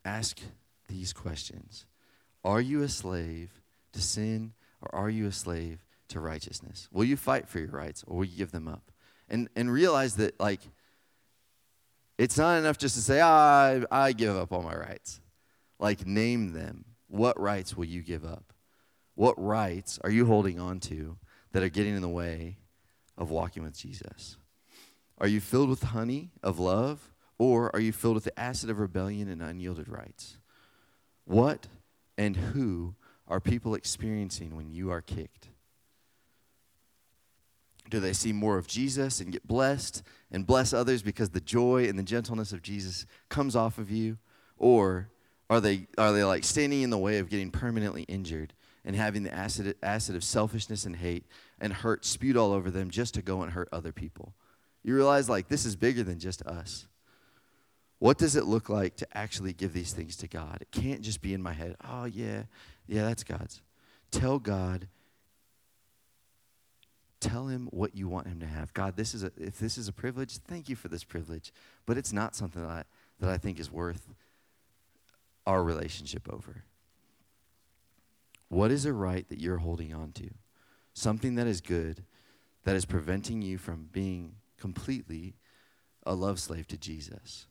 ask 0.05 0.39
these 0.87 1.13
questions 1.13 1.85
Are 2.43 2.61
you 2.61 2.83
a 2.83 2.89
slave 2.89 3.61
to 3.93 4.01
sin, 4.01 4.53
or 4.81 4.93
are 4.93 5.09
you 5.09 5.27
a 5.27 5.31
slave 5.31 5.83
to 6.09 6.19
righteousness? 6.19 6.87
Will 6.91 7.05
you 7.05 7.17
fight 7.17 7.47
for 7.47 7.59
your 7.59 7.69
rights 7.69 8.03
or 8.07 8.17
will 8.17 8.25
you 8.25 8.37
give 8.37 8.51
them 8.51 8.67
up? 8.67 8.91
And, 9.29 9.47
and 9.55 9.71
realize 9.71 10.15
that, 10.15 10.39
like, 10.39 10.61
it's 12.17 12.37
not 12.37 12.57
enough 12.57 12.77
just 12.77 12.95
to 12.95 13.01
say, 13.01 13.19
ah, 13.21 13.79
I, 13.91 14.07
I 14.07 14.11
give 14.11 14.35
up 14.35 14.51
all 14.51 14.63
my 14.63 14.75
rights. 14.75 15.21
Like, 15.79 16.05
name 16.05 16.53
them. 16.53 16.85
What 17.07 17.39
rights 17.39 17.77
will 17.77 17.85
you 17.85 18.01
give 18.01 18.25
up? 18.25 18.53
What 19.19 19.35
rights 19.37 19.99
are 20.01 20.09
you 20.09 20.27
holding 20.27 20.61
on 20.61 20.79
to 20.79 21.17
that 21.51 21.61
are 21.61 21.67
getting 21.67 21.93
in 21.93 22.01
the 22.01 22.07
way 22.07 22.55
of 23.17 23.29
walking 23.29 23.63
with 23.63 23.77
Jesus? 23.77 24.37
Are 25.17 25.27
you 25.27 25.41
filled 25.41 25.67
with 25.67 25.83
honey 25.83 26.31
of 26.41 26.57
love, 26.57 27.11
or 27.37 27.69
are 27.75 27.81
you 27.81 27.91
filled 27.91 28.15
with 28.15 28.23
the 28.23 28.39
acid 28.39 28.69
of 28.69 28.79
rebellion 28.79 29.27
and 29.27 29.41
unyielded 29.41 29.89
rights? 29.89 30.37
What 31.25 31.67
and 32.17 32.37
who 32.37 32.95
are 33.27 33.41
people 33.41 33.75
experiencing 33.75 34.55
when 34.55 34.71
you 34.71 34.89
are 34.89 35.01
kicked? 35.01 35.49
Do 37.89 37.99
they 37.99 38.13
see 38.13 38.31
more 38.31 38.57
of 38.57 38.67
Jesus 38.67 39.19
and 39.19 39.33
get 39.33 39.45
blessed 39.45 40.01
and 40.31 40.47
bless 40.47 40.71
others 40.71 41.01
because 41.01 41.31
the 41.31 41.41
joy 41.41 41.89
and 41.89 41.99
the 41.99 42.03
gentleness 42.03 42.53
of 42.53 42.61
Jesus 42.61 43.05
comes 43.27 43.53
off 43.53 43.79
of 43.79 43.91
you? 43.91 44.17
Or 44.57 45.09
are 45.49 45.59
they, 45.59 45.87
are 45.97 46.13
they 46.13 46.23
like 46.23 46.45
standing 46.45 46.83
in 46.83 46.89
the 46.89 46.97
way 46.97 47.17
of 47.17 47.29
getting 47.29 47.51
permanently 47.51 48.03
injured 48.03 48.53
and 48.85 48.95
having 48.95 49.23
the 49.23 49.33
acid, 49.33 49.75
acid 49.83 50.15
of 50.15 50.23
selfishness 50.23 50.85
and 50.85 50.95
hate 50.95 51.25
and 51.59 51.73
hurt 51.73 52.05
spewed 52.05 52.37
all 52.37 52.51
over 52.51 52.71
them 52.71 52.89
just 52.89 53.13
to 53.15 53.21
go 53.21 53.41
and 53.41 53.51
hurt 53.51 53.69
other 53.71 53.91
people? 53.91 54.33
You 54.83 54.95
realize, 54.95 55.29
like, 55.29 55.47
this 55.47 55.65
is 55.65 55.75
bigger 55.75 56.03
than 56.03 56.19
just 56.19 56.41
us. 56.43 56.87
What 57.99 58.17
does 58.17 58.35
it 58.35 58.45
look 58.45 58.69
like 58.69 58.95
to 58.97 59.07
actually 59.17 59.51
give 59.51 59.73
these 59.73 59.91
things 59.91 60.15
to 60.17 60.27
God? 60.27 60.59
It 60.61 60.71
can't 60.71 61.01
just 61.01 61.21
be 61.21 61.33
in 61.33 61.41
my 61.41 61.53
head, 61.53 61.75
oh, 61.87 62.05
yeah, 62.05 62.43
yeah, 62.87 63.03
that's 63.03 63.23
God's. 63.23 63.61
Tell 64.11 64.39
God, 64.39 64.87
Tell 67.19 67.47
him 67.47 67.67
what 67.71 67.95
you 67.95 68.07
want 68.07 68.27
him 68.27 68.39
to 68.39 68.45
have. 68.45 68.73
God, 68.73 68.95
this 68.95 69.13
is 69.13 69.23
a, 69.23 69.31
if 69.37 69.59
this 69.59 69.77
is 69.77 69.89
a 69.89 69.93
privilege, 69.93 70.37
thank 70.37 70.69
you 70.69 70.75
for 70.75 70.87
this 70.87 71.03
privilege. 71.03 71.51
But 71.85 71.97
it's 71.97 72.13
not 72.13 72.35
something 72.35 72.61
that 72.61 72.69
I, 72.69 72.83
that 73.19 73.29
I 73.29 73.37
think 73.37 73.59
is 73.59 73.69
worth 73.69 74.07
our 75.45 75.61
relationship 75.61 76.31
over. 76.31 76.63
What 78.49 78.71
is 78.71 78.85
a 78.85 78.93
right 78.93 79.27
that 79.29 79.39
you're 79.39 79.57
holding 79.57 79.93
on 79.93 80.11
to? 80.13 80.29
Something 80.93 81.35
that 81.35 81.47
is 81.47 81.61
good, 81.61 82.03
that 82.65 82.75
is 82.75 82.85
preventing 82.85 83.41
you 83.41 83.57
from 83.57 83.87
being 83.91 84.35
completely 84.59 85.35
a 86.05 86.13
love 86.13 86.39
slave 86.39 86.67
to 86.67 86.77
Jesus. 86.77 87.45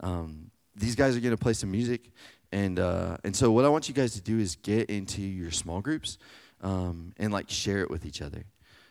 Um, 0.00 0.50
these 0.74 0.94
guys 0.94 1.16
are 1.16 1.20
going 1.20 1.36
to 1.36 1.42
play 1.42 1.52
some 1.52 1.70
music. 1.70 2.10
And, 2.52 2.78
uh, 2.78 3.16
and 3.24 3.34
so 3.34 3.50
what 3.50 3.64
I 3.64 3.68
want 3.68 3.88
you 3.88 3.94
guys 3.94 4.14
to 4.14 4.20
do 4.20 4.38
is 4.38 4.56
get 4.56 4.88
into 4.88 5.22
your 5.22 5.50
small 5.50 5.80
groups 5.80 6.18
um, 6.60 7.12
and 7.18 7.32
like 7.32 7.50
share 7.50 7.80
it 7.80 7.90
with 7.90 8.06
each 8.06 8.22
other. 8.22 8.44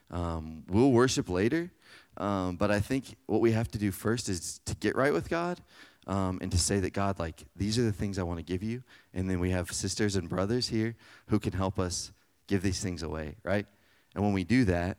Um, 0.09 0.63
we'll 0.67 0.91
worship 0.91 1.29
later, 1.29 1.71
um, 2.17 2.57
but 2.57 2.69
I 2.69 2.81
think 2.81 3.15
what 3.27 3.39
we 3.39 3.53
have 3.53 3.71
to 3.71 3.77
do 3.77 3.91
first 3.91 4.27
is 4.27 4.59
to 4.65 4.75
get 4.75 4.97
right 4.97 5.13
with 5.13 5.29
God 5.29 5.61
um, 6.07 6.39
and 6.41 6.51
to 6.51 6.57
say 6.57 6.79
that 6.79 6.93
God, 6.93 7.19
like, 7.19 7.43
these 7.55 7.77
are 7.77 7.83
the 7.83 7.91
things 7.91 8.17
I 8.17 8.23
want 8.23 8.39
to 8.39 8.43
give 8.43 8.63
you. 8.63 8.83
And 9.13 9.29
then 9.29 9.39
we 9.39 9.51
have 9.51 9.71
sisters 9.71 10.15
and 10.15 10.27
brothers 10.27 10.69
here 10.69 10.95
who 11.27 11.39
can 11.39 11.53
help 11.53 11.79
us 11.79 12.11
give 12.47 12.61
these 12.63 12.81
things 12.81 13.03
away, 13.03 13.35
right? 13.43 13.65
And 14.15 14.23
when 14.23 14.33
we 14.33 14.43
do 14.43 14.65
that, 14.65 14.97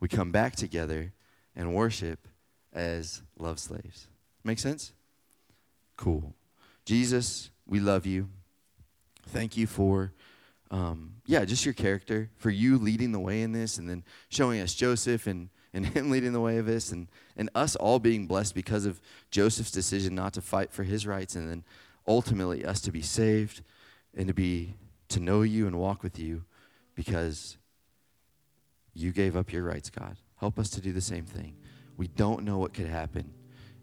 we 0.00 0.08
come 0.08 0.32
back 0.32 0.56
together 0.56 1.12
and 1.54 1.74
worship 1.74 2.26
as 2.72 3.22
love 3.38 3.58
slaves. 3.58 4.08
Make 4.44 4.58
sense? 4.58 4.92
Cool. 5.96 6.34
Jesus, 6.84 7.50
we 7.66 7.80
love 7.80 8.06
you. 8.06 8.28
Thank 9.28 9.56
you 9.56 9.66
for, 9.66 10.12
um, 10.70 11.14
yeah, 11.26 11.44
just 11.44 11.64
your 11.64 11.74
character, 11.74 12.30
for 12.36 12.50
you 12.50 12.78
leading 12.78 13.12
the 13.12 13.20
way 13.20 13.42
in 13.42 13.52
this 13.52 13.78
and 13.78 13.88
then 13.88 14.02
showing 14.28 14.60
us 14.60 14.74
Joseph 14.74 15.26
and, 15.26 15.50
and 15.72 15.86
him 15.94 16.10
leading 16.10 16.32
the 16.32 16.40
way 16.40 16.58
of 16.58 16.66
this 16.66 16.92
and, 16.92 17.08
and 17.36 17.50
us 17.54 17.76
all 17.76 17.98
being 17.98 18.26
blessed 18.26 18.54
because 18.54 18.86
of 18.86 19.00
Joseph's 19.30 19.70
decision 19.70 20.14
not 20.14 20.32
to 20.34 20.40
fight 20.40 20.72
for 20.72 20.84
his 20.84 21.06
rights 21.06 21.34
and 21.34 21.48
then 21.48 21.64
ultimately 22.06 22.64
us 22.64 22.80
to 22.82 22.92
be 22.92 23.02
saved 23.02 23.62
and 24.16 24.26
to 24.28 24.34
be 24.34 24.74
to 25.08 25.20
know 25.20 25.42
you 25.42 25.66
and 25.66 25.78
walk 25.78 26.02
with 26.02 26.18
you 26.18 26.44
because 26.94 27.56
you 28.94 29.12
gave 29.12 29.36
up 29.36 29.52
your 29.52 29.64
rights, 29.64 29.90
God. 29.90 30.16
Help 30.36 30.58
us 30.58 30.70
to 30.70 30.80
do 30.80 30.92
the 30.92 31.00
same 31.00 31.24
thing. 31.24 31.56
We 31.96 32.08
don't 32.08 32.44
know 32.44 32.58
what 32.58 32.74
could 32.74 32.86
happen 32.86 33.32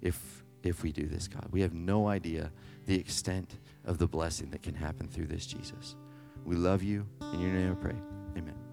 if 0.02 0.44
if 0.64 0.84
we 0.84 0.92
do 0.92 1.08
this, 1.08 1.28
God. 1.28 1.48
We 1.52 1.62
have 1.62 1.74
no 1.74 2.08
idea 2.08 2.52
the 2.88 3.00
extent 3.00 3.58
of 3.86 4.00
the 4.00 4.08
blessing 4.08 4.50
that 4.52 4.64
can 4.64 4.76
happen 4.76 5.08
through 5.08 5.28
this, 5.28 5.46
Jesus. 5.46 5.96
We 6.46 6.56
love 6.56 6.84
you. 6.84 7.06
In 7.34 7.40
your 7.40 7.52
name 7.52 7.72
I 7.72 7.76
pray. 7.76 7.96
Amen. 8.38 8.67